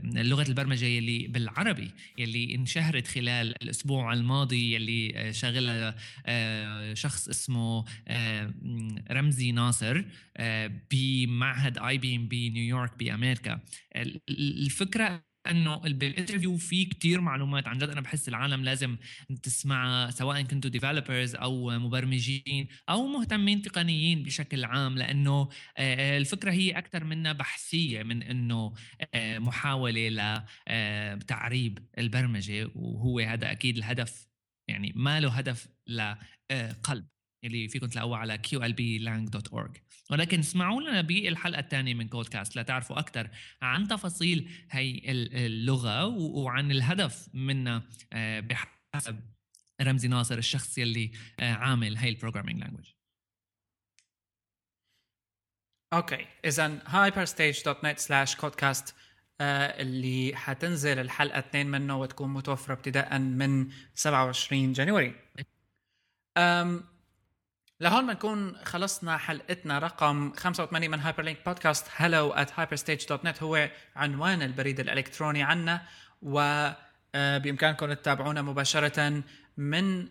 لغة 0.04 0.48
البرمجة 0.48 0.84
يلي 0.84 1.26
بالعربي 1.26 1.90
يلي 2.18 2.54
انشهرت 2.54 3.06
خلال 3.06 3.62
الأسبوع 3.62 4.12
الماضي 4.12 4.74
يلي 4.74 5.32
شغلها 5.32 5.94
شخص 6.94 7.28
اسمه 7.28 7.84
رمزي 9.10 9.52
ناصر 9.52 10.04
بمعهد 10.92 11.78
اي 11.78 11.98
بي 11.98 12.16
ام 12.16 12.28
بي 12.28 12.50
نيويورك 12.50 12.98
بأمريكا. 12.98 13.60
الفكرة 14.30 15.29
إنه 15.46 15.76
بالانترفيو 15.76 16.56
في 16.56 16.84
كتير 16.84 17.20
معلومات. 17.20 17.68
عن 17.68 17.78
جد 17.78 17.88
أنا 17.88 18.00
بحس 18.00 18.28
العالم 18.28 18.64
لازم 18.64 18.96
تسمعها 19.42 20.10
سواء 20.10 20.42
كنتوا 20.42 20.70
developers 20.70 21.34
أو 21.34 21.78
مبرمجين 21.78 22.68
أو 22.88 23.06
مهتمين 23.06 23.62
تقنيين 23.62 24.22
بشكل 24.22 24.64
عام 24.64 24.98
لأنه 24.98 25.48
آه، 25.76 26.18
الفكرة 26.18 26.50
هي 26.50 26.70
أكثر 26.70 27.04
منها 27.04 27.32
بحثية 27.32 28.02
من 28.02 28.22
إنه 28.22 28.74
آه، 29.14 29.38
محاولة 29.38 30.08
لتعريب 30.08 31.78
آه، 31.78 32.00
البرمجة 32.00 32.70
وهو 32.74 33.18
هذا 33.18 33.52
أكيد 33.52 33.76
الهدف 33.76 34.26
يعني 34.68 34.92
ما 34.96 35.20
له 35.20 35.30
هدف 35.30 35.68
لقلب 35.86 37.06
اللي 37.44 37.68
فيكم 37.68 37.86
تلاقوه 37.86 38.16
على 38.16 38.42
qlblang.org 38.48 39.80
ولكن 40.10 40.38
اسمعوا 40.38 40.80
لنا 40.80 41.00
بالحلقة 41.00 41.60
الثانية 41.60 41.94
من 41.94 42.08
كودكاست 42.08 42.56
لتعرفوا 42.56 42.98
أكثر 42.98 43.30
عن 43.62 43.88
تفاصيل 43.88 44.50
هي 44.70 45.02
اللغة 45.46 46.06
وعن 46.16 46.70
الهدف 46.70 47.28
منها 47.34 47.82
آه، 48.12 48.40
بحسب 48.40 49.20
رمزي 49.82 50.08
ناصر 50.08 50.38
الشخص 50.38 50.78
يلي 50.78 51.10
آه، 51.40 51.52
عامل 51.52 51.96
هاي 51.96 52.08
ال 52.08 52.12
programming 52.12 52.60
language 52.60 52.90
okay 55.92 56.26
اذا 56.44 56.78
hyperstage.net 56.78 57.98
slash 57.98 58.34
podcast 58.40 58.92
اللي 59.40 60.36
حتنزل 60.36 60.98
الحلقة 60.98 61.38
2 61.38 61.66
منه 61.66 62.00
وتكون 62.00 62.32
متوفرة 62.32 62.74
ابتداء 62.74 63.18
من 63.18 63.70
27 63.94 64.72
January. 64.72 65.14
لهون 67.80 68.06
بنكون 68.06 68.56
خلصنا 68.64 69.16
حلقتنا 69.16 69.78
رقم 69.78 70.32
85 70.32 70.90
من 70.90 71.00
هايبرلينك 71.00 71.38
podcast 71.46 71.86
hello 71.88 72.36
at 72.36 72.48
hyperstage.net 72.50 73.42
هو 73.42 73.70
عنوان 73.96 74.42
البريد 74.42 74.80
الإلكتروني 74.80 75.42
عنا 75.42 75.82
و 76.22 76.68
آه، 77.14 77.38
بإمكانكم 77.38 77.92
تتابعونا 77.92 78.42
مباشرة 78.42 79.22
من 79.56 80.08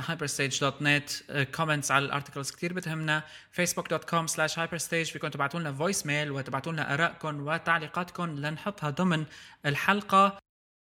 hyperstage.net 0.00 1.32
comments 1.56 1.90
على 1.90 2.04
ال 2.04 2.09
articles 2.09 2.50
كثير 2.50 2.72
بتهمنا. 2.72 3.22
facebook.com 3.60 4.26
slash 4.30 4.54
hyperstage. 4.54 5.12
فيكم 5.12 5.28
تبعتوا 5.28 5.60
لنا 5.60 5.72
voice 5.72 6.06
mail 6.06 6.30
وتبعتوا 6.30 6.72
لنا 6.72 6.94
آرائكم 6.94 7.46
وتعليقاتكم 7.46 8.24
لنحطها 8.24 8.90
ضمن 8.90 9.24
الحلقة. 9.66 10.38